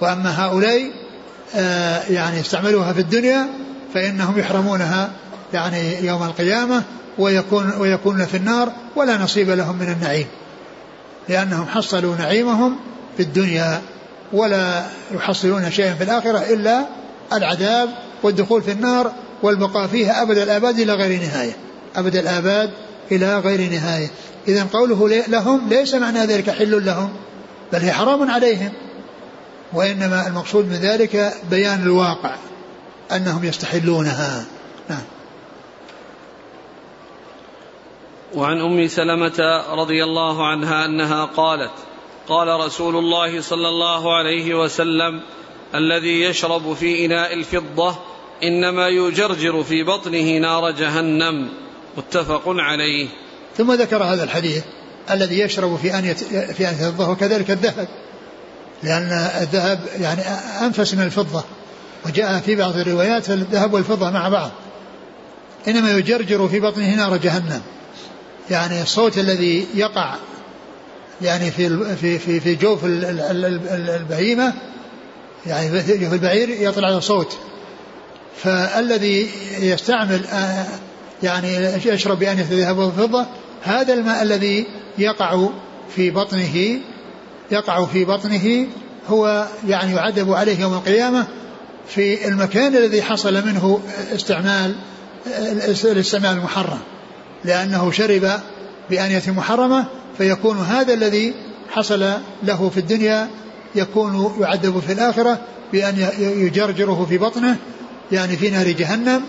وأما 0.00 0.46
هؤلاء 0.46 0.90
آه، 1.54 2.02
يعني 2.10 2.40
استعملوها 2.40 2.92
في 2.92 3.00
الدنيا 3.00 3.46
فإنهم 3.94 4.38
يحرمونها 4.38 5.10
يعني 5.52 6.06
يوم 6.06 6.22
القيامة 6.22 6.82
ويكون 7.18 7.72
ويكون 7.78 8.24
في 8.24 8.36
النار 8.36 8.72
ولا 8.96 9.16
نصيب 9.16 9.50
لهم 9.50 9.76
من 9.78 9.92
النعيم. 9.92 10.26
لأنهم 11.28 11.66
حصلوا 11.66 12.16
نعيمهم 12.16 12.76
في 13.16 13.22
الدنيا 13.22 13.82
ولا 14.32 14.86
يحصلون 15.14 15.70
شيئا 15.70 15.94
في 15.94 16.04
الآخرة 16.04 16.38
إلا 16.38 16.86
العذاب 17.32 17.88
والدخول 18.22 18.62
في 18.62 18.72
النار 18.72 19.12
والبقاء 19.42 19.86
فيها 19.86 20.22
أبد 20.22 20.38
الآباد 20.38 20.78
إلى 20.78 20.92
غير 20.94 21.20
نهاية. 21.20 21.56
أبد 21.96 22.16
الآباد 22.16 22.70
إلى 23.12 23.38
غير 23.38 23.70
نهاية. 23.70 24.10
إذا 24.48 24.66
قوله 24.72 25.24
لهم 25.28 25.68
ليس 25.68 25.94
معنى 25.94 26.18
ذلك 26.18 26.50
حل 26.50 26.86
لهم 26.86 27.12
بل 27.72 27.78
هي 27.78 27.92
حرام 27.92 28.30
عليهم. 28.30 28.72
وإنما 29.72 30.26
المقصود 30.26 30.68
من 30.68 30.76
ذلك 30.76 31.34
بيان 31.50 31.82
الواقع 31.82 32.34
أنهم 33.12 33.44
يستحلونها. 33.44 34.44
وعن 38.34 38.60
أم 38.60 38.88
سلمة 38.88 39.64
رضي 39.72 40.04
الله 40.04 40.46
عنها 40.46 40.84
أنها 40.84 41.24
قالت 41.24 41.72
قال 42.28 42.48
رسول 42.48 42.96
الله 42.96 43.40
صلى 43.40 43.68
الله 43.68 44.16
عليه 44.16 44.54
وسلم 44.54 45.20
الذي 45.74 46.22
يشرب 46.22 46.74
في 46.74 47.06
إناء 47.06 47.34
الفضة 47.34 47.96
إنما 48.42 48.88
يجرجر 48.88 49.62
في 49.62 49.82
بطنه 49.82 50.38
نار 50.38 50.70
جهنم. 50.70 51.48
متفق 51.96 52.42
عليه. 52.46 53.08
ثم 53.56 53.72
ذكر 53.72 54.02
هذا 54.02 54.24
الحديث 54.24 54.64
الذي 55.10 55.40
يشرب 55.40 55.76
في 55.76 55.98
انيه 55.98 56.12
في 56.52 56.68
أنية 56.68 56.88
الفضة 56.88 57.10
وكذلك 57.10 57.50
الذهب 57.50 57.88
لأن 58.82 59.30
الذهب 59.40 59.80
يعني 60.00 60.20
أنفس 60.66 60.94
من 60.94 61.02
الفضة 61.02 61.44
وجاء 62.06 62.40
في 62.40 62.56
بعض 62.56 62.76
الروايات 62.76 63.30
الذهب 63.30 63.74
والفضة 63.74 64.10
مع 64.10 64.28
بعض 64.28 64.50
إنما 65.68 65.92
يجرجر 65.92 66.48
في 66.48 66.60
بطنه 66.60 66.94
نار 66.94 67.16
جهنم. 67.16 67.62
يعني 68.50 68.82
الصوت 68.82 69.18
الذي 69.18 69.66
يقع 69.74 70.14
يعني 71.22 71.50
في 71.50 71.96
في 71.96 72.18
في 72.18 72.40
في 72.40 72.54
جوف 72.54 72.80
البهيمة 72.84 74.52
يعني 75.46 75.82
في 75.82 76.14
البعير 76.14 76.48
يطلع 76.48 76.90
له 76.90 77.00
صوت. 77.00 77.36
فالذي 78.36 79.30
يستعمل 79.58 80.24
آه، 80.26 80.66
يعني 81.22 81.54
يشرب 81.86 82.18
بأن 82.18 82.38
الذهب 82.38 82.78
والفضة 82.78 83.26
هذا 83.62 83.94
الماء 83.94 84.22
الذي 84.22 84.66
يقع 84.98 85.48
في 85.96 86.10
بطنه 86.10 86.80
يقع 87.50 87.84
في 87.84 88.04
بطنه 88.04 88.66
هو 89.08 89.46
يعني 89.68 89.94
يعذب 89.94 90.32
عليه 90.32 90.60
يوم 90.60 90.74
القيامة 90.74 91.26
في 91.88 92.28
المكان 92.28 92.76
الذي 92.76 93.02
حصل 93.02 93.46
منه 93.46 93.80
استعمال 94.14 94.74
الاستعمال 95.84 96.30
المحرم. 96.30 96.78
لأنه 97.46 97.90
شرب 97.90 98.30
بآنية 98.90 99.22
محرمة 99.28 99.84
فيكون 100.18 100.58
هذا 100.58 100.94
الذي 100.94 101.34
حصل 101.70 102.12
له 102.42 102.70
في 102.70 102.80
الدنيا 102.80 103.28
يكون 103.74 104.34
يعذب 104.40 104.80
في 104.80 104.92
الآخرة 104.92 105.38
بأن 105.72 106.08
يجرجره 106.18 107.06
في 107.08 107.18
بطنه 107.18 107.56
يعني 108.12 108.36
في 108.36 108.50
نار 108.50 108.70
جهنم. 108.70 109.22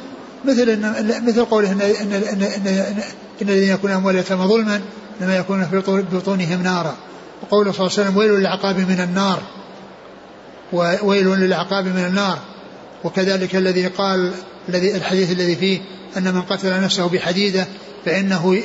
مثل 0.45 0.69
إن 0.69 1.23
مثل 1.27 1.45
قوله 1.45 1.71
إن 1.71 1.81
إن 1.81 2.13
إن, 2.13 2.43
إن, 2.67 3.03
الذين 3.41 3.73
يكون 3.73 3.91
أموال 3.91 4.23
ظلما 4.23 4.81
إنما 5.21 5.37
يكون 5.37 5.65
في 5.65 6.03
بطونهم 6.11 6.63
نارا. 6.63 6.95
وقوله 7.43 7.71
صلى 7.71 7.87
الله 7.87 7.97
عليه 7.97 8.07
وسلم 8.07 8.17
ويل 8.17 8.31
للعقاب 8.31 8.77
من 8.77 8.99
النار. 8.99 9.41
وويل 10.73 11.27
للعقاب 11.27 11.85
من 11.85 12.05
النار. 12.05 12.39
وكذلك 13.03 13.55
الذي 13.55 13.87
قال 13.87 14.33
الذي 14.69 14.95
الحديث 14.95 15.31
الذي 15.31 15.55
فيه 15.55 15.79
أن 16.17 16.33
من 16.33 16.41
قتل 16.41 16.81
نفسه 16.81 17.07
بحديدة 17.07 17.67
فإنه 18.07 18.61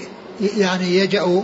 يعني 0.57 0.97
يجأ 0.97 1.43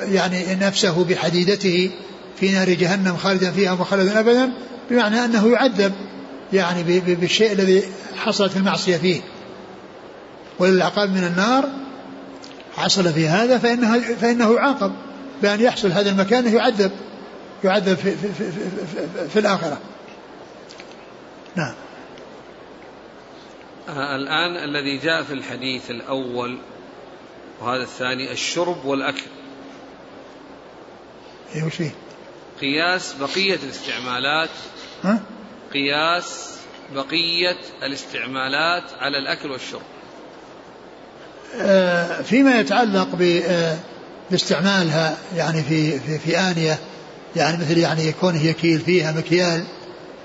يعني 0.00 0.54
نفسه 0.54 1.04
بحديدته 1.04 1.90
في 2.36 2.52
نار 2.52 2.70
جهنم 2.70 3.16
خالدا 3.16 3.50
فيها 3.50 3.72
وخالدا 3.72 4.20
أبدا 4.20 4.52
بمعنى 4.90 5.24
أنه 5.24 5.48
يعذب 5.52 5.92
يعني 6.52 7.00
بالشيء 7.00 7.52
الذي 7.52 7.82
حصلت 8.16 8.56
المعصية 8.56 8.96
فيه. 8.96 9.20
وللعقاب 10.58 11.10
من 11.10 11.24
النار 11.24 11.68
حصل 12.76 13.12
في 13.12 13.28
هذا 13.28 13.58
فإنه, 13.58 14.00
فإنه 14.00 14.54
يعاقب 14.54 14.92
بأن 15.42 15.60
يحصل 15.60 15.92
هذا 15.92 16.10
المكان 16.10 16.54
يعذب 16.54 16.90
يعذب 17.64 17.96
في, 17.96 18.16
في, 18.16 18.32
في, 18.32 18.52
في, 18.52 19.28
في 19.28 19.38
الآخرة. 19.38 19.78
نعم. 21.56 21.74
آه، 23.88 24.16
الآن 24.16 24.68
الذي 24.68 24.98
جاء 24.98 25.22
في 25.22 25.32
الحديث 25.32 25.90
الأول 25.90 26.58
وهذا 27.60 27.82
الثاني 27.82 28.32
الشرب 28.32 28.84
والأكل. 28.84 29.22
إيش 31.54 31.74
فيه؟ 31.74 31.90
قياس 32.60 33.12
بقية 33.12 33.54
الاستعمالات. 33.54 34.50
ها؟ 35.02 35.20
قياس 35.72 36.54
بقية 36.94 37.56
الاستعمالات 37.82 38.84
على 39.00 39.18
الأكل 39.18 39.50
والشرب. 39.50 39.82
آه 41.60 42.22
فيما 42.22 42.60
يتعلق 42.60 43.08
آه، 43.48 43.78
باستعمالها 44.30 45.16
يعني 45.36 45.62
في 45.62 45.98
في, 46.00 46.18
في 46.18 46.38
آنية 46.38 46.78
يعني 47.36 47.56
مثل 47.56 47.78
يعني 47.78 48.06
يكون 48.06 48.36
يكيل 48.36 48.80
فيها 48.80 49.12
مكيال 49.12 49.64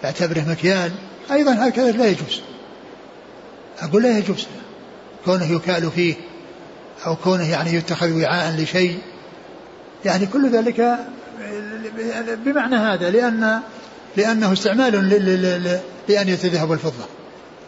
يعتبره 0.04 0.46
مكيال 0.48 0.92
أيضا 1.32 1.68
هكذا 1.68 1.92
لا 1.92 2.08
يجوز. 2.08 2.42
أقول 3.80 4.04
لا 4.04 4.18
يجوز 4.18 4.48
كونه 5.26 5.52
يكال 5.52 5.92
فيه. 5.92 6.16
أو 7.06 7.16
كونه 7.16 7.52
يعني 7.52 7.74
يتخذ 7.74 8.22
وعاء 8.22 8.56
لشيء. 8.58 9.00
يعني 10.06 10.26
كل 10.26 10.50
ذلك 10.50 10.98
بمعنى 12.46 12.76
هذا 12.76 13.10
لأن 13.10 13.60
لأنه 14.18 14.54
استعمال 14.54 14.92
لأن 16.08 16.30
الذهب 16.30 16.70
والفضة 16.70 17.06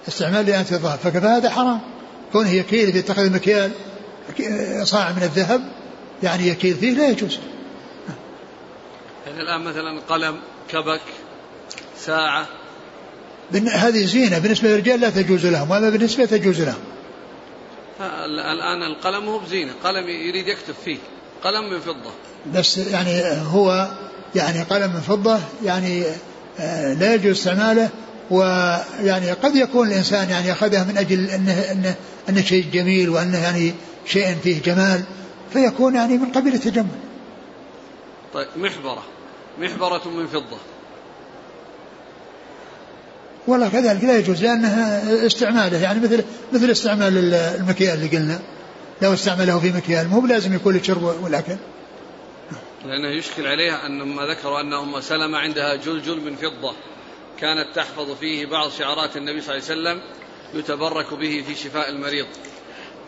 استعمال 0.08 0.46
لأن 0.46 0.60
الذهب 0.60 1.00
فهذا 1.00 1.50
حرام؟ 1.50 1.80
كونه 2.32 2.50
يكيل 2.50 2.96
يتخذ 2.96 3.34
مكيال 3.34 3.72
صاع 4.84 5.12
من 5.12 5.24
الذهب 5.24 5.62
يعني 6.24 6.48
يكيل 6.48 6.76
فيه 6.76 6.94
لا 6.94 7.10
يجوز. 7.10 7.40
يعني 9.28 9.42
الآن 9.42 9.62
مثلا 9.62 10.00
قلم 10.10 10.40
كبك 10.72 11.02
ساعة. 12.00 12.48
هذه 13.74 14.06
زينة. 14.06 14.40
بالنسبة 14.40 14.70
للرجال 14.70 15.00
لا 15.00 15.10
تجوز 15.10 15.46
لهم 15.46 15.72
وأما 15.72 15.90
بالنسبة 15.90 16.26
تجوز 16.26 16.62
لهم. 16.62 16.80
الآن 18.26 18.84
القلم 18.84 19.30
هو 19.30 19.39
بزينة 19.39 19.74
قلم 19.84 20.10
يريد 20.10 20.47
يكتب 20.47 20.74
فيه 20.86 20.97
قلم 21.43 21.74
من 21.74 21.80
فضة. 21.80 22.12
بس 22.54 22.78
يعني 22.78 23.22
هو 23.52 23.88
يعني 24.36 24.64
قلم 24.64 24.93
من 24.93 25.02
فضة 25.02 25.39
يعني 25.64 26.04
آه، 26.60 26.93
لا 26.93 27.14
يجوز 27.14 27.38
استعماله 27.38 27.89
ويعني 28.32 29.32
قد 29.32 29.56
يكون 29.56 29.88
الإنسان 29.88 30.30
يعني 30.30 30.52
أخذه 30.52 30.84
من 30.84 30.97
أجل 30.97 31.30
أنه, 31.30 31.54
أنه, 31.72 31.95
أنه 32.30 32.41
شيء 32.41 32.66
جميل 32.74 33.10
وأنه 33.10 33.38
يعني 33.38 33.74
شيء 34.06 34.36
فيه 34.43 34.62
جمال 34.62 35.04
فيكون 35.54 35.95
يعني 35.95 36.18
من 36.18 36.32
قبيل 36.32 36.54
التجمل. 36.54 36.88
طيب 38.34 38.47
محبرة 38.56 39.04
محبرة 39.60 40.02
من 40.08 40.28
فضة. 40.28 40.58
والله 43.48 43.70
كذلك 43.70 44.04
لا 44.04 44.18
يجوز 44.18 44.44
لأنها 44.44 45.02
استعماله. 45.26 45.78
يعني 45.78 46.00
مثل 46.00 46.24
مثل 46.54 46.72
استعمال 46.72 47.34
المكيال 47.34 47.94
اللي 47.94 48.18
قلنا. 48.18 48.39
لو 49.02 49.14
استعمله 49.14 49.60
في 49.60 49.72
مكيال 49.72 50.08
مو 50.08 50.20
بلازم 50.20 50.56
يكون 50.56 50.74
للشرب 50.74 51.04
والأكل 51.04 51.56
لأنه 52.86 53.08
يشكل 53.08 53.48
عليها 53.48 53.86
أن 53.86 54.02
ما 54.02 54.26
ذكروا 54.26 54.62
أن 54.62 54.74
أم 54.74 55.02
سلمة 55.02 55.38
عندها 55.38 55.76
جلجل 55.76 56.22
من 56.22 56.36
فضة 56.36 56.74
كانت 57.39 57.76
تحفظ 57.76 58.12
فيه 58.20 58.46
بعض 58.46 58.72
شعارات 58.72 59.18
النبي 59.18 59.42
صلى 59.42 59.58
الله 59.58 59.70
عليه 59.70 59.82
وسلم 59.82 60.02
يتبرك 60.54 61.14
به 61.14 61.44
في 61.48 61.56
شفاء 61.56 61.89
المريض. 61.89 62.26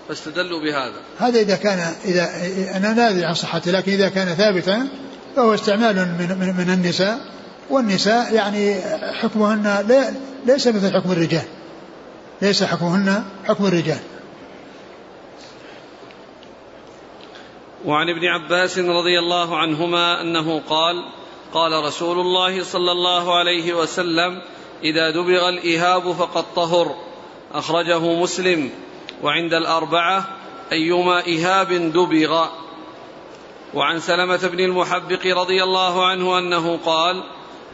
فاستدلوا 0.08 0.60
بهذا. 0.60 1.02
هذا 1.20 1.40
إذا 1.40 1.56
كان 1.56 1.94
إذا 2.06 2.30
أنا 2.78 2.94
لا 2.94 3.10
أدري 3.10 3.26
عن 3.26 3.34
صحته 3.34 3.72
لكن 3.72 3.92
إذا 3.92 4.10
كان 4.10 4.28
ثابتا 4.28 4.88
فهو 5.36 5.54
استعمال 5.54 5.96
من, 5.96 6.38
من, 6.40 6.56
من 6.58 6.74
النساء. 6.74 7.20
والنساء 7.70 8.34
يعني 8.34 8.82
حكمهن 9.22 9.86
ليس 10.46 10.68
مثل 10.68 10.94
حكم 10.94 11.12
الرجال. 11.12 11.46
ليس 12.42 12.64
حكمهن 12.64 13.24
حكم 13.46 13.66
الرجال. 13.66 14.00
وعن 17.86 18.10
ابن 18.10 18.26
عباس 18.26 18.80
رضي 18.80 19.20
الله 19.20 19.58
عنهما 19.58 20.22
أنه 20.22 20.62
قال 20.70 20.96
قال 21.54 21.86
رسول 21.86 22.20
الله 22.20 22.64
صلى 22.64 22.92
الله 22.92 23.38
عليه 23.38 23.74
وسلم 23.74 24.42
إذا 24.84 25.12
دبغ 25.12 25.50
الإهاب 25.50 26.12
فقد 26.12 26.44
طهر. 26.56 26.96
أخرجه 27.54 28.00
مسلم. 28.00 28.70
وعند 29.24 29.54
الأربعة 29.54 30.26
أيما 30.72 31.20
إهاب 31.20 31.74
دبغ. 31.74 32.46
وعن 33.74 34.00
سلمة 34.00 34.48
بن 34.48 34.60
المحبق 34.60 35.28
رضي 35.38 35.64
الله 35.64 36.06
عنه 36.06 36.40
أنه 36.40 36.80
قال 36.86 37.24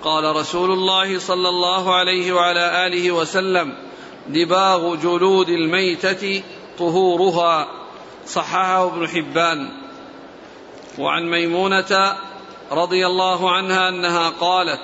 قال 0.03 0.35
رسول 0.35 0.71
الله 0.71 1.19
صلى 1.19 1.49
الله 1.49 1.95
عليه 1.95 2.33
وعلى 2.33 2.87
آله 2.87 3.11
وسلم 3.11 3.73
دباغ 4.27 4.95
جلود 4.95 5.49
الميتة 5.49 6.43
طهورها. 6.79 7.67
صححه 8.27 8.87
ابن 8.87 9.07
حبان. 9.07 9.69
وعن 10.99 11.29
ميمونة 11.29 12.17
رضي 12.71 13.07
الله 13.07 13.51
عنها 13.51 13.89
أنها 13.89 14.29
قالت 14.29 14.81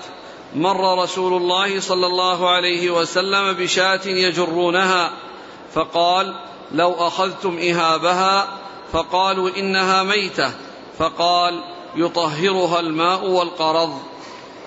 مر 0.56 1.04
رسول 1.04 1.34
الله 1.42 1.80
صلى 1.80 2.08
الله 2.08 2.50
عليه 2.50 2.92
وسلم 2.92 3.54
بشاة 3.54 4.02
يجرونها 4.06 5.12
فقال 5.74 6.36
لو 6.72 6.94
أخذتم 6.94 7.58
إهابها 7.58 8.48
فقالوا 8.92 9.50
إنها 9.58 10.04
ميتة 10.04 10.52
فقال 10.98 11.64
يطهرها 11.96 12.80
الماء 12.80 13.26
والقرض. 13.26 14.00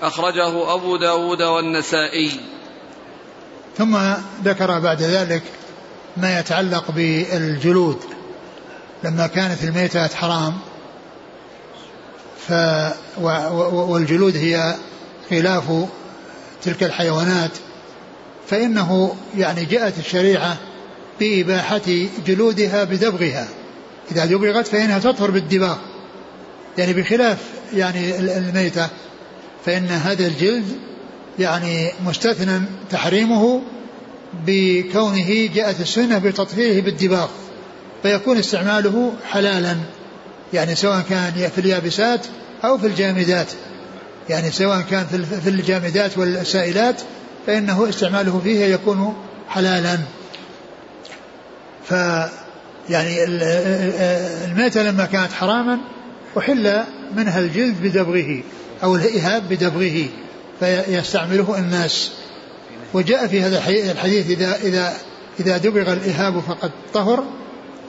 أخرجه 0.01 0.73
أبو 0.73 0.97
داود 0.97 1.41
والنسائي. 1.41 2.31
ثم 3.77 3.97
ذكر 4.43 4.79
بعد 4.79 5.01
ذلك 5.01 5.43
ما 6.17 6.39
يتعلق 6.39 6.91
بالجلود. 6.91 7.99
لما 9.03 9.27
كانت 9.27 9.63
الميتة 9.63 10.07
حرام 10.07 10.53
ف 12.47 12.51
والجلود 13.71 14.37
هي 14.37 14.75
خلاف 15.29 15.63
تلك 16.63 16.83
الحيوانات 16.83 17.51
فإنه 18.47 19.15
يعني 19.37 19.65
جاءت 19.65 19.97
الشريعة 19.97 20.57
بإباحة 21.19 22.07
جلودها 22.27 22.83
بدبغها. 22.83 23.47
إذا 24.11 24.25
دبغت 24.25 24.67
فإنها 24.67 24.99
تطهر 24.99 25.31
بالدباغ 25.31 25.77
يعني 26.77 26.93
بخلاف 26.93 27.37
يعني 27.73 28.19
الميتة. 28.19 28.89
فإن 29.65 29.87
هذا 29.87 30.27
الجلد 30.27 30.65
يعني 31.39 31.91
مستثنى 32.05 32.61
تحريمه 32.89 33.61
بكونه 34.45 35.49
جاءت 35.55 35.81
السنة 35.81 36.17
بتطهيره 36.17 36.81
بالدباغ 36.81 37.27
فيكون 38.03 38.37
استعماله 38.37 39.13
حلالا 39.31 39.75
يعني 40.53 40.75
سواء 40.75 41.01
كان 41.09 41.49
في 41.55 41.61
اليابسات 41.61 42.25
أو 42.63 42.77
في 42.77 42.87
الجامدات 42.87 43.51
يعني 44.29 44.51
سواء 44.51 44.81
كان 44.81 45.05
في 45.43 45.49
الجامدات 45.49 46.17
والسائلات 46.17 47.01
فإنه 47.47 47.89
استعماله 47.89 48.39
فيها 48.43 48.67
يكون 48.67 49.15
حلالا. 49.49 49.97
ف 51.85 51.91
يعني 52.89 53.23
الميتة 54.45 54.83
لما 54.83 55.05
كانت 55.05 55.31
حراما 55.31 55.79
أحل 56.37 56.83
منها 57.15 57.39
الجلد 57.39 57.75
بدبغه. 57.81 58.43
أو 58.83 58.95
الإهاب 58.95 59.49
بدبغه 59.49 60.05
فيستعمله 60.59 61.57
الناس. 61.57 62.11
وجاء 62.93 63.27
في 63.27 63.41
هذا 63.41 63.57
الحديث 63.91 64.29
إذا 64.29 64.55
إذا 64.55 64.93
إذا 65.39 65.57
دبغ 65.57 65.93
الإهاب 65.93 66.39
فقد 66.39 66.71
طهر 66.93 67.23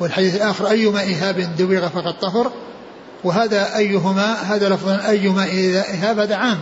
والحديث 0.01 0.37
الآخر 0.37 0.71
أيما 0.71 1.03
إهاب 1.03 1.57
دبغ 1.59 1.89
فقد 1.89 2.19
طهر. 2.19 2.53
وهذا 3.25 3.77
أيهما 3.77 4.33
هذا 4.33 4.69
لفظ 4.69 4.89
أيما 4.89 5.45
إهاب 5.45 6.19
هذا 6.19 6.37
عام 6.37 6.59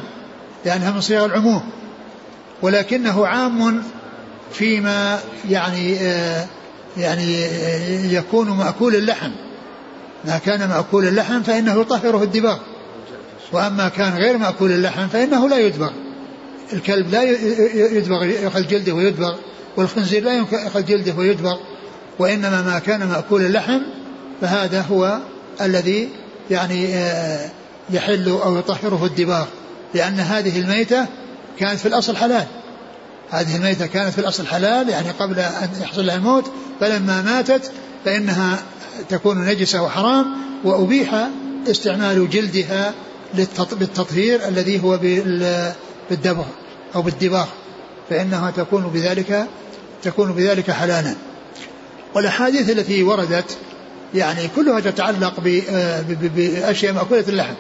لأنها 0.65 0.91
من 0.91 1.01
صيغ 1.01 1.25
العموم. 1.25 1.63
ولكنه 2.63 3.27
عام 3.27 3.83
فيما 4.53 5.21
يعني 5.51 6.01
آه 6.01 6.47
يعني 6.97 7.45
آه 7.45 8.07
يكون 8.07 8.51
مأكول 8.51 8.95
اللحم. 8.95 9.31
ما 10.25 10.39
كان 10.39 10.69
مأكول 10.69 11.09
اللحم 11.09 11.43
فإنه 11.43 11.81
يطهره 11.81 12.23
الدباغ. 12.23 12.59
وأما 13.53 13.89
كان 13.89 14.17
غير 14.17 14.39
مأكول 14.39 14.73
اللحم 14.73 15.09
فإنه 15.09 15.49
لا 15.49 15.59
يدبغ. 15.59 15.91
الكلب 16.73 17.11
لا 17.11 17.23
يدبغ 17.97 18.25
يأخذ 18.25 18.67
جلده 18.67 18.93
ويدبغ 18.93 19.35
والخنزير 19.77 20.25
لا 20.25 20.33
يأخذ 20.33 20.85
جلده 20.85 21.15
ويدبغ 21.15 21.57
وإنما 22.19 22.63
ما 22.63 22.79
كان 22.79 23.09
مأكول 23.09 23.43
اللحم 23.43 23.81
فهذا 24.41 24.81
هو 24.81 25.19
الذي 25.61 26.09
يعني 26.51 26.95
آه، 26.95 27.51
يحل 27.91 28.29
أو 28.29 28.59
يطهره 28.59 29.05
الدباغ 29.05 29.47
لأن 29.95 30.21
هذه 30.21 30.61
الميتة 30.61 31.07
كانت 31.59 31.81
في 31.81 31.89
الأصل 31.89 32.17
حلال. 32.17 32.47
هذه 33.31 33.57
الميتة 33.57 33.87
كانت 33.87 34.13
في 34.13 34.19
الأصل 34.19 34.47
حلال 34.47 34.89
يعني 34.89 35.11
قبل 35.11 35.41
أن 35.41 35.69
يحصل 35.83 36.07
لها 36.07 36.17
الموت 36.17 36.53
فلما 36.81 37.23
ماتت 37.23 37.71
فإنها 38.05 38.59
تكون 39.09 39.47
نجسة 39.47 39.83
وحرام 39.83 40.27
وأبيح 40.65 41.29
استعمال 41.71 42.31
جلدها 42.31 42.95
بالتطهير 43.73 44.49
الذي 44.49 44.83
هو 44.83 44.99
بالدبغ 46.11 46.45
أو 46.95 47.03
بالدباغ 47.03 47.47
فإنها 48.11 48.51
تكون 48.51 48.83
بذلك 48.95 49.47
تكون 50.03 50.33
بذلك 50.33 50.71
حلالا. 50.71 51.15
والأحاديث 52.15 52.71
التي 52.71 53.03
وردت 53.03 53.57
يعني 54.15 54.49
كلها 54.57 54.81
تتعلق 54.81 55.41
بأشياء 56.37 56.93
مأكولة 56.93 57.25
اللحم. 57.29 57.55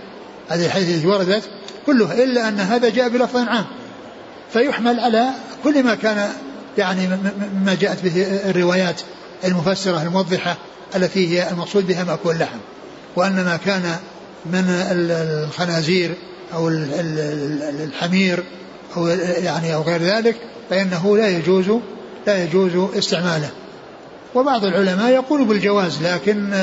هذه 0.49 0.67
الحديث 0.67 0.97
التي 0.97 1.07
وردت 1.07 1.43
كلها 1.87 2.25
إلا 2.25 2.49
أن 2.49 2.61
هذا 2.61 2.89
جاء 2.89 3.09
بلفظ 3.09 3.37
عام. 3.37 3.65
فيحمل 4.53 5.01
على 5.01 5.29
كل 5.65 5.83
ما 5.85 5.95
كان 5.95 6.31
يعني 6.79 7.09
مما 7.55 7.77
جاءت 7.81 8.05
به 8.05 8.27
الروايات 8.51 9.01
المفسرة 9.45 10.03
الموضحة 10.03 10.57
التي 10.97 11.29
هي 11.29 11.51
المقصود 11.51 11.87
بها 11.87 12.05
مأكول 12.05 12.35
اللحم. 12.35 12.59
وأن 13.17 13.45
ما 13.45 13.59
كان 13.67 13.97
من 14.47 14.65
الخنازير 14.69 16.15
أو 16.55 16.69
الحمير 16.69 18.45
أو 18.97 19.07
يعني 19.39 19.75
أو 19.75 19.83
غير 19.83 20.03
ذلك 20.03 20.37
فإنه 20.71 21.17
لا 21.17 21.29
يجوز 21.29 21.67
لا 22.27 22.45
يجوز 22.45 22.95
استعماله. 22.99 23.51
وبعض 24.35 24.65
العلماء 24.65 25.11
يقول 25.11 25.45
بالجواز 25.45 26.03
لكن 26.03 26.55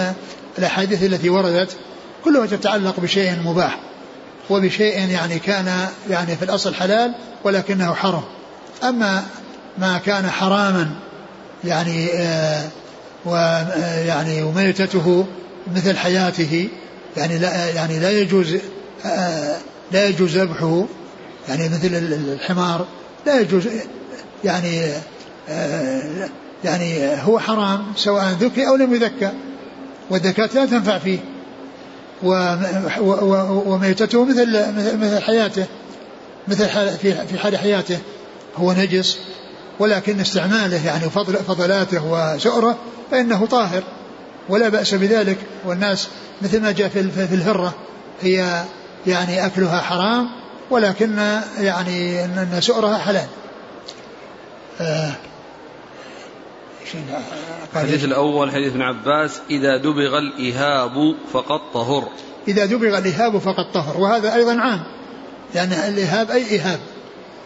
الأحاديث 0.57 1.03
التي 1.03 1.29
وردت 1.29 1.77
كلها 2.25 2.45
تتعلق 2.45 2.99
بشيء 2.99 3.35
مباح 3.45 3.79
وبشيء 4.49 5.09
يعني 5.09 5.39
كان 5.39 5.87
يعني 6.09 6.35
في 6.35 6.45
الأصل 6.45 6.75
حلال 6.75 7.13
ولكنه 7.43 7.93
حرم 7.93 8.23
أما 8.83 9.23
ما 9.77 9.97
كان 9.97 10.29
حراما 10.29 10.89
يعني 11.63 12.09
آه 12.13 12.67
ويعني 13.25 14.43
وميتته 14.43 15.25
مثل 15.75 15.97
حياته 15.97 16.67
يعني 17.17 17.37
لا 17.37 17.69
يعني 17.69 17.99
لا 17.99 18.11
يجوز 18.11 18.55
آه 19.05 19.57
لا 19.91 20.07
يجوز 20.07 20.37
ذبحه 20.37 20.85
يعني 21.49 21.69
مثل 21.69 21.89
الحمار 22.33 22.85
لا 23.25 23.39
يجوز 23.39 23.67
يعني 24.43 24.81
آه 25.49 26.29
يعني 26.63 27.15
هو 27.21 27.39
حرام 27.39 27.85
سواء 27.95 28.31
ذكي 28.39 28.67
أو 28.67 28.75
لم 28.75 28.93
يذكى 28.93 29.31
والذكاة 30.09 30.49
لا 30.55 30.65
تنفع 30.65 30.97
فيه 30.97 31.19
وميتته 33.65 34.25
مثل 34.25 34.65
مثل 34.97 35.21
حياته 35.21 35.65
مثل 36.47 36.69
في 36.97 37.37
حال 37.37 37.57
حياته 37.57 37.97
هو 38.57 38.73
نجس 38.73 39.19
ولكن 39.79 40.19
استعماله 40.19 40.85
يعني 40.85 41.09
فضل 41.09 41.33
فضلاته 41.33 42.05
وسؤره 42.05 42.77
فإنه 43.11 43.45
طاهر. 43.45 43.83
ولا 44.49 44.69
بأس 44.69 44.93
بذلك. 44.93 45.37
والناس 45.65 46.07
مثل 46.41 46.61
ما 46.61 46.71
جاء 46.71 46.89
في 46.89 47.33
الهرة 47.33 47.73
هي 48.21 48.63
يعني 49.07 49.45
أكلها 49.45 49.81
حرام 49.81 50.29
ولكن 50.69 51.39
يعني 51.59 52.25
أن 52.25 52.57
سؤرها 52.59 52.97
حلال. 52.97 53.27
آه. 54.81 55.11
الحديث 57.75 58.03
الأول 58.03 58.51
حديث 58.51 58.71
ابن 58.71 58.81
عباس 58.81 59.41
إذا 59.49 59.77
دبغ 59.77 60.17
الإهاب 60.17 61.15
فقد 61.33 61.59
طهر. 61.73 62.09
إذا 62.47 62.65
دبغ 62.65 62.97
الإهاب 62.97 63.37
فقد 63.37 63.71
طهر. 63.73 63.97
وهذا 63.97 64.35
أيضا 64.35 64.61
عام 64.61 64.83
لأن 65.55 65.71
الإهاب 65.71 66.31
أي 66.31 66.59
إهاب. 66.59 66.79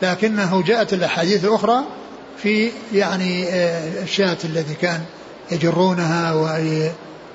لكنه 0.02 0.64
جاءت 0.64 0.94
الأحاديث 0.94 1.46
الأخرى 1.46 1.84
في 2.44 2.72
يعني 2.94 3.50
آه، 3.50 4.04
الشاة 4.04 4.38
التي 4.44 4.74
كان 4.74 5.02
يجرونها 5.52 6.34
و 6.34 6.48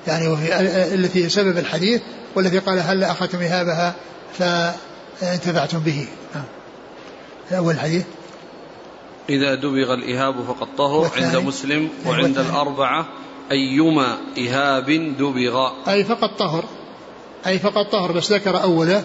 يعني 0.07 0.27
وهي 0.27 0.59
التي 0.93 1.29
سبب 1.29 1.57
الحديث 1.57 2.01
والتي 2.35 2.59
قال 2.59 2.79
هل 2.79 3.03
أخذتم 3.03 3.41
إهابها 3.41 3.95
فانتفعتم 4.33 5.79
به. 5.79 6.07
نعم. 6.35 6.43
أول 7.51 7.73
الحديث 7.73 8.03
إذا 9.29 9.55
دبغ 9.55 9.93
الإهاب 9.93 10.35
فقد 10.47 10.67
طهر 10.77 11.11
عند 11.17 11.35
مسلم 11.35 11.89
وعند 12.05 12.37
الأربعة 12.37 13.07
أيما 13.51 14.17
إهاب 14.37 14.85
دبغ. 15.19 15.69
أي 15.87 16.03
فقد 16.03 16.35
طهر. 16.35 16.63
أي 17.47 17.59
فقد 17.59 17.89
طهر 17.89 18.11
بس 18.11 18.31
ذكر 18.31 18.63
أوله 18.63 19.03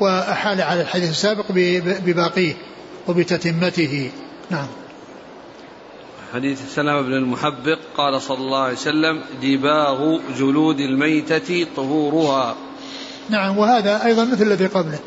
وأحال 0.00 0.62
على 0.62 0.80
الحديث 0.80 1.10
السابق 1.10 1.44
بباقيه 1.78 2.54
وبتتمته. 3.08 4.10
نعم. 4.50 4.66
حديث 6.34 6.74
سلام 6.74 7.02
بن 7.02 7.12
المحبق 7.12 7.78
قال 7.96 8.22
صلى 8.22 8.38
الله 8.38 8.58
عليه 8.58 8.72
وسلم 8.72 9.22
دباغ 9.42 10.18
جلود 10.38 10.80
الميتة 10.80 11.66
طهورها. 11.76 12.56
نعم 13.30 13.58
وهذا 13.58 14.04
أيضا 14.04 14.24
مثل 14.24 14.42
الذي 14.42 14.66
قبله. 14.66 14.98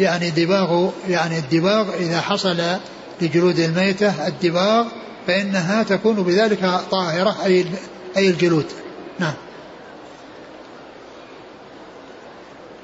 يعني 0.00 0.30
دباغ 0.30 0.90
يعني 1.08 1.38
الدباغ 1.38 1.94
إذا 1.94 2.20
حصل 2.20 2.56
لجلود 3.20 3.58
الميتة 3.58 4.28
الدباغ 4.28 4.86
فإنها 5.26 5.82
تكون 5.82 6.22
بذلك 6.22 6.80
طاهرة 6.90 7.36
أي 7.44 7.66
أي 8.16 8.30
الجلود. 8.30 8.66
نعم. 9.18 9.34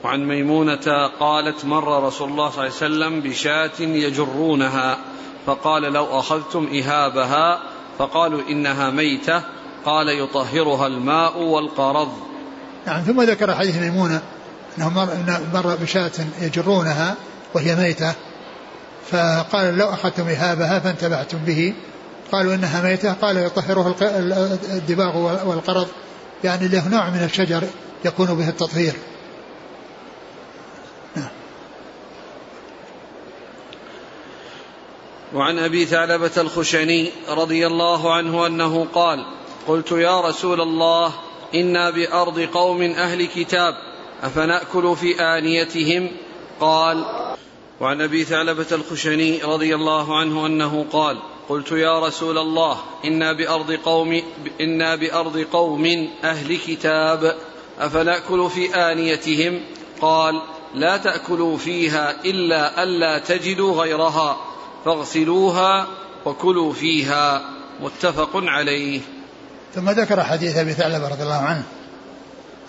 وعن 0.05 0.29
ميمونة 0.29 1.07
قالت 1.21 1.65
مر 1.65 2.07
رسول 2.07 2.31
الله 2.31 2.51
صلى 2.51 2.63
الله 2.63 2.63
عليه 2.63 2.71
وسلم 2.71 3.21
بشاة 3.21 3.81
يجرونها 3.81 4.99
فقال 5.47 5.83
لو 5.83 6.19
أخذتم 6.19 6.69
إهابها 6.75 7.76
فقالوا 7.99 8.43
إنها 8.51 8.91
ميتة. 8.91 9.43
قال 9.85 10.09
يطهرها 10.09 10.87
الماء 10.87 11.39
والقرض. 11.39 12.09
نعم 12.87 13.03
ثم 13.03 13.23
ذكر 13.23 13.55
حديث 13.55 13.77
ميمونة 13.77 14.23
أنه 14.79 15.11
مر, 15.55 15.77
بشاة 15.77 16.11
يجرونها 16.41 17.15
وهي 17.55 17.77
ميتة. 17.77 18.15
فقال 19.11 19.77
لو 19.77 19.89
أخذتم 19.89 20.29
إهابها 20.29 20.81
فانتبعتم 20.81 21.39
به. 21.39 21.75
قالوا 22.33 22.55
إنها 22.55 22.83
ميتة. 22.83 23.13
قال 23.13 23.37
يطهرها 23.37 23.95
الدباغ 24.73 25.17
والقرض. 25.49 25.87
يعني 26.45 26.69
له 26.69 26.89
نوع 26.89 27.11
من 27.11 27.25
الشجر 27.25 27.63
يكون 28.05 28.27
به 28.27 28.49
التطهير. 28.49 28.93
وعن 35.35 35.59
أبي 35.59 35.87
ثعلبة 35.87 36.31
الخشني 36.37 37.11
رضي 37.29 37.67
الله 37.67 38.15
عنه 38.15 38.47
أنه 38.47 38.87
قال 38.95 39.27
قلت 39.69 39.93
يا 39.93 40.21
رسول 40.21 40.61
الله 40.61 41.13
إنا 41.55 41.91
بأرض 41.91 42.41
قوم 42.41 42.83
أهل 42.83 43.27
كتاب 43.27 43.75
أفنأكل 44.23 44.97
في 44.97 45.21
آنيتهم؟ 45.21 46.11
قال 46.61 47.05
وعن 47.81 48.01
أبي 48.01 48.25
ثعلبة 48.25 48.67
الخشني 48.73 49.43
رضي 49.43 49.75
الله 49.75 50.19
عنه 50.19 50.47
أنه 50.47 50.87
قال 50.93 51.19
قلت 51.49 51.73
يا 51.73 52.01
رسول 52.07 52.39
الله 52.39 52.79
إنا 53.05 53.33
بأرض 53.33 53.73
قوم 53.73 54.23
إنا 54.61 54.97
بأرض 54.97 55.39
قوم 55.53 56.09
أهل 56.25 56.59
كتاب 56.59 57.37
أفنأكل 57.79 58.51
في 58.51 58.75
آنيتهم؟ 58.75 59.61
قال 60.01 60.43
لا 60.75 60.97
تأكلوا 60.97 61.57
فيها 61.57 62.25
إلا 62.25 62.83
ألا 62.83 63.19
تجدوا 63.19 63.83
غيرها. 63.83 64.37
فاغسلوها 64.85 65.87
وكلوا 66.25 66.73
فيها 66.73 67.43
متفق 67.81 68.31
عليه. 68.35 69.01
ثم 69.75 69.91
ذكر 69.91 70.25
حديث 70.25 70.57
أبي 70.57 70.73
ثعلبة 70.73 71.09
رضي 71.09 71.23
الله 71.23 71.35
عنه 71.35 71.63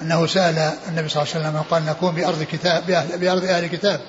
أنه 0.01 0.27
سأل 0.27 0.73
النبي 0.87 1.09
صلى 1.09 1.23
الله 1.23 1.33
عليه 1.35 1.47
وسلم 1.47 1.61
قال 1.71 1.85
نكون 1.85 2.15
بأرض 2.15 2.43
كتاب 2.43 2.85
بأرض 3.19 3.43
أهل 3.43 3.63
الكتاب 3.63 3.99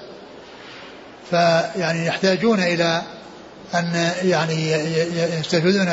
فيعني 1.30 2.06
يحتاجون 2.06 2.60
إلى 2.60 3.02
أن 3.74 4.12
يعني 4.22 4.72
يستفيدون 5.40 5.88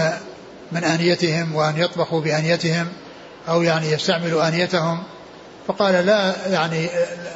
من 0.72 0.84
آنيتهم 0.84 1.56
وأن 1.56 1.78
يطبخوا 1.78 2.22
بآنيتهم 2.22 2.88
أو 3.50 3.62
يعني 3.62 3.92
يستعملوا 3.92 4.48
آنيتهم. 4.48 5.04
فقال 5.68 6.06
لا 6.06 6.34
يعني 6.50 6.90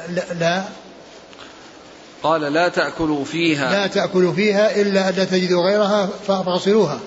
لا, 0.08 0.22
لا 0.40 0.62
قال 2.22 2.40
لا 2.40 2.68
تأكلوا 2.68 3.24
فيها. 3.24 3.70
لا 3.70 3.86
تأكلوا 3.86 4.32
فيها 4.32 4.80
إلا 4.80 5.08
أن 5.08 5.14
تجدوا 5.14 5.62
غيرها 5.62 6.08
فاغسلوها. 6.26 7.00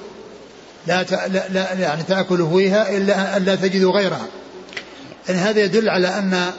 لا, 0.88 1.04
لا, 1.28 1.48
لا 1.50 1.74
يعني 1.74 2.04
تأكلوا 2.04 2.58
فيها 2.58 2.98
إلا 2.98 3.38
أن 3.38 3.44
لا 3.44 3.56
تجدوا 3.56 3.92
غيرها. 3.92 4.28
يعني 5.30 5.40
هذا 5.40 5.64
يدل 5.64 5.90
على 5.90 6.08
أن 6.08 6.52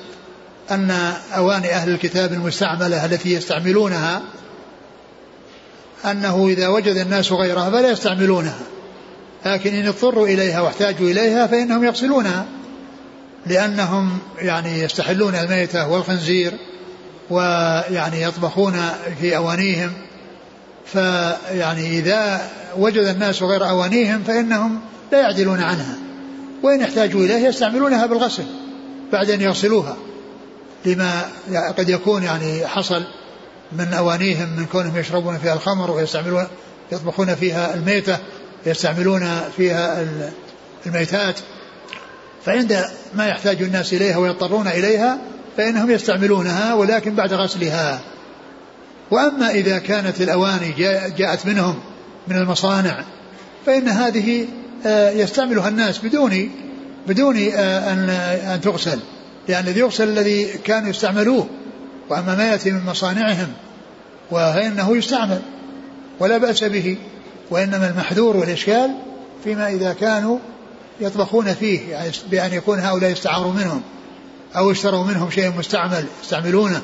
أن 0.70 0.90
أواني 1.36 1.72
أهل 1.72 1.90
الكتاب 1.90 2.32
المستعملة 2.32 3.05
التي 3.05 3.32
يستعملونها 3.32 4.22
أنه 6.05 6.48
إذا 6.48 6.68
وجد 6.68 6.96
الناس 6.96 7.32
غيرها 7.32 7.70
فلا 7.70 7.90
يستعملونها. 7.90 8.61
لكن 9.46 9.74
إن 9.74 9.86
اضطروا 9.86 10.26
إليها 10.26 10.61
واحتاجوا 10.61 11.09
إليها 11.09 11.46
فإنهم 11.46 11.84
يغسلونها. 11.84 12.46
لأنهم 13.46 14.18
يعني 14.38 14.80
يستحلون 14.80 15.34
الميتة 15.34 15.88
والخنزير. 15.88 16.52
ويعني 17.31 18.22
يطبخون 18.22 18.81
في 19.20 19.37
أوانيهم 19.37 19.93
فيعني 20.87 21.99
إذا 21.99 22.51
وجد 22.79 23.07
الناس 23.07 23.43
غير 23.43 23.68
أوانيهم 23.68 24.22
فإنهم 24.22 24.81
لا 25.12 25.20
يعدلون 25.20 25.61
عنها. 25.61 25.97
وإن 26.62 26.83
احتاجوا 26.83 27.20
إليه 27.20 27.49
يستعملونها 27.49 28.07
بالغسل 28.07 28.45
بعد 29.12 29.31
أن 29.31 29.41
يغسلوها 29.41 29.97
لما 30.85 31.22
قد 31.79 31.89
يكون 31.89 32.22
يعني 32.22 32.66
حصل 32.66 33.05
من 33.72 33.93
أوانيهم 33.93 34.57
من 34.57 34.66
كونهم 34.66 34.97
يشربون 34.97 35.39
فيها 35.39 35.55
الخمر 35.55 35.91
ويستعملون 35.91 36.47
يطبخون 36.93 37.35
فيها 37.35 37.75
الميتة 37.75 38.18
يستعملون 38.66 39.41
فيها 39.57 40.07
الميتات 40.87 41.35
فعند 42.45 42.85
ما 43.14 43.27
يحتاج 43.27 43.62
الناس 43.62 43.93
إليها 43.93 44.16
ويضطرون 44.16 44.68
إليها 44.68 45.18
فإنهم 45.57 45.90
يستعملونها 45.90 46.74
ولكن 46.74 47.14
بعد 47.14 47.32
غسلها. 47.32 48.00
وأما 49.11 49.50
إذا 49.50 49.78
كانت 49.78 50.20
الأواني 50.20 50.72
جاءت 51.16 51.46
منهم 51.46 51.80
من 52.28 52.36
المصانع 52.36 53.05
فإن 53.66 53.88
هذه 53.88 54.46
آه، 54.86 55.11
يستعملها 55.11 55.68
الناس 55.68 55.98
بدون 55.98 56.50
بدون 57.09 57.36
آه، 57.36 57.92
أن 57.92 58.11
أن 58.55 58.61
تغسل. 58.61 58.98
لأن 59.48 59.64
الذي 59.64 59.80
يغسل 59.80 60.09
الذي 60.09 60.44
كانوا 60.44 60.90
يستعملوه 60.90 61.46
وأما 62.11 62.34
ما 62.34 62.44
يأتي 62.44 62.70
من 62.70 62.84
مصانعهم 62.86 63.48
فإنه 64.30 64.96
يستعمل. 64.96 65.42
ولا 66.20 66.38
بأس 66.38 66.64
به. 66.64 66.96
وإنما 67.50 67.90
المحذور 67.90 68.36
والإشكال 68.36 68.90
فيما 69.44 69.68
إذا 69.68 69.92
كانوا 69.92 70.38
يطبخون 71.00 71.55
فيه 71.55 71.90
يعني 71.90 72.11
بأن 72.30 72.52
يكون 72.52 72.78
هؤلاء 72.78 73.12
استعاروا 73.12 73.52
منهم. 73.52 73.82
أو 74.57 74.70
اشتروا 74.70 75.05
منهم 75.05 75.30
شيء 75.30 75.52
مستعمل 75.59 76.07
يستعملونه 76.22 76.82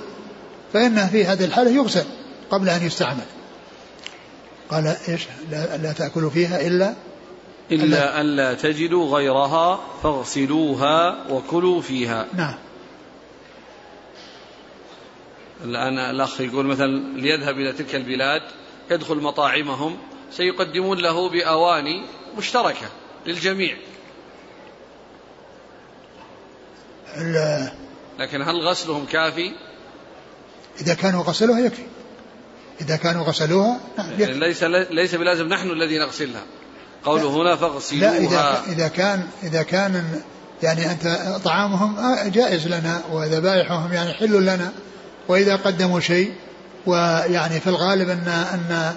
فإنه 0.72 1.06
في 1.06 1.24
هذه 1.24 1.44
الحالة 1.44 1.70
يغسل 1.70 2.04
قبل 2.50 2.68
أن 2.68 2.86
يستعمل. 2.86 3.24
قال 4.70 4.96
إيش؟ 5.08 5.26
لا, 5.50 5.76
لا 5.76 5.92
تأكلوا 5.92 6.30
فيها 6.30 6.66
إلا 6.66 6.94
إلا 7.72 8.20
ألا. 8.20 8.54
تجدوا 8.54 9.16
غيرها 9.16 9.80
فاغسلوها 10.02 11.26
وكلوا 11.30 11.80
فيها. 11.80 12.26
نعم. 12.34 12.54
الآن 15.64 15.98
الأخ 15.98 16.40
يقول 16.40 16.66
مثلا 16.66 17.20
ليذهب 17.20 17.54
إلى 17.54 17.72
تلك 17.72 17.94
البلاد 17.94 18.42
يدخل 18.90 19.16
مطاعمهم 19.16 19.96
سيقدمون 20.32 20.98
له 20.98 21.28
بأواني 21.28 22.04
مشتركة 22.38 22.86
للجميع. 23.26 23.76
لكن 28.18 28.42
هل 28.42 28.68
غسلهم 28.68 29.06
كافي؟ 29.06 29.52
إذا 30.80 30.94
كانوا 30.94 31.22
غسلوها 31.22 31.60
يكفي 31.60 31.82
إذا 32.80 32.96
كانوا 32.96 33.24
غسلوها 33.24 33.80
نعم 33.98 34.12
يكفي. 34.18 34.32
ليس 34.32 34.64
ليس 34.90 35.14
بلازم 35.14 35.48
نحن 35.48 35.70
الذي 35.70 35.98
نغسلها 35.98 36.42
قوله 37.04 37.42
هنا 37.42 37.56
فاغسلوها 37.56 38.10
لا 38.10 38.18
إذا 38.18 38.62
إذا 38.72 38.88
كان 38.88 39.26
إذا 39.42 39.62
كان 39.62 40.20
يعني 40.62 40.90
أنت 40.90 41.18
طعامهم 41.44 41.96
جائز 42.26 42.66
لنا 42.66 43.02
وذبائحهم 43.12 43.92
يعني 43.92 44.12
حل 44.12 44.42
لنا 44.42 44.72
وإذا 45.28 45.56
قدموا 45.56 46.00
شيء 46.00 46.32
ويعني 46.86 47.60
في 47.60 47.66
الغالب 47.66 48.08
أن 48.08 48.28
أن 48.28 48.94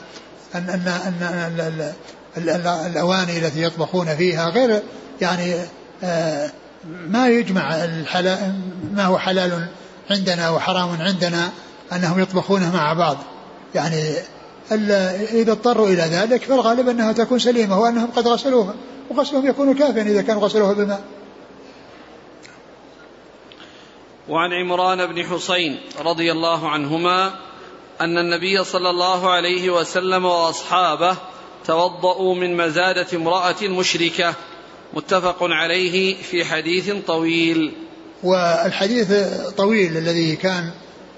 أن 0.55 0.69
أن, 0.69 0.87
أن, 0.87 1.93
أن 2.37 2.87
الأواني 2.91 3.37
التي 3.37 3.63
يطبخون 3.63 4.15
فيها 4.15 4.49
غير 4.49 4.81
يعني 5.21 5.55
آه 6.03 6.51
ما 6.85 7.27
يجمع 7.27 7.87
ما 8.93 9.05
هو 9.05 9.17
حلال 9.17 9.67
عندنا 10.09 10.49
وحرام 10.49 11.01
عندنا 11.01 11.51
أنهم 11.93 12.21
يطبخونه 12.21 12.73
مع 12.73 12.93
بعض. 12.93 13.17
يعني 13.75 14.13
إذا 15.31 15.51
اضطروا 15.51 15.87
إلى 15.87 16.01
ذلك 16.01 16.43
فالغالب 16.43 16.89
أنها 16.89 17.11
تكون 17.11 17.39
سليمة 17.39 17.79
وأنهم 17.79 18.11
قد 18.15 18.27
غسلوها 18.27 18.75
وغسلهم 19.09 19.47
يكون 19.47 19.73
كافيا 19.73 20.01
إذا 20.01 20.21
كانوا 20.21 20.41
غسلوها 20.41 20.73
بالماء. 20.73 21.01
وعن 24.29 24.53
عمران 24.53 25.05
بن 25.05 25.25
حسين 25.25 25.79
رضي 26.05 26.31
الله 26.31 26.69
عنهما 26.69 27.33
أن 28.01 28.17
النبي 28.17 28.63
صلى 28.63 28.89
الله 28.89 29.31
عليه 29.31 29.69
وسلم 29.69 30.25
وأصحابه 30.25 31.17
توضأوا 31.65 32.35
من 32.35 32.57
مزادة 32.57 33.07
امرأة 33.17 33.63
مشركة 33.63 34.33
متفق 34.93 35.37
عليه 35.41 36.23
في 36.23 36.45
حديث 36.45 36.91
طويل. 37.07 37.73
والحديث 38.23 39.13
طويل 39.57 39.97
الذي 39.97 40.35
كان 40.35 40.69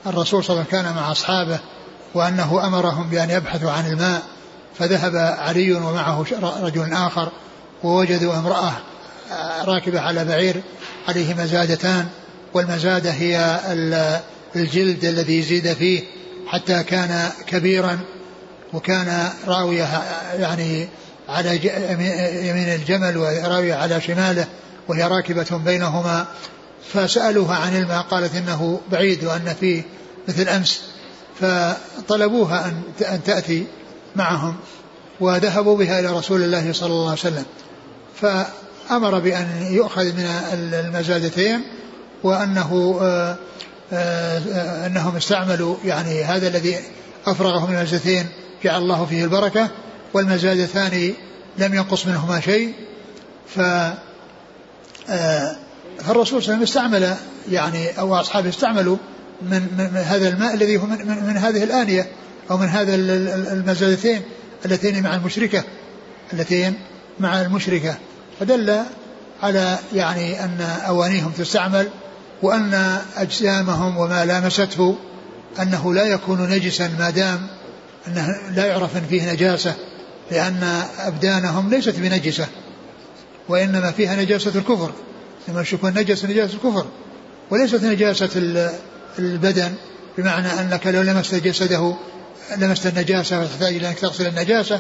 الرسول 0.08 0.44
صلى 0.44 0.54
الله 0.54 0.66
عليه 0.68 0.80
وسلم 0.80 0.84
كان 0.84 0.96
مع 0.96 1.12
أصحابه 1.12 1.60
وأنه 2.14 2.68
أمرهم 2.68 3.10
بأن 3.10 3.30
يبحثوا 3.30 3.72
عن 3.72 3.92
الماء 3.92 4.22
فذهب 4.80 5.16
علي 5.16 5.74
ومعه 5.74 6.26
رجل 6.62 6.94
آخر 6.94 7.32
ووجدوا 7.84 8.34
امرأة 8.34 8.74
راكبة 9.66 10.00
على 10.00 10.26
بعير 10.26 10.62
عليه 11.08 11.34
مزادتان 11.34 12.08
والمزادة 12.54 13.12
هي 13.12 13.60
الجلد 14.56 15.06
الذي 15.06 15.42
زيد 15.42 15.74
فيه 15.74 16.04
حتى 16.48 16.84
كان 16.84 17.30
كبيرا 17.48 18.00
وكان 18.74 19.30
راوية 19.48 20.04
يعني 20.40 20.88
على 21.30 21.56
يمين 22.50 22.70
الجمل 22.70 23.18
وراوية 23.18 23.74
على 23.74 24.02
شماله 24.02 24.48
وهي 24.88 25.04
راكبة 25.04 25.62
بينهما 25.66 26.26
فسألوها 26.94 27.56
عن 27.56 27.78
الماء 27.78 28.02
قالت 28.02 28.36
إنه 28.36 28.80
بعيد 28.92 29.24
وأن 29.24 29.56
فيه 29.60 29.84
مثل 30.28 30.50
أمس 30.50 30.82
فطلبوها 31.40 32.74
أن 33.02 33.24
تأتي 33.24 33.68
معهم 34.16 34.56
وذهبوا 35.20 35.78
بها 35.78 36.00
إلى 36.00 36.08
رسول 36.08 36.44
الله 36.44 36.74
صلى 36.74 36.90
الله 36.90 37.10
عليه 37.10 37.20
وسلم 37.20 37.46
فأمر 38.16 39.20
بأن 39.20 39.68
يؤخذ 39.72 40.04
من 40.04 40.26
المزادتين 40.54 41.62
وأنه 42.24 43.00
آه، 43.02 43.38
آه، 43.94 44.88
أنهم 44.88 45.16
استعملوا 45.16 45.76
يعني 45.86 46.24
هذا 46.24 46.48
الذي 46.48 46.76
أفرغه 47.26 47.66
من 47.66 47.76
المزادتين 47.76 48.26
جعل 48.64 48.82
الله 48.82 49.06
فيه 49.06 49.24
البركة 49.24 49.70
والمزادتان 50.14 51.14
لم 51.58 51.74
ينقص 51.74 52.08
منهما 52.08 52.40
شيء 52.40 52.74
ف 53.56 53.60
آه، 55.10 55.56
فالرسول 56.00 56.44
صلى 56.44 56.54
الله 56.54 56.56
عليه 56.56 56.64
وسلم 56.64 56.64
استعمل 56.64 57.16
يعني 57.52 58.00
أو 58.00 58.16
أصحابه 58.16 58.50
استعملوا 58.50 58.98
من, 59.42 59.62
من 59.78 59.98
هذا 59.98 60.30
الماء 60.30 60.54
الذي 60.54 60.78
هو 60.78 60.86
من, 60.86 61.08
من, 61.08 61.24
من 61.24 61.38
هذه 61.38 61.64
الآنية 61.64 62.08
أو 62.52 62.58
من 62.58 62.68
هذا 62.68 62.96
المزادتين 63.54 64.22
اللتين 64.66 65.04
مع 65.04 65.16
المشركة 65.16 65.64
اللتين 66.34 66.74
مع 67.20 67.42
المشركة. 67.42 67.96
فدل 68.40 68.84
على 69.44 69.78
يعني 69.94 70.44
أن 70.44 70.62
أوانيهم 70.88 71.32
تستعمل 71.32 71.90
وأن 72.42 73.00
أجسامهم 73.16 73.98
وما 73.98 74.26
لامسته 74.26 74.98
أنه 75.62 75.94
لا 75.94 76.04
يكون 76.04 76.50
نجسا 76.50 76.92
ما 77.00 77.10
دام 77.10 77.48
أنه 78.08 78.36
لا 78.56 78.66
يعرف 78.66 78.98
أن 78.98 79.04
فيه 79.10 79.34
نجاسة. 79.34 79.76
لأن 80.32 80.84
أبدانهم 81.00 81.70
ليست 81.70 81.96
بنجسة 82.00 82.48
وإنما 83.50 83.92
فيها 83.92 84.16
نجاسة 84.16 84.52
الكفر. 84.56 84.92
لما 85.48 85.62
يشوفون 85.62 85.94
نجس 85.94 86.26
نجاسة 86.26 86.54
الكفر 86.54 86.86
وليست 87.52 87.84
نجاسة 87.84 88.30
البدن 89.20 89.74
بمعنى 90.18 90.48
أنك 90.48 90.88
لو 90.88 91.02
لمست 91.02 91.36
جسده 91.36 91.96
لمست 92.58 92.88
النجاسة 92.88 93.42
وتحتاج 93.42 93.76
إلى 93.76 93.88
انك 93.88 94.00
تغسل 94.00 94.28
النجاسة 94.28 94.80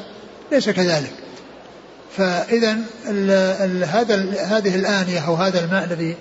ليس 0.51 0.69
كذلك. 0.69 1.11
فإذا 2.17 2.77
هذا 3.85 4.15
هذه 4.39 4.75
الآنية 4.75 5.19
أو 5.19 5.35
هذا 5.35 5.63
الماء 5.65 5.83
الذي 5.83 6.15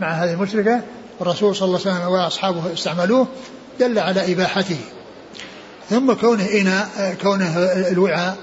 مع 0.00 0.12
هذه 0.12 0.32
المشركة 0.32 0.82
الرسول 1.20 1.56
صلى 1.56 1.66
الله 1.66 1.80
عليه 1.86 1.96
وسلم 1.96 2.08
وأصحابه 2.08 2.72
استعملوه 2.72 3.28
دل 3.80 3.98
على 3.98 4.32
إباحته. 4.32 4.78
ثم 5.90 6.12
كونه 6.12 6.44
إناء 6.44 7.16
كونه 7.22 7.58
الوعاء 7.64 8.36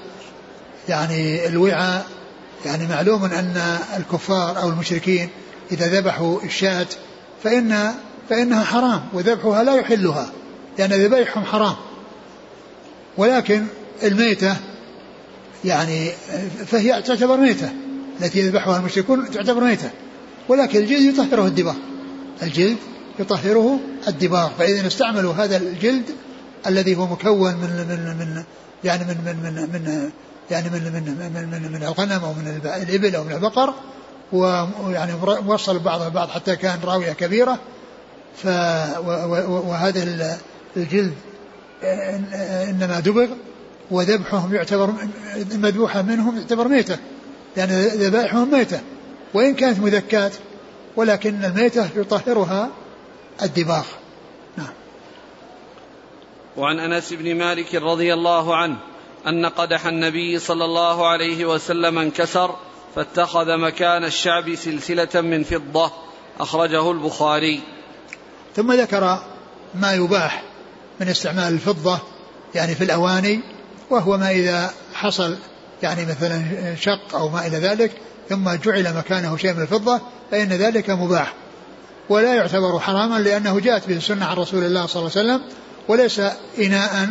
يعني 0.88 1.46
الوعاء 1.46 2.06
يعني 2.66 2.86
معلوم 2.86 3.24
أن 3.24 3.78
الكفار 3.96 4.62
أو 4.62 4.68
المشركين 4.68 5.28
إذا 5.72 6.00
ذبحوا 6.00 6.42
الشاة 6.42 6.86
فإن 7.44 7.94
فإنها 8.30 8.64
حرام 8.64 9.02
وذبحها 9.12 9.64
لا 9.64 9.74
يحلها 9.74 10.30
لأن 10.78 10.92
ذبائحهم 10.92 11.44
حرام. 11.44 11.76
ولكن 13.16 13.66
الميتة 14.02 14.56
يعني 15.64 16.10
فهي 16.66 17.02
تعتبر 17.02 17.36
ميتة 17.36 17.72
التي 18.20 18.38
يذبحها 18.38 18.76
المشركون 18.76 19.30
تعتبر 19.30 19.64
ميتة. 19.64 19.90
ولكن 20.48 20.78
الجلد 20.78 21.00
يطهره 21.00 21.46
الدباغ 21.46 21.74
الجلد 22.42 22.76
يطهره 23.18 23.80
الدباغ 24.08 24.50
فإذا 24.58 24.86
استعملوا 24.86 25.34
هذا 25.34 25.56
الجلد 25.56 26.04
الذي 26.66 26.96
هو 26.96 27.06
مكون 27.06 27.54
من 27.54 27.86
من 27.88 28.16
من 28.18 28.42
يعني 28.84 29.04
من 29.04 29.16
من 29.24 29.36
من, 29.42 29.62
من 29.72 30.10
يعني 30.50 30.70
من 30.70 30.80
من 30.80 31.32
من, 31.34 31.62
من, 31.62 31.72
من 31.72 31.82
الغنم 31.82 32.24
أو 32.24 32.32
من 32.32 32.60
الإبل 32.64 33.16
أو 33.16 33.24
من 33.24 33.32
البقر 33.32 33.74
ويعني 34.32 35.12
بعضها 35.68 36.08
بعض 36.08 36.28
حتى 36.28 36.56
كان 36.56 36.78
راوية 36.84 37.12
كبيرة. 37.12 37.58
ف 38.36 38.46
وهذا 39.48 40.02
الجلد 40.76 41.14
إنما 42.68 43.00
دبغ 43.00 43.28
وذبحهم 43.90 44.54
يعتبر 44.54 44.92
مذبوحة 45.52 46.02
منهم 46.02 46.36
يعتبر 46.36 46.68
ميتة. 46.68 46.98
يعني 47.56 47.86
ذبائحهم 47.86 48.50
ميتة. 48.50 48.80
وإن 49.34 49.54
كانت 49.54 49.80
مذكات 49.80 50.32
ولكن 50.96 51.44
الميتة 51.44 51.88
يطهرها 51.96 52.70
الدباغ 53.42 53.84
نعم. 54.56 54.72
وعن 56.56 56.78
أنس 56.78 57.12
بن 57.12 57.34
مالك 57.34 57.74
رضي 57.74 58.14
الله 58.14 58.56
عنه 58.56 58.76
أن 59.26 59.46
قدح 59.46 59.86
النبي 59.86 60.38
صلى 60.38 60.64
الله 60.64 61.08
عليه 61.08 61.44
وسلم 61.44 61.98
انكسر 61.98 62.56
فاتخذ 62.96 63.56
مكان 63.56 64.04
الشعب 64.04 64.54
سلسلة 64.54 65.20
من 65.20 65.44
فضة 65.44 65.92
أخرجه 66.40 66.90
البخاري. 66.90 67.60
ثم 68.56 68.72
ذكر 68.72 69.18
ما 69.74 69.92
يباح 69.92 70.42
من 71.00 71.08
استعمال 71.08 71.52
الفضة 71.52 71.98
يعني 72.54 72.74
في 72.74 72.84
الأواني 72.84 73.40
وهو 73.90 74.16
ما 74.16 74.30
إذا 74.30 74.70
حصل 74.94 75.36
يعني 75.82 76.06
مثلا 76.06 76.44
شق 76.80 77.16
أو 77.16 77.28
ما 77.28 77.46
إلى 77.46 77.56
ذلك 77.56 77.92
ثم 78.28 78.50
جعل 78.50 78.94
مكانه 78.96 79.36
شيء 79.36 79.52
من 79.52 79.62
الفضة 79.62 80.00
فإن 80.30 80.48
ذلك 80.48 80.90
مباح. 80.90 81.34
ولا 82.08 82.34
يعتبر 82.34 82.78
حراما 82.78 83.18
لأنه 83.18 83.60
جاءت 83.60 83.88
به 83.88 83.96
السنة 83.96 84.26
عن 84.26 84.36
رسول 84.36 84.64
الله 84.64 84.86
صلى 84.86 85.00
الله 85.00 85.12
عليه 85.16 85.26
وسلم 85.26 85.56
وليس 85.88 86.20
إناء 86.58 87.08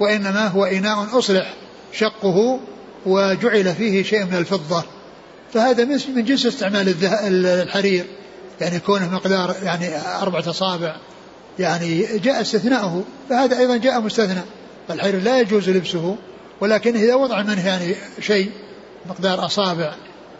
وإنما 0.00 0.46
هو 0.46 0.64
إناء 0.64 1.18
أصلح 1.18 1.54
شقه 1.92 2.60
وجعل 3.06 3.74
فيه 3.74 4.02
شيء 4.02 4.24
من 4.24 4.34
الفضة. 4.34 4.84
فهذا 5.54 5.84
من 5.84 6.24
جنس 6.24 6.46
استعمال 6.46 6.94
الحرير. 7.46 8.04
يعني 8.60 8.80
كونه 8.80 9.14
مقدار 9.14 9.56
يعني 9.62 9.88
أربعة 10.22 10.50
أصابع. 10.50 10.96
يعني 11.58 12.18
جاء 12.18 12.40
استثناؤه. 12.40 13.04
فهذا 13.30 13.58
أيضا 13.58 13.76
جاء 13.76 14.00
مستثنى. 14.00 14.42
فالحرير 14.88 15.22
لا 15.22 15.40
يجوز 15.40 15.70
لبسه. 15.70 16.16
ولكن 16.60 16.96
إذا 16.96 17.14
وضع 17.14 17.42
منه 17.42 17.66
يعني 17.66 17.94
شيء 18.20 18.50
مقدار 19.06 19.46
أصابع 19.46 19.94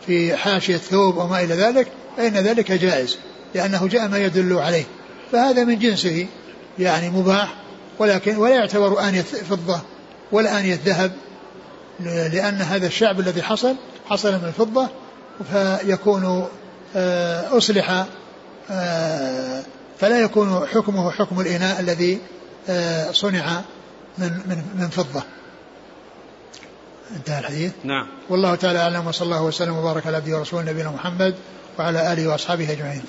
في 0.07 0.37
حاشية 0.37 0.77
ثوب 0.77 1.19
أو 1.19 1.27
ما 1.27 1.41
إلى 1.41 1.55
ذلك 1.55 1.89
فإن 2.17 2.33
ذلك 2.33 2.73
جائز. 2.73 3.19
لأنه 3.55 3.87
جاء 3.87 4.09
ما 4.09 4.19
يدل 4.19 4.53
عليه. 4.53 4.85
فهذا 5.33 5.65
من 5.65 5.79
جنسه 5.79 6.27
يعني 6.79 7.11
مباح. 7.11 7.55
ولكن 7.99 8.37
ولا 8.37 8.55
يعتبر 8.55 9.09
آنية 9.09 9.23
فضة 9.23 9.81
ولا 10.33 10.61
آنية 10.61 10.81
ذهب 10.85 11.13
لأن 12.01 12.55
هذا 12.55 12.87
الشعب 12.87 13.21
الذي 13.21 13.43
حصل 13.43 13.77
حصل 14.11 14.33
من 14.33 14.45
الفضة 14.45 14.89
فيكون 15.53 16.49
آه، 16.97 17.57
أصلح 17.59 18.07
آه، 18.71 19.63
فلا 19.99 20.21
يكون 20.21 20.67
حكمه 20.67 21.11
حكم 21.11 21.41
الإناء 21.41 21.81
الذي 21.81 22.19
آه، 22.69 23.13
صنع 23.13 23.61
من 24.19 24.33
من 24.47 24.65
من 24.79 24.89
فضة. 24.89 25.23
انتهى 27.17 27.39
الحديث؟ 27.39 27.73
نعم. 27.85 28.07
والله 28.29 28.55
تعالى 28.55 28.79
أعلم 28.79 29.07
وصلى 29.07 29.27
الله 29.27 29.43
وسلم 29.43 29.77
وبارك 29.77 30.07
على 30.07 30.17
عبده 30.17 30.39
ورسوله 30.39 30.71
نبينا 30.71 30.91
محمد 30.91 31.35
وعلى 31.79 32.13
آله 32.13 32.29
وأصحابه 32.29 32.73
أجمعين. 32.73 33.03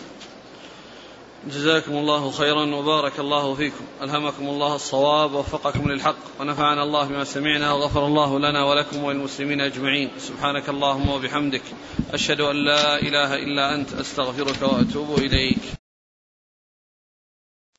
جزاكم 1.48 1.92
الله 1.92 2.32
خيرا 2.32 2.76
وبارك 2.76 3.20
الله 3.20 3.56
فيكم. 3.56 3.86
ألهمكم 4.02 4.50
الله 4.50 4.76
الصواب 4.76 5.34
ووفقكم 5.34 5.92
للحق 5.92 6.16
ونفعنا 6.40 6.84
الله 6.84 7.08
بما 7.08 7.24
سمعنا 7.24 7.74
وغفر 7.74 8.06
الله 8.06 8.40
لنا 8.40 8.66
ولكم 8.66 9.04
وللمسلمين 9.04 9.62
أجمعين. 9.62 10.10
سبحانك 10.20 10.70
اللهم 10.70 11.10
وبحمدك. 11.10 11.64
أشهد 12.14 12.42
أن 12.42 12.56
لا 12.66 13.02
إله 13.02 13.36
إلا 13.36 13.76
أنت 13.76 13.94
أستغفرك 13.94 14.62
وأتوب 14.62 15.18
إليك. 15.18 15.79